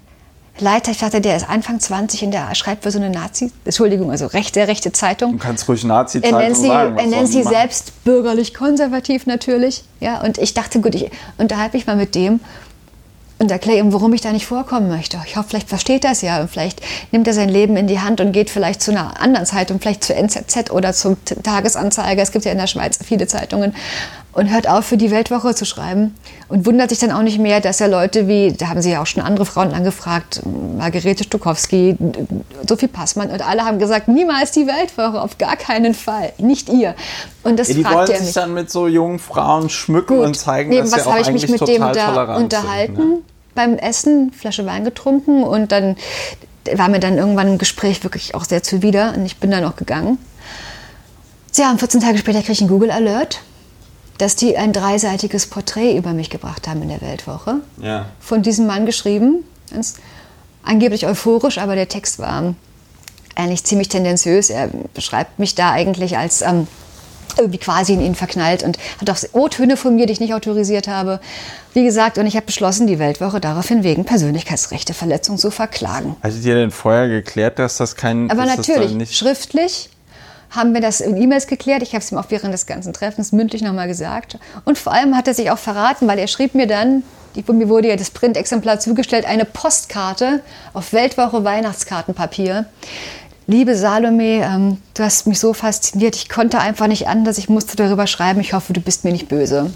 [0.63, 0.87] hat.
[0.87, 4.27] Ich dachte, der ist Anfang 20 und der schreibt für so eine Nazi, Entschuldigung, also
[4.27, 5.33] recht, sehr rechte Zeitung.
[5.33, 6.95] Du kannst ruhig nazi nennt sie, sagen.
[6.95, 9.83] was er nennt sie selbst bürgerlich konservativ natürlich.
[9.99, 12.39] Ja, und ich dachte, gut, ich unterhalte mich mal mit dem
[13.37, 15.19] und erkläre ihm, warum ich da nicht vorkommen möchte.
[15.25, 16.81] Ich hoffe, vielleicht versteht er es ja und vielleicht
[17.11, 20.03] nimmt er sein Leben in die Hand und geht vielleicht zu einer anderen Zeitung, vielleicht
[20.03, 22.21] zur NZZ oder zum Tagesanzeiger.
[22.21, 23.75] Es gibt ja in der Schweiz viele Zeitungen
[24.35, 26.13] und hört auf, für die Weltwoche zu schreiben
[26.49, 29.01] und wundert sich dann auch nicht mehr, dass er Leute wie, da haben sie ja
[29.01, 30.41] auch schon andere Frauen angefragt,
[30.77, 31.95] Margarete Stukowski,
[32.67, 36.95] Sophie Passmann und alle haben gesagt, niemals die Weltwoche, auf gar keinen Fall, nicht ihr.
[37.43, 40.69] Und das Ja, die fragt wollen sich dann mit so jungen Frauen schmücken und zeigen,
[40.69, 43.09] dass sie Nebenbei auch habe ich mich mit dem da unterhalten sind.
[43.09, 43.17] ne?
[43.55, 45.95] beim Essen, Flasche Wein getrunken und dann
[46.73, 49.77] war mir dann irgendwann im Gespräch wirklich auch sehr zuwider und ich bin dann auch
[49.77, 50.17] gegangen.
[51.55, 53.39] Ja, und 14 Tage später kriege ich einen Google Alert,
[54.17, 57.55] dass die ein dreiseitiges Porträt über mich gebracht haben in der Weltwoche.
[57.81, 58.07] Ja.
[58.19, 59.95] Von diesem Mann geschrieben, ganz
[60.63, 62.55] angeblich euphorisch, aber der Text war
[63.35, 64.49] eigentlich ziemlich tendenziös.
[64.49, 66.67] Er beschreibt mich da eigentlich als ähm,
[67.37, 70.87] irgendwie quasi in ihn verknallt und hat auch O-Töne von mir, die ich nicht autorisiert
[70.87, 71.19] habe.
[71.73, 76.15] Wie gesagt, und ich habe beschlossen, die Weltwoche daraufhin wegen Persönlichkeitsrechteverletzung zu verklagen.
[76.23, 78.31] Hattet ihr denn vorher geklärt, dass das kein...
[78.31, 79.89] Aber natürlich, schriftlich
[80.55, 81.81] haben wir das in E-Mails geklärt.
[81.81, 84.37] Ich habe es ihm auch während des ganzen Treffens mündlich nochmal gesagt.
[84.63, 87.03] Und vor allem hat er sich auch verraten, weil er schrieb mir dann,
[87.47, 90.41] mir wurde ja das Printexemplar zugestellt, eine Postkarte
[90.73, 92.65] auf Weltwoche Weihnachtskartenpapier.
[93.47, 97.75] Liebe Salome, ähm, du hast mich so fasziniert, ich konnte einfach nicht anders, ich musste
[97.75, 99.71] darüber schreiben, ich hoffe, du bist mir nicht böse.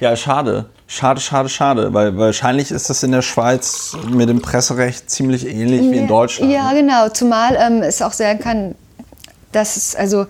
[0.00, 0.66] Ja, schade.
[0.90, 5.82] Schade, schade, schade, weil wahrscheinlich ist das in der Schweiz mit dem Presserecht ziemlich ähnlich
[5.82, 6.50] wie in Deutschland.
[6.50, 7.10] Ja, genau.
[7.10, 8.74] Zumal ähm, es auch sein kann,
[9.52, 10.26] dass es also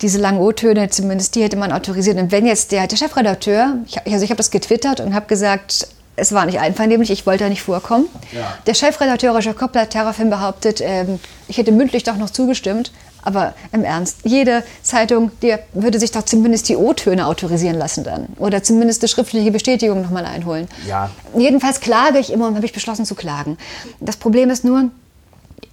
[0.00, 2.18] diese langen O-Töne, zumindest die hätte man autorisiert.
[2.18, 5.88] Und wenn jetzt der, der Chefredakteur, ich, also ich habe das getwittert und habe gesagt,
[6.16, 8.06] es war nicht einvernehmlich, ich wollte da nicht vorkommen.
[8.32, 8.58] Ja.
[8.66, 12.92] Der Chefredakteur Roger Koppler hat daraufhin behauptet, ähm, ich hätte mündlich doch noch zugestimmt.
[13.26, 18.26] Aber im Ernst, jede Zeitung, die würde sich doch zumindest die O-Töne autorisieren lassen dann.
[18.38, 20.68] Oder zumindest eine schriftliche Bestätigung nochmal einholen.
[20.86, 21.10] Ja.
[21.34, 23.56] Jedenfalls klage ich immer und habe ich beschlossen zu klagen.
[24.00, 24.90] Das Problem ist nur,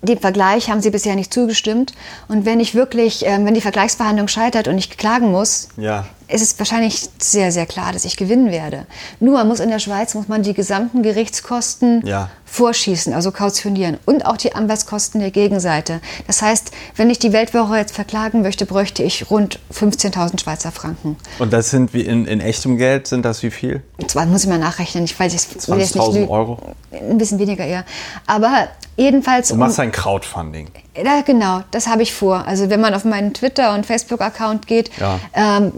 [0.02, 1.94] dem Vergleich haben sie bisher nicht zugestimmt.
[2.28, 6.06] Und wenn ich wirklich, ähm, wenn die Vergleichsverhandlung scheitert und ich klagen muss, Ja.
[6.32, 8.86] Ist es wahrscheinlich sehr, sehr klar, dass ich gewinnen werde.
[9.20, 12.30] Nur man muss in der Schweiz muss man die gesamten Gerichtskosten Ja.
[12.46, 16.02] vorschießen, also kautionieren und auch die Anwaltskosten der Gegenseite.
[16.28, 21.18] Das heißt, wenn ich die Weltwoche jetzt verklagen möchte, bräuchte ich rund 15.000 Schweizer Franken.
[21.40, 23.82] Und das sind wie in, in echtem Geld, sind das wie viel?
[24.08, 26.30] Zwar muss ich mal nachrechnen, ich weiß ich will jetzt nicht 20.000 lügen.
[26.30, 26.58] Euro?
[26.92, 27.86] Ein bisschen weniger eher.
[28.28, 28.68] Aber
[28.98, 29.50] jedenfalls.
[29.50, 30.68] Du machst ein Crowdfunding.
[30.94, 32.46] Ja, genau, das habe ich vor.
[32.46, 35.20] Also wenn man auf meinen Twitter- und Facebook-Account geht, Ja.
[35.34, 35.72] ähm,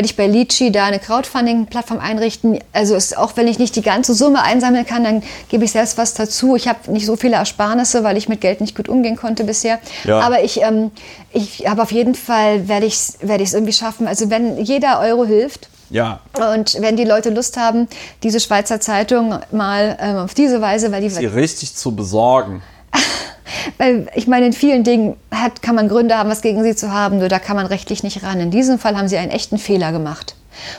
[0.00, 2.58] werde ich bei Litchi da eine Crowdfunding-Plattform einrichten.
[2.72, 5.98] Also es, auch wenn ich nicht die ganze Summe einsammeln kann, dann gebe ich selbst
[5.98, 6.56] was dazu.
[6.56, 9.78] Ich habe nicht so viele Ersparnisse, weil ich mit Geld nicht gut umgehen konnte bisher.
[10.04, 10.20] Ja.
[10.20, 10.90] Aber ich, ähm,
[11.34, 14.06] ich habe auf jeden Fall, werde ich es ich's irgendwie schaffen.
[14.06, 16.20] Also wenn jeder Euro hilft, Ja.
[16.54, 17.86] und wenn die Leute Lust haben,
[18.22, 22.62] diese Schweizer Zeitung mal ähm, auf diese Weise, weil die Sie richtig zu besorgen.
[23.78, 26.92] weil ich meine, in vielen Dingen hat, kann man Gründe haben, was gegen sie zu
[26.92, 28.40] haben, nur da kann man rechtlich nicht ran.
[28.40, 30.34] In diesem Fall haben sie einen echten Fehler gemacht.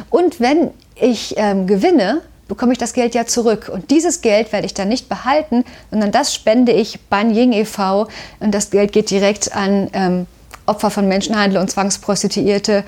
[0.09, 3.71] Und wenn ich ähm, gewinne, bekomme ich das Geld ja zurück.
[3.73, 8.07] Und dieses Geld werde ich dann nicht behalten, sondern das spende ich Ban Ying e.V.
[8.39, 10.27] Und das Geld geht direkt an ähm,
[10.65, 12.83] Opfer von Menschenhandel und Zwangsprostituierte.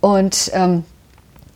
[0.00, 0.84] Und ähm,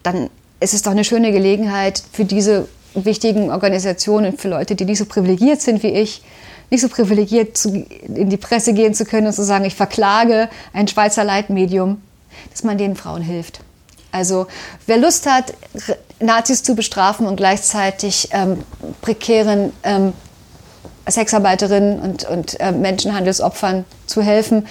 [0.02, 4.98] dann ist es doch eine schöne Gelegenheit für diese wichtigen Organisationen, für Leute, die nicht
[4.98, 6.22] so privilegiert sind wie ich,
[6.70, 10.48] nicht so privilegiert zu, in die Presse gehen zu können und zu sagen, ich verklage
[10.72, 12.00] ein Schweizer Leitmedium,
[12.50, 13.60] dass man den Frauen hilft.
[14.12, 14.46] Also
[14.86, 15.54] wer Lust hat,
[16.20, 18.58] Nazis zu bestrafen und gleichzeitig ähm,
[19.00, 20.12] prekären ähm,
[21.08, 24.66] Sexarbeiterinnen und, und äh, Menschenhandelsopfern zu helfen,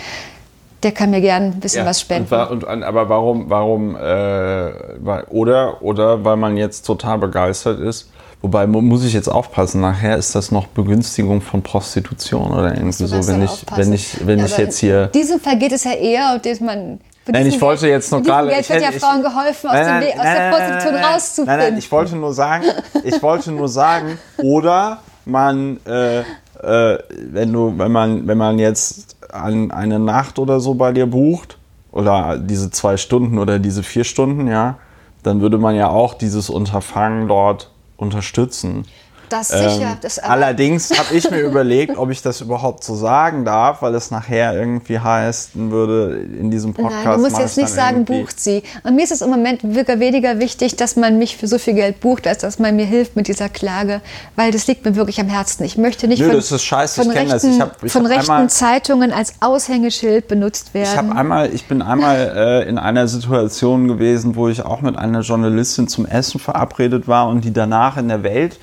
[0.84, 2.34] der kann mir gern ein bisschen was spenden.
[2.34, 7.80] Und, und, und, aber warum, warum, äh, weil, oder, oder weil man jetzt total begeistert
[7.80, 8.10] ist.
[8.42, 13.06] Wobei mu- muss ich jetzt aufpassen, nachher ist das noch Begünstigung von Prostitution oder irgendwie
[13.06, 15.06] so, wenn ich, wenn ich, wenn Ja, ich jetzt hier.
[15.06, 17.00] In diesem Fall geht es ja eher, und dass man.
[17.28, 18.48] Nein, ich wollte Geld- jetzt noch gerade.
[18.48, 21.58] Geld ich wird ja Frauen geholfen, aus, Nein, dem nein, aus der Prostitution rauszufinden.
[21.58, 22.64] Nein, nein, ich wollte nur sagen,
[23.04, 26.98] ich wollte nur sagen, oder man, äh, äh,
[27.32, 31.58] wenn du, wenn man, wenn man jetzt an eine Nacht oder so bei dir bucht,
[31.92, 34.78] oder diese zwei Stunden oder diese vier Stunden, ja,
[35.24, 37.70] dann würde man ja auch dieses Unterfangen dort
[38.00, 38.86] unterstützen.
[39.30, 39.82] Das sicher.
[39.82, 43.94] Ähm, das, allerdings habe ich mir überlegt, ob ich das überhaupt so sagen darf, weil
[43.96, 47.06] es nachher irgendwie heißen würde in diesem Podcast.
[47.06, 48.64] Nein, du musst jetzt ich nicht sagen, bucht sie.
[48.84, 51.74] Und mir ist es im Moment wirklich weniger wichtig, dass man mich für so viel
[51.76, 54.02] Geld bucht, als dass man mir hilft mit dieser Klage,
[54.36, 55.64] weil das liegt mir wirklich am Herzen.
[55.64, 57.44] Ich möchte nicht Nö, von, das ist scheiße, von ich kenn das.
[57.44, 61.12] rechten, Ich hab- ich von rechten einmal- Zeitungen als Aushängeschild benutzt Ich werden.
[61.12, 62.34] einmal, ich bin einmal
[62.66, 67.28] äh, in einer Situation gewesen, wo ich auch mit einer Journalistin zum Essen verabredet war
[67.28, 68.58] und die danach in der Welt,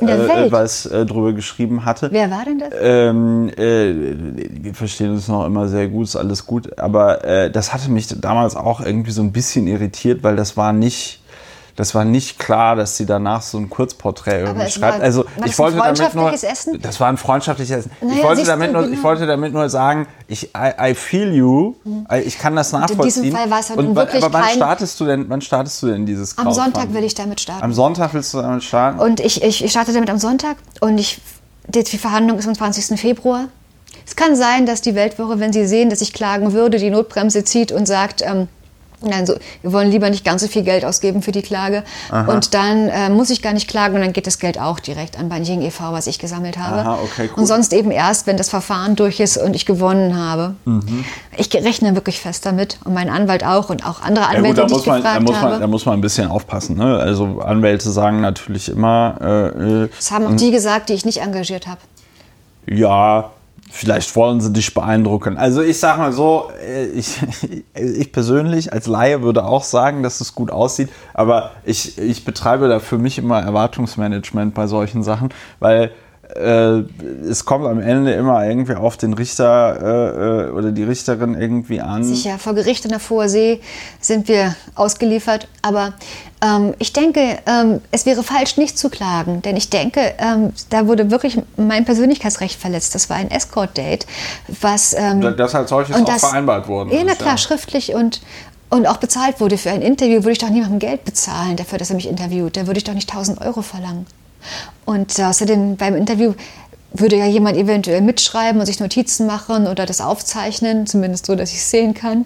[0.00, 2.08] äh, was äh, drüber geschrieben hatte.
[2.12, 2.70] Wer war denn das?
[2.80, 3.94] Ähm, äh,
[4.62, 6.78] wir verstehen uns noch immer sehr gut, ist alles gut.
[6.78, 10.72] Aber äh, das hatte mich damals auch irgendwie so ein bisschen irritiert, weil das war
[10.72, 11.17] nicht,
[11.78, 15.00] das war nicht klar, dass sie danach so ein Kurzporträt irgendwie schreibt.
[15.00, 16.82] also ich wollte damit nur, Essen?
[16.82, 17.92] das war ein freundschaftliches Essen.
[18.00, 18.94] ich Naja, wollte siehst damit nur, genau.
[18.96, 21.76] ich wollte damit nur sagen, ich I, I feel you,
[22.24, 23.32] ich kann das in diesem nachvollziehen.
[23.32, 25.86] Fall war es halt Und wirklich aber wann kein- startest du denn, wann startest du
[25.86, 27.62] denn dieses Am Sonntag will ich damit starten.
[27.62, 28.98] Am Sonntag willst du damit starten?
[28.98, 31.20] Und ich, ich, ich starte damit am Sonntag und ich,
[31.68, 32.98] die, die Verhandlung ist am 20.
[33.00, 33.44] Februar.
[34.04, 37.44] Es kann sein, dass die Weltwoche, wenn sie sehen, dass ich klagen würde, die Notbremse
[37.44, 38.48] zieht und sagt, ähm,
[39.02, 41.84] nein, so, wir wollen lieber nicht ganz so viel Geld ausgeben für die Klage.
[42.26, 45.18] Und dann äh, muss ich gar nicht klagen und dann geht das Geld auch direkt
[45.18, 46.80] an Banjing e.V., was ich gesammelt habe.
[46.80, 47.40] Aha, okay, cool.
[47.40, 50.54] Und sonst eben erst, wenn das Verfahren durch ist und ich gewonnen habe.
[50.64, 51.04] Mhm.
[51.36, 54.58] Ich rechne wirklich fest damit und mein Anwalt auch und auch andere Ja, Anwälte, gut,
[54.58, 55.50] da die muss, ich man, da, muss habe.
[55.52, 56.76] man, da muss man ein bisschen aufpassen.
[56.76, 56.98] Ne?
[56.98, 61.20] Also Anwälte sagen natürlich immer, äh, äh, das haben auch die gesagt, die ich nicht
[61.20, 61.80] engagiert habe.
[62.66, 63.30] ja,
[63.70, 65.36] vielleicht wollen sie dich beeindrucken.
[65.36, 67.18] Also ich sag mal so, äh, ich,
[67.74, 72.68] ich persönlich als Laie würde auch sagen, dass es gut aussieht, aber ich, ich betreibe
[72.68, 75.30] da für mich immer Erwartungsmanagement bei solchen Sachen,
[75.60, 75.92] weil
[76.34, 76.82] äh,
[77.28, 81.80] es kommt am Ende immer irgendwie auf den Richter äh, äh, oder die Richterin irgendwie
[81.80, 82.04] an.
[82.04, 83.60] Sicher, vor Gericht in der Hoher See
[84.00, 85.48] sind wir ausgeliefert.
[85.62, 85.94] Aber
[86.44, 89.42] ähm, ich denke, ähm, es wäre falsch, nicht zu klagen.
[89.42, 92.94] Denn ich denke, ähm, da wurde wirklich mein Persönlichkeitsrecht verletzt.
[92.94, 94.06] Das war ein Escort-Date,
[94.60, 94.94] was...
[94.96, 97.38] Ähm, das als solches auch das, vereinbart worden Ja, na klar, ja.
[97.38, 98.20] schriftlich und
[98.70, 101.88] und auch bezahlt wurde für ein Interview, würde ich doch niemandem Geld bezahlen dafür, dass
[101.88, 102.54] er mich interviewt.
[102.54, 104.04] Da würde ich doch nicht 1000 Euro verlangen.
[104.84, 106.34] Und außerdem beim Interview
[106.92, 111.50] würde ja jemand eventuell mitschreiben und sich Notizen machen oder das aufzeichnen, zumindest so, dass
[111.50, 112.24] ich es sehen kann.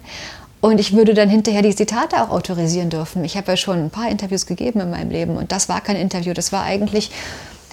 [0.61, 3.25] Und ich würde dann hinterher die Zitate auch autorisieren dürfen.
[3.25, 5.97] Ich habe ja schon ein paar Interviews gegeben in meinem Leben und das war kein
[5.97, 6.35] Interview.
[6.35, 7.11] Das war eigentlich,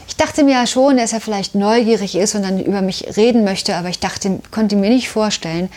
[0.07, 3.43] ich dachte mir ja schon, dass er vielleicht neugierig ist und dann über mich reden
[3.43, 5.69] möchte, aber ich dachte, konnte mir nicht vorstellen,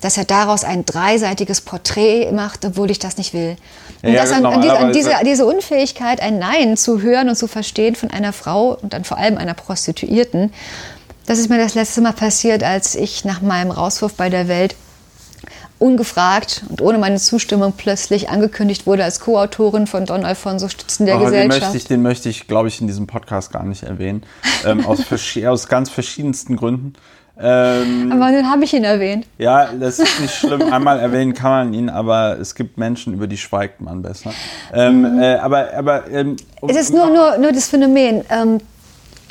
[0.00, 3.56] dass er daraus ein dreiseitiges Porträt macht, obwohl ich das nicht will.
[4.02, 7.36] Und ja, dass an, an, diese, an diese, diese, Unfähigkeit, ein Nein zu hören und
[7.36, 10.52] zu verstehen von einer Frau und dann vor allem einer Prostituierten,
[11.26, 14.76] das ist mir das letzte Mal passiert, als ich nach meinem Rauswurf bei der Welt
[15.78, 21.16] ungefragt und ohne meine Zustimmung plötzlich angekündigt wurde als Co-Autorin von Don Alfonso Stützen der
[21.16, 21.52] oh, Gesellschaft.
[21.52, 24.22] Den möchte ich, den möchte ich glaube ich, in diesem Podcast gar nicht erwähnen.
[24.64, 25.00] ähm, aus,
[25.46, 26.94] aus ganz verschiedensten Gründen.
[27.38, 29.26] Ähm, aber nun habe ich ihn erwähnt.
[29.36, 30.62] Ja, das ist nicht schlimm.
[30.72, 34.32] Einmal erwähnen kann man ihn, aber es gibt Menschen, über die schweigt man besser.
[34.72, 35.22] Ähm, mhm.
[35.22, 36.36] äh, aber aber ähm,
[36.66, 38.24] es ist nur, nur, nur das Phänomen.
[38.30, 38.60] Ähm,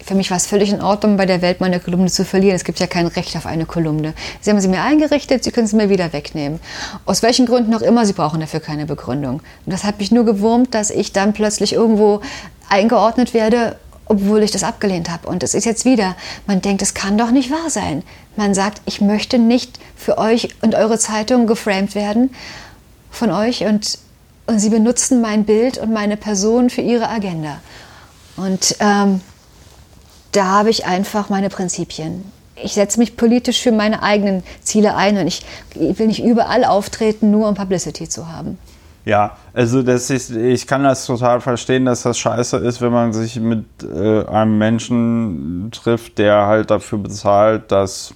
[0.05, 2.55] für mich war es völlig in Ordnung, bei der Welt meine Kolumne zu verlieren.
[2.55, 4.13] Es gibt ja kein Recht auf eine Kolumne.
[4.39, 6.59] Sie haben sie mir eingerichtet, Sie können sie mir wieder wegnehmen.
[7.05, 9.41] Aus welchen Gründen auch immer, Sie brauchen dafür keine Begründung.
[9.65, 12.21] Und das hat mich nur gewurmt, dass ich dann plötzlich irgendwo
[12.69, 15.27] eingeordnet werde obwohl ich das abgelehnt habe.
[15.27, 16.15] Und es ist jetzt wieder,
[16.47, 18.03] man denkt, es kann doch nicht wahr sein.
[18.35, 22.33] Man sagt, ich möchte nicht für euch und eure Zeitung geframed werden
[23.11, 23.97] von euch und,
[24.45, 27.59] und sie benutzen mein Bild und meine Person für ihre Agenda.
[28.37, 29.21] Und ähm,
[30.33, 32.25] da habe ich einfach meine Prinzipien.
[32.61, 36.63] Ich setze mich politisch für meine eigenen Ziele ein und ich, ich will nicht überall
[36.63, 38.57] auftreten, nur um Publicity zu haben.
[39.05, 43.13] Ja, also das ist, ich kann das total verstehen, dass das scheiße ist, wenn man
[43.13, 48.15] sich mit äh, einem Menschen trifft, der halt dafür bezahlt, dass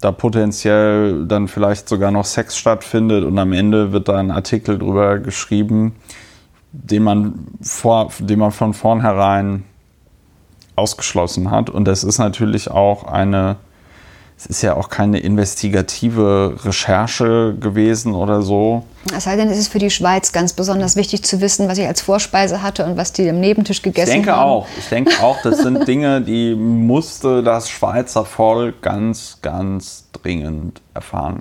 [0.00, 4.78] da potenziell dann vielleicht sogar noch Sex stattfindet und am Ende wird da ein Artikel
[4.78, 5.94] drüber geschrieben,
[6.72, 9.64] den man, vor, den man von vornherein
[10.74, 11.68] ausgeschlossen hat.
[11.68, 13.56] Und das ist natürlich auch eine
[14.38, 18.84] es ist ja auch keine investigative Recherche gewesen oder so.
[19.16, 21.86] Es sei denn, es ist für die Schweiz ganz besonders wichtig zu wissen, was ich
[21.86, 24.18] als Vorspeise hatte und was die am Nebentisch gegessen haben.
[24.18, 24.50] Ich denke haben.
[24.50, 24.66] auch.
[24.78, 31.40] Ich denke auch, das sind Dinge, die musste das Schweizer Volk ganz, ganz dringend erfahren.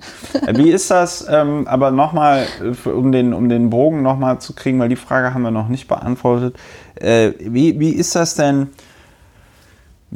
[0.54, 2.46] Wie ist das, ähm, aber nochmal,
[2.86, 5.88] um den, um den Bogen nochmal zu kriegen, weil die Frage haben wir noch nicht
[5.88, 6.56] beantwortet.
[6.96, 8.70] Äh, wie, wie ist das denn?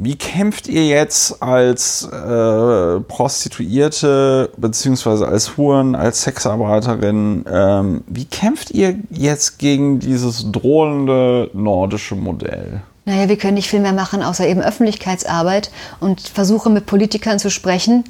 [0.02, 8.70] Wie kämpft ihr jetzt als äh, Prostituierte beziehungsweise als Huren, als Sexarbeiterin, ähm, wie kämpft
[8.70, 12.80] ihr jetzt gegen dieses drohende nordische Modell?
[13.04, 15.70] Naja, wir können nicht viel mehr machen, außer eben Öffentlichkeitsarbeit
[16.00, 18.04] und versuche mit Politikern zu sprechen,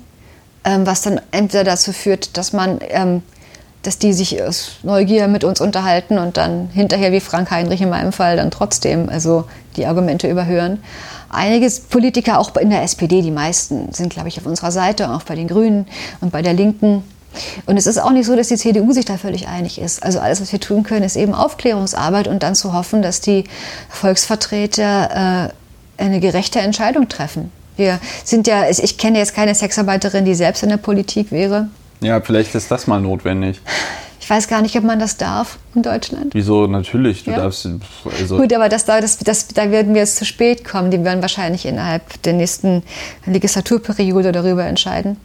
[0.63, 3.23] ähm, was dann entweder dazu führt, dass man, ähm,
[3.83, 7.91] dass die sich aus Neugier mit uns unterhalten und dann hinterher, wie Frank Heinrich in
[7.91, 9.45] meinem Fall, dann trotzdem also
[9.77, 10.81] die Argumente überhören
[11.31, 15.23] einige Politiker, auch in der SPD, die meisten sind, glaube ich, auf unserer Seite, auch
[15.23, 15.87] bei den Grünen
[16.21, 17.05] und bei der Linken.
[17.67, 20.03] Und es ist auch nicht so, dass die CDU sich da völlig einig ist.
[20.03, 23.45] Also alles, was wir tun können, ist eben Aufklärungsarbeit und dann zu hoffen, dass die
[23.89, 25.53] Volksvertreter
[25.99, 27.53] äh, eine gerechte Entscheidung treffen.
[27.77, 31.69] Wir sind ja, ich kenne jetzt keine Sexarbeiterin, die selbst in der Politik wäre.
[32.01, 33.61] Ja, vielleicht ist das mal notwendig.
[34.21, 36.35] Ich weiß gar nicht, ob man das darf in Deutschland.
[36.35, 36.67] Wieso?
[36.67, 37.25] Natürlich.
[37.25, 37.39] Du ja.
[37.39, 37.69] darfst.
[38.21, 40.91] Also Gut, aber das, das, das, da werden wir jetzt zu spät kommen.
[40.91, 42.83] Die werden wahrscheinlich innerhalb der nächsten
[43.27, 45.17] Legislaturperiode darüber entscheiden.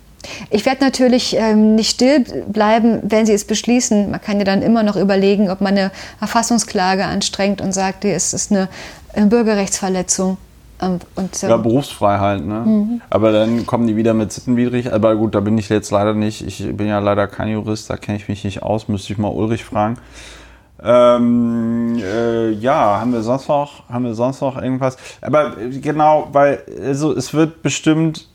[0.49, 4.09] Ich werde natürlich ähm, nicht still bleiben, wenn Sie es beschließen.
[4.09, 8.33] Man kann ja dann immer noch überlegen, ob man eine Erfassungsklage anstrengt und sagt, es
[8.33, 8.69] ist eine,
[9.13, 10.37] eine Bürgerrechtsverletzung.
[10.81, 11.41] Und.
[11.41, 12.63] Ja, Berufsfreiheit, ne?
[12.65, 13.01] Mhm.
[13.09, 14.91] Aber dann kommen die wieder mit sittenwidrig.
[14.91, 16.45] Aber gut, da bin ich jetzt leider nicht.
[16.45, 18.87] Ich bin ja leider kein Jurist, da kenne ich mich nicht aus.
[18.87, 19.97] Müsste ich mal Ulrich fragen.
[20.83, 24.97] Ähm, äh, ja, haben wir sonst noch, haben wir sonst noch irgendwas?
[25.21, 28.27] Aber genau, weil also es wird bestimmt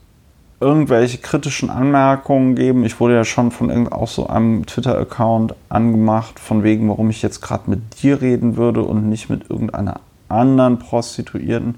[0.59, 2.83] irgendwelche kritischen Anmerkungen geben.
[2.83, 7.41] Ich wurde ja schon von auch so einem Twitter-Account angemacht, von wegen, warum ich jetzt
[7.41, 9.99] gerade mit dir reden würde und nicht mit irgendeiner
[10.31, 11.75] anderen Prostituierten.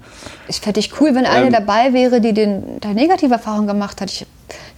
[0.48, 4.00] Ich fände ich cool, wenn eine ähm, dabei wäre, die den, da negative Erfahrungen gemacht
[4.00, 4.10] hat.
[4.10, 4.26] Ich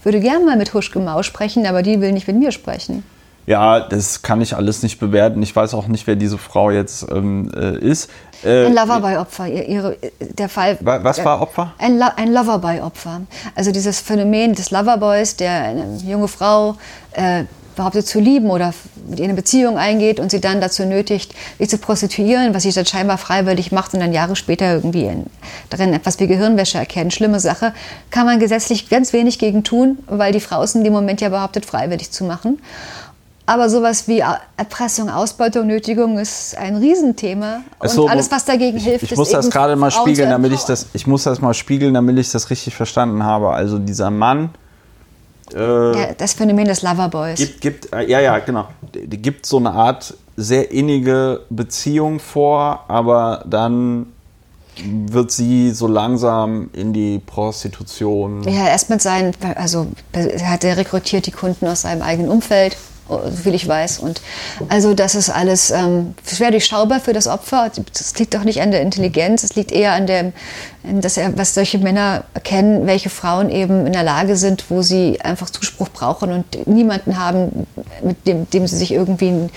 [0.02, 3.04] würde gerne mal mit Huschke Mau sprechen, aber die will nicht mit mir sprechen.
[3.46, 5.40] Ja, das kann ich alles nicht bewerten.
[5.40, 8.10] Ich weiß auch nicht, wer diese Frau jetzt ähm, äh, ist.
[8.44, 9.46] Äh, ein Loverboy-Opfer.
[9.46, 10.78] Ihre, der Fall.
[10.80, 11.72] Was war Opfer?
[11.78, 13.22] Ein, Lo ein Loverboy-Opfer.
[13.54, 16.76] Also dieses Phänomen des Loverboys, der eine junge Frau
[17.12, 17.44] äh,
[17.76, 18.74] behauptet zu lieben oder
[19.08, 22.72] mit ihr eine Beziehung eingeht und sie dann dazu nötigt, sich zu prostituieren, was sie
[22.72, 25.26] dann scheinbar freiwillig macht und dann Jahre später irgendwie in,
[25.70, 27.12] darin etwas wie Gehirnwäsche erkennt.
[27.14, 27.72] Schlimme Sache.
[28.10, 31.28] Kann man gesetzlich ganz wenig gegen tun, weil die Frau es in dem Moment ja
[31.28, 32.58] behauptet, freiwillig zu machen.
[33.48, 34.24] Aber sowas wie
[34.56, 37.60] Erpressung, Ausbeutung, Nötigung ist ein Riesenthema.
[37.78, 40.62] Und so, alles, was dagegen hilft, ich, ich muss das gerade mal spiegeln, damit ich
[40.62, 43.50] das, ich muss das mal spiegeln, damit ich das richtig verstanden habe.
[43.50, 44.50] Also dieser Mann,
[45.56, 47.38] äh, ja, das Phänomen des Loverboys.
[47.38, 48.68] Gibt, gibt, äh, ja, ja, genau.
[48.94, 54.12] Die gibt so eine Art sehr innige Beziehung vor, aber dann
[54.84, 58.42] wird sie so langsam in die Prostitution.
[58.42, 59.86] Ja, erst mit seinen, also
[60.44, 62.76] hat er rekrutiert die Kunden aus seinem eigenen Umfeld
[63.08, 63.98] soviel ich weiß.
[63.98, 64.20] Und
[64.68, 67.70] also das ist alles ähm, schwer durchschaubar für das Opfer.
[67.92, 70.32] Das liegt doch nicht an der Intelligenz, es liegt eher an dem,
[70.82, 75.20] dass er, was solche Männer erkennen, welche Frauen eben in der Lage sind, wo sie
[75.20, 77.66] einfach Zuspruch brauchen und niemanden haben,
[78.02, 79.50] mit dem, dem sie sich irgendwie ein,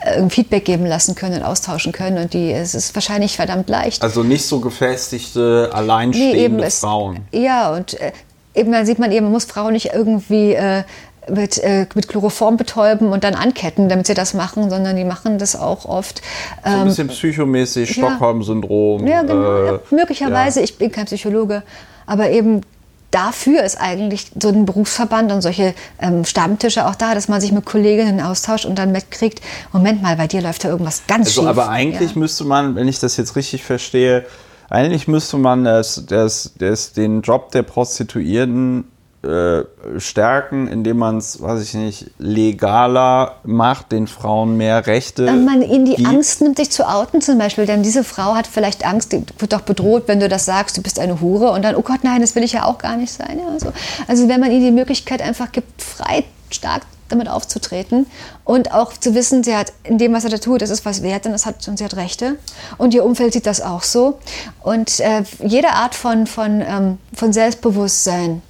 [0.00, 2.18] ein Feedback geben lassen können und austauschen können.
[2.18, 4.02] Und die, es ist wahrscheinlich verdammt leicht.
[4.02, 7.20] Also nicht so gefestigte, alleinstehende nee, Frauen.
[7.32, 8.12] Es, ja, und äh,
[8.54, 10.82] eben dann sieht man eben, man muss Frauen nicht irgendwie äh,
[11.30, 15.38] mit, äh, mit Chloroform betäuben und dann anketten, damit sie das machen, sondern die machen
[15.38, 16.22] das auch oft.
[16.64, 19.06] Ähm, so ein ähm, bisschen psychomäßig, ja, Stockholm-Syndrom.
[19.06, 19.34] Ja, genau.
[19.34, 20.64] Äh, ja, möglicherweise, ja.
[20.64, 21.62] ich bin kein Psychologe,
[22.06, 22.62] aber eben
[23.10, 27.52] dafür ist eigentlich so ein Berufsverband und solche ähm, Stammtische auch da, dass man sich
[27.52, 29.40] mit Kolleginnen austauscht und dann mitkriegt,
[29.72, 31.50] Moment mal, bei dir läuft da irgendwas ganz also, schief.
[31.50, 32.18] Aber eigentlich ja.
[32.18, 34.26] müsste man, wenn ich das jetzt richtig verstehe,
[34.68, 38.84] eigentlich müsste man das, das, das, den Job der Prostituierten
[39.22, 39.64] äh,
[39.98, 45.26] stärken, indem man es, weiß ich nicht, legaler macht, den Frauen mehr Rechte.
[45.26, 46.08] Wenn man ihnen die gibt.
[46.08, 49.52] Angst nimmt, sich zu outen zum Beispiel, denn diese Frau hat vielleicht Angst, die wird
[49.52, 52.20] doch bedroht, wenn du das sagst, du bist eine Hure und dann, oh Gott, nein,
[52.20, 53.40] das will ich ja auch gar nicht sein.
[53.40, 53.72] Ja, also,
[54.06, 58.06] also wenn man ihnen die Möglichkeit einfach gibt, frei, stark damit aufzutreten
[58.44, 61.02] und auch zu wissen, sie hat in dem, was er da tut, das ist was
[61.02, 62.36] wert und, das hat, und sie hat Rechte.
[62.76, 64.18] Und ihr Umfeld sieht das auch so.
[64.62, 68.42] Und äh, jede Art von, von, ähm, von Selbstbewusstsein,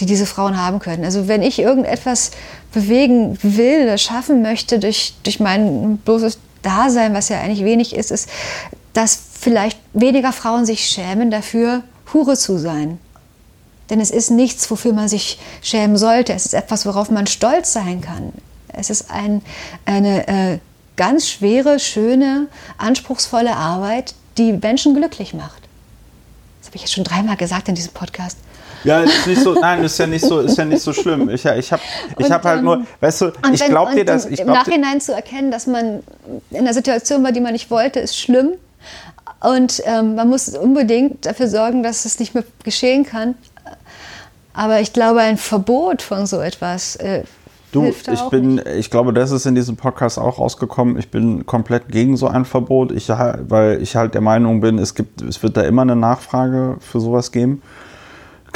[0.00, 1.04] die diese Frauen haben können.
[1.04, 2.32] Also wenn ich irgendetwas
[2.72, 8.28] bewegen will schaffen möchte durch, durch mein bloßes Dasein, was ja eigentlich wenig ist, ist,
[8.92, 11.82] dass vielleicht weniger Frauen sich schämen dafür,
[12.12, 12.98] Hure zu sein.
[13.90, 16.32] Denn es ist nichts, wofür man sich schämen sollte.
[16.32, 18.32] Es ist etwas, worauf man stolz sein kann.
[18.68, 19.42] Es ist ein,
[19.84, 20.58] eine äh,
[20.96, 22.48] ganz schwere, schöne,
[22.78, 25.62] anspruchsvolle Arbeit, die Menschen glücklich macht.
[26.60, 28.38] Das habe ich jetzt schon dreimal gesagt in diesem Podcast.
[28.86, 31.28] Ja, ist nicht so, nein, ist ja nicht so, ist ja nicht so schlimm.
[31.28, 31.82] Ich, ich habe
[32.18, 34.26] ich hab halt nur, weißt du, ich glaube dir das.
[34.26, 36.02] Ich Im Nachhinein zu erkennen, dass man
[36.50, 38.52] in einer Situation war, die man nicht wollte, ist schlimm.
[39.40, 43.34] Und ähm, man muss unbedingt dafür sorgen, dass es nicht mehr geschehen kann.
[44.54, 46.96] Aber ich glaube, ein Verbot von so etwas.
[46.96, 47.24] Äh,
[47.72, 48.66] Du, ich bin, nicht.
[48.68, 50.96] ich glaube, das ist in diesem Podcast auch rausgekommen.
[50.98, 54.94] Ich bin komplett gegen so ein Verbot, ich, weil ich halt der Meinung bin, es
[54.94, 57.60] gibt, es wird da immer eine Nachfrage für sowas geben.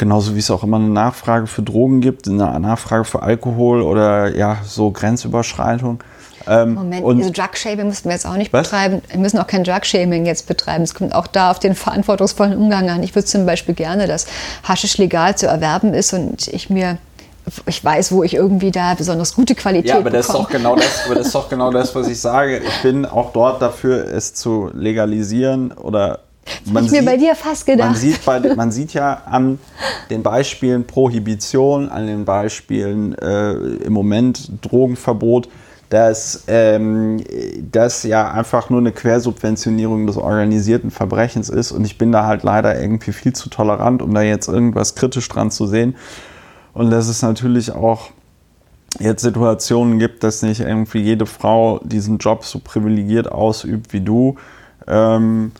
[0.01, 4.35] Genauso wie es auch immer eine Nachfrage für Drogen gibt, eine Nachfrage für Alkohol oder
[4.35, 6.03] ja, so Grenzüberschreitung.
[6.47, 8.63] Ähm, Moment, und also Drug-Shaming müssen wir jetzt auch nicht was?
[8.63, 9.03] betreiben.
[9.09, 10.83] Wir müssen auch kein Drug-Shaming jetzt betreiben.
[10.83, 13.03] Es kommt auch da auf den verantwortungsvollen Umgang an.
[13.03, 14.25] Ich würde zum Beispiel gerne, dass
[14.63, 16.97] Haschisch legal zu erwerben ist und ich mir
[17.67, 20.75] ich weiß, wo ich irgendwie da besonders gute Qualität Ja, aber das ist, doch genau
[20.75, 22.57] das, aber das ist doch genau das, was ich sage.
[22.57, 26.21] Ich bin auch dort dafür, es zu legalisieren oder
[26.65, 27.89] man ich mir bei dir fast gedacht.
[27.89, 29.59] Man sieht, bei, man sieht ja an
[30.09, 35.49] den Beispielen Prohibition, an den Beispielen äh, im Moment Drogenverbot,
[35.89, 37.21] dass ähm,
[37.71, 41.71] das ja einfach nur eine Quersubventionierung des organisierten Verbrechens ist.
[41.71, 45.27] Und ich bin da halt leider irgendwie viel zu tolerant, um da jetzt irgendwas kritisch
[45.27, 45.95] dran zu sehen.
[46.73, 48.11] Und dass es natürlich auch
[48.99, 54.35] jetzt Situationen gibt, dass nicht irgendwie jede Frau diesen Job so privilegiert ausübt wie du.
[54.87, 55.51] Ähm,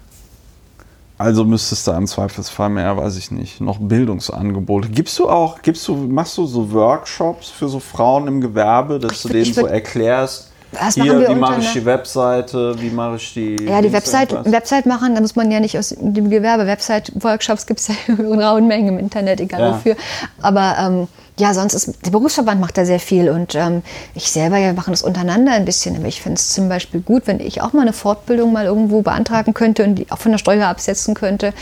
[1.21, 4.89] also müsstest du im Zweifelsfall mehr, weiß ich nicht, noch Bildungsangebote.
[4.89, 9.13] Gibst du auch, gibst du, machst du so Workshops für so Frauen im Gewerbe, dass
[9.13, 13.33] ich du denen so erklärst, was Hier, wie mache ich die Webseite, wie mache ich
[13.33, 13.57] die.
[13.65, 16.65] Ja, die Website, Website machen, da muss man ja nicht aus dem Gewerbe.
[16.65, 19.73] Website-Workshops gibt es ja in rauen Mengen im Internet, egal ja.
[19.73, 19.95] wofür.
[20.41, 21.07] Aber ähm,
[21.37, 23.81] ja, sonst ist der Berufsverband macht da sehr viel und ähm,
[24.15, 25.95] ich selber ja machen das untereinander ein bisschen.
[25.97, 29.01] Aber ich finde es zum Beispiel gut, wenn ich auch mal eine Fortbildung mal irgendwo
[29.01, 31.53] beantragen könnte und die auch von der Steuer absetzen könnte.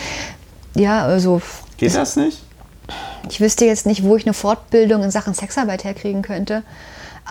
[0.75, 1.41] Ja, also.
[1.77, 2.43] Geht das nicht?
[3.29, 6.63] Ich wüsste jetzt nicht, wo ich eine Fortbildung in Sachen Sexarbeit herkriegen könnte.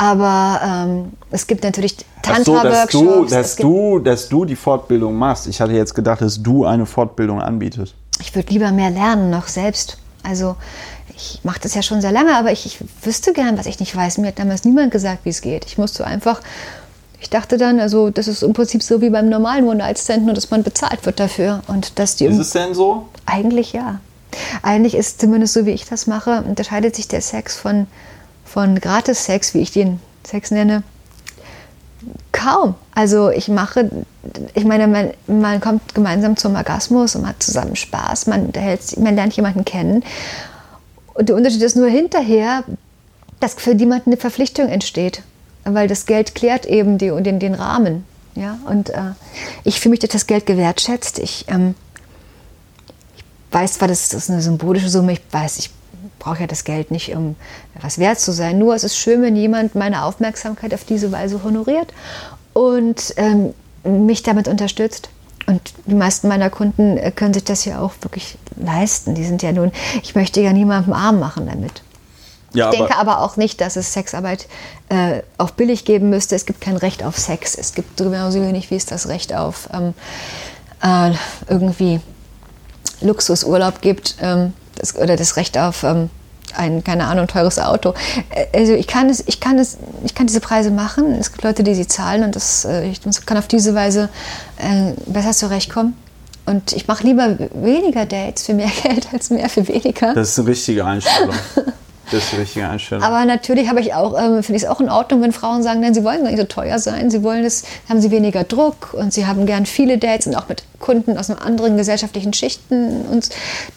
[0.00, 3.30] Aber ähm, es gibt natürlich Ach so, dass du, Tantra-Workshops.
[3.32, 5.48] dass, du, dass du die Fortbildung machst.
[5.48, 7.94] Ich hatte jetzt gedacht, dass du eine Fortbildung anbietest.
[8.20, 9.98] ich würde lieber mehr lernen, noch selbst.
[10.22, 10.54] Also
[11.16, 13.94] ich mache das ja schon sehr lange, aber ich, ich wüsste gern, was ich nicht
[13.94, 14.18] weiß.
[14.18, 15.64] Mir hat damals niemand gesagt, wie es geht.
[15.66, 16.42] Ich musste einfach,
[17.20, 20.52] ich dachte dann, also das ist im Prinzip so wie beim normalen One-Night-Stand, nur dass
[20.52, 21.62] man bezahlt wird dafür.
[21.66, 23.08] Und dass die Ist es denn so?
[23.26, 23.98] Eigentlich ja.
[24.62, 27.88] Eigentlich ist zumindest so, wie ich das mache, unterscheidet sich der Sex von,
[28.48, 30.82] von Gratis-Sex, wie ich den Sex nenne,
[32.32, 32.74] kaum.
[32.94, 33.90] Also ich mache,
[34.54, 38.52] ich meine, man, man kommt gemeinsam zum Orgasmus und hat zusammen Spaß, man,
[38.98, 40.04] man lernt jemanden kennen.
[41.14, 42.64] Und der Unterschied ist nur hinterher,
[43.40, 45.22] dass für jemanden eine Verpflichtung entsteht,
[45.64, 48.04] weil das Geld klärt eben die, den, den Rahmen.
[48.34, 48.58] Ja?
[48.66, 49.12] Und äh,
[49.64, 51.18] ich fühle mich durch das Geld gewertschätzt.
[51.18, 51.74] Ich, ähm,
[53.50, 55.70] weiß zwar, das ist eine symbolische Summe, ich weiß, ich
[56.18, 57.36] brauche ja das Geld nicht, um
[57.80, 58.58] was wert zu sein.
[58.58, 61.92] Nur es ist schön, wenn jemand meine Aufmerksamkeit auf diese Weise honoriert
[62.52, 63.54] und ähm,
[63.84, 65.10] mich damit unterstützt.
[65.46, 69.14] Und die meisten meiner Kunden äh, können sich das ja auch wirklich leisten.
[69.14, 69.72] Die sind ja nun,
[70.02, 71.82] ich möchte ja niemandem arm machen damit.
[72.54, 74.46] Ja, Ich denke aber auch nicht, dass es Sexarbeit
[74.88, 76.34] äh, auch billig geben müsste.
[76.34, 77.54] Es gibt kein Recht auf Sex.
[77.54, 79.94] Es gibt genauso wenig, wie es das Recht auf ähm,
[80.82, 81.12] äh,
[81.48, 82.00] irgendwie
[83.00, 86.10] Luxusurlaub gibt ähm, das, oder das Recht auf ähm,
[86.54, 87.94] ein, keine Ahnung, teures Auto.
[88.54, 91.12] Also ich kann, es, ich, kann es, ich kann diese Preise machen.
[91.12, 94.08] Es gibt Leute, die sie zahlen und das, äh, ich kann auf diese Weise
[94.58, 95.96] äh, besser zurechtkommen.
[96.46, 100.14] Und ich mache lieber weniger Dates für mehr Geld als mehr für weniger.
[100.14, 101.34] Das ist eine richtige Einstellung.
[102.10, 103.04] Das ist die richtige Einstellung.
[103.04, 105.80] Aber natürlich habe ich auch, ähm, finde ich es auch in Ordnung, wenn Frauen sagen,
[105.80, 108.94] nein, sie wollen gar nicht so teuer sein, sie wollen es, haben sie weniger Druck
[108.94, 113.02] und sie haben gern viele Dates und auch mit Kunden aus anderen gesellschaftlichen Schichten.
[113.06, 113.28] Und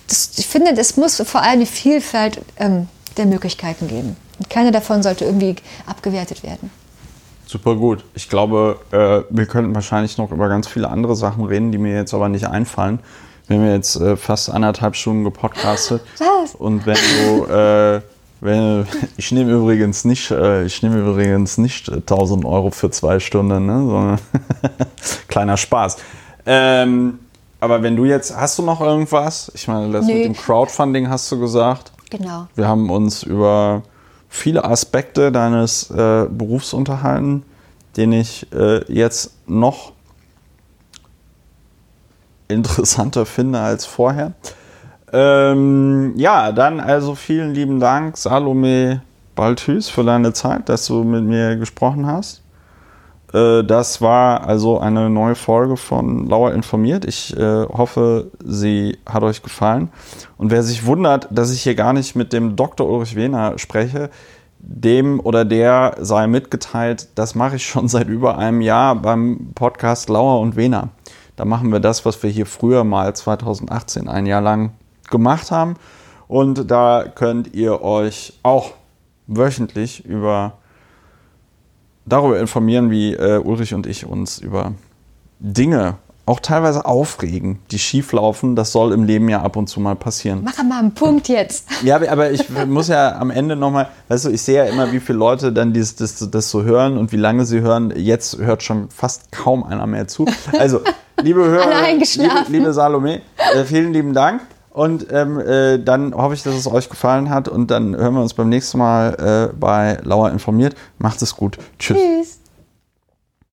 [0.08, 2.88] das, ich finde, es muss vor allem eine Vielfalt ähm,
[3.18, 4.16] der Möglichkeiten geben.
[4.40, 5.56] Und keine davon sollte irgendwie
[5.86, 6.72] abgewertet werden.
[7.46, 8.06] Super gut.
[8.16, 11.94] Ich glaube, äh, wir könnten wahrscheinlich noch über ganz viele andere Sachen reden, die mir
[11.94, 13.00] jetzt aber nicht einfallen.
[13.48, 16.02] Wir haben jetzt äh, fast anderthalb Stunden gepodcastet.
[16.18, 16.56] Was?
[16.56, 18.02] Und wenn du, äh,
[18.42, 18.88] wenn,
[19.18, 23.66] ich nehme übrigens nicht, äh, ich nehme übrigens nicht äh, 1000 Euro für zwei Stunden,
[23.68, 24.20] ne, sondern
[25.28, 25.98] kleiner Spaß.
[26.46, 27.20] Ähm,
[27.60, 29.52] aber wenn du jetzt, hast du noch irgendwas?
[29.54, 30.14] Ich meine, das Nö.
[30.16, 31.92] mit dem Crowdfunding hast du gesagt.
[32.10, 32.48] Genau.
[32.56, 33.84] Wir haben uns über
[34.28, 37.44] viele Aspekte deines äh, Berufs unterhalten,
[37.96, 39.92] den ich äh, jetzt noch
[42.48, 44.34] interessanter finde als vorher.
[45.14, 49.02] Ähm, ja, dann also vielen lieben Dank, Salome
[49.36, 52.42] Balthus, für deine Zeit, dass du mit mir gesprochen hast.
[53.34, 57.06] Äh, das war also eine neue Folge von Lauer informiert.
[57.06, 59.90] Ich äh, hoffe, sie hat euch gefallen.
[60.38, 62.90] Und wer sich wundert, dass ich hier gar nicht mit dem Dr.
[62.90, 64.10] Ulrich Wehner spreche,
[64.60, 70.10] dem oder der sei mitgeteilt, das mache ich schon seit über einem Jahr beim Podcast
[70.10, 70.90] Lauer und Wehner.
[71.36, 74.72] Da machen wir das, was wir hier früher mal 2018 ein Jahr lang
[75.12, 75.76] gemacht haben.
[76.28, 78.72] Und da könnt ihr euch auch
[79.28, 80.54] wöchentlich über
[82.06, 84.74] darüber informieren, wie äh, Ulrich und ich uns über
[85.40, 88.56] Dinge auch teilweise aufregen, die schief laufen.
[88.56, 90.42] Das soll im Leben ja ab und zu mal passieren.
[90.44, 91.68] Mach mal einen Punkt jetzt.
[91.84, 95.00] Ja, aber ich muss ja am Ende nochmal, weißt du, ich sehe ja immer, wie
[95.00, 97.92] viele Leute dann dieses, das, das so hören und wie lange sie hören.
[97.96, 100.26] Jetzt hört schon fast kaum einer mehr zu.
[100.60, 100.82] Also,
[101.22, 103.22] liebe Hörer, liebe, liebe Salome,
[103.56, 104.42] äh, vielen lieben Dank.
[104.72, 107.48] Und ähm, äh, dann hoffe ich, dass es euch gefallen hat.
[107.48, 110.76] Und dann hören wir uns beim nächsten Mal äh, bei Lauer informiert.
[110.98, 111.58] Macht es gut.
[111.78, 111.98] Tschüss.
[111.98, 112.41] Tschüss.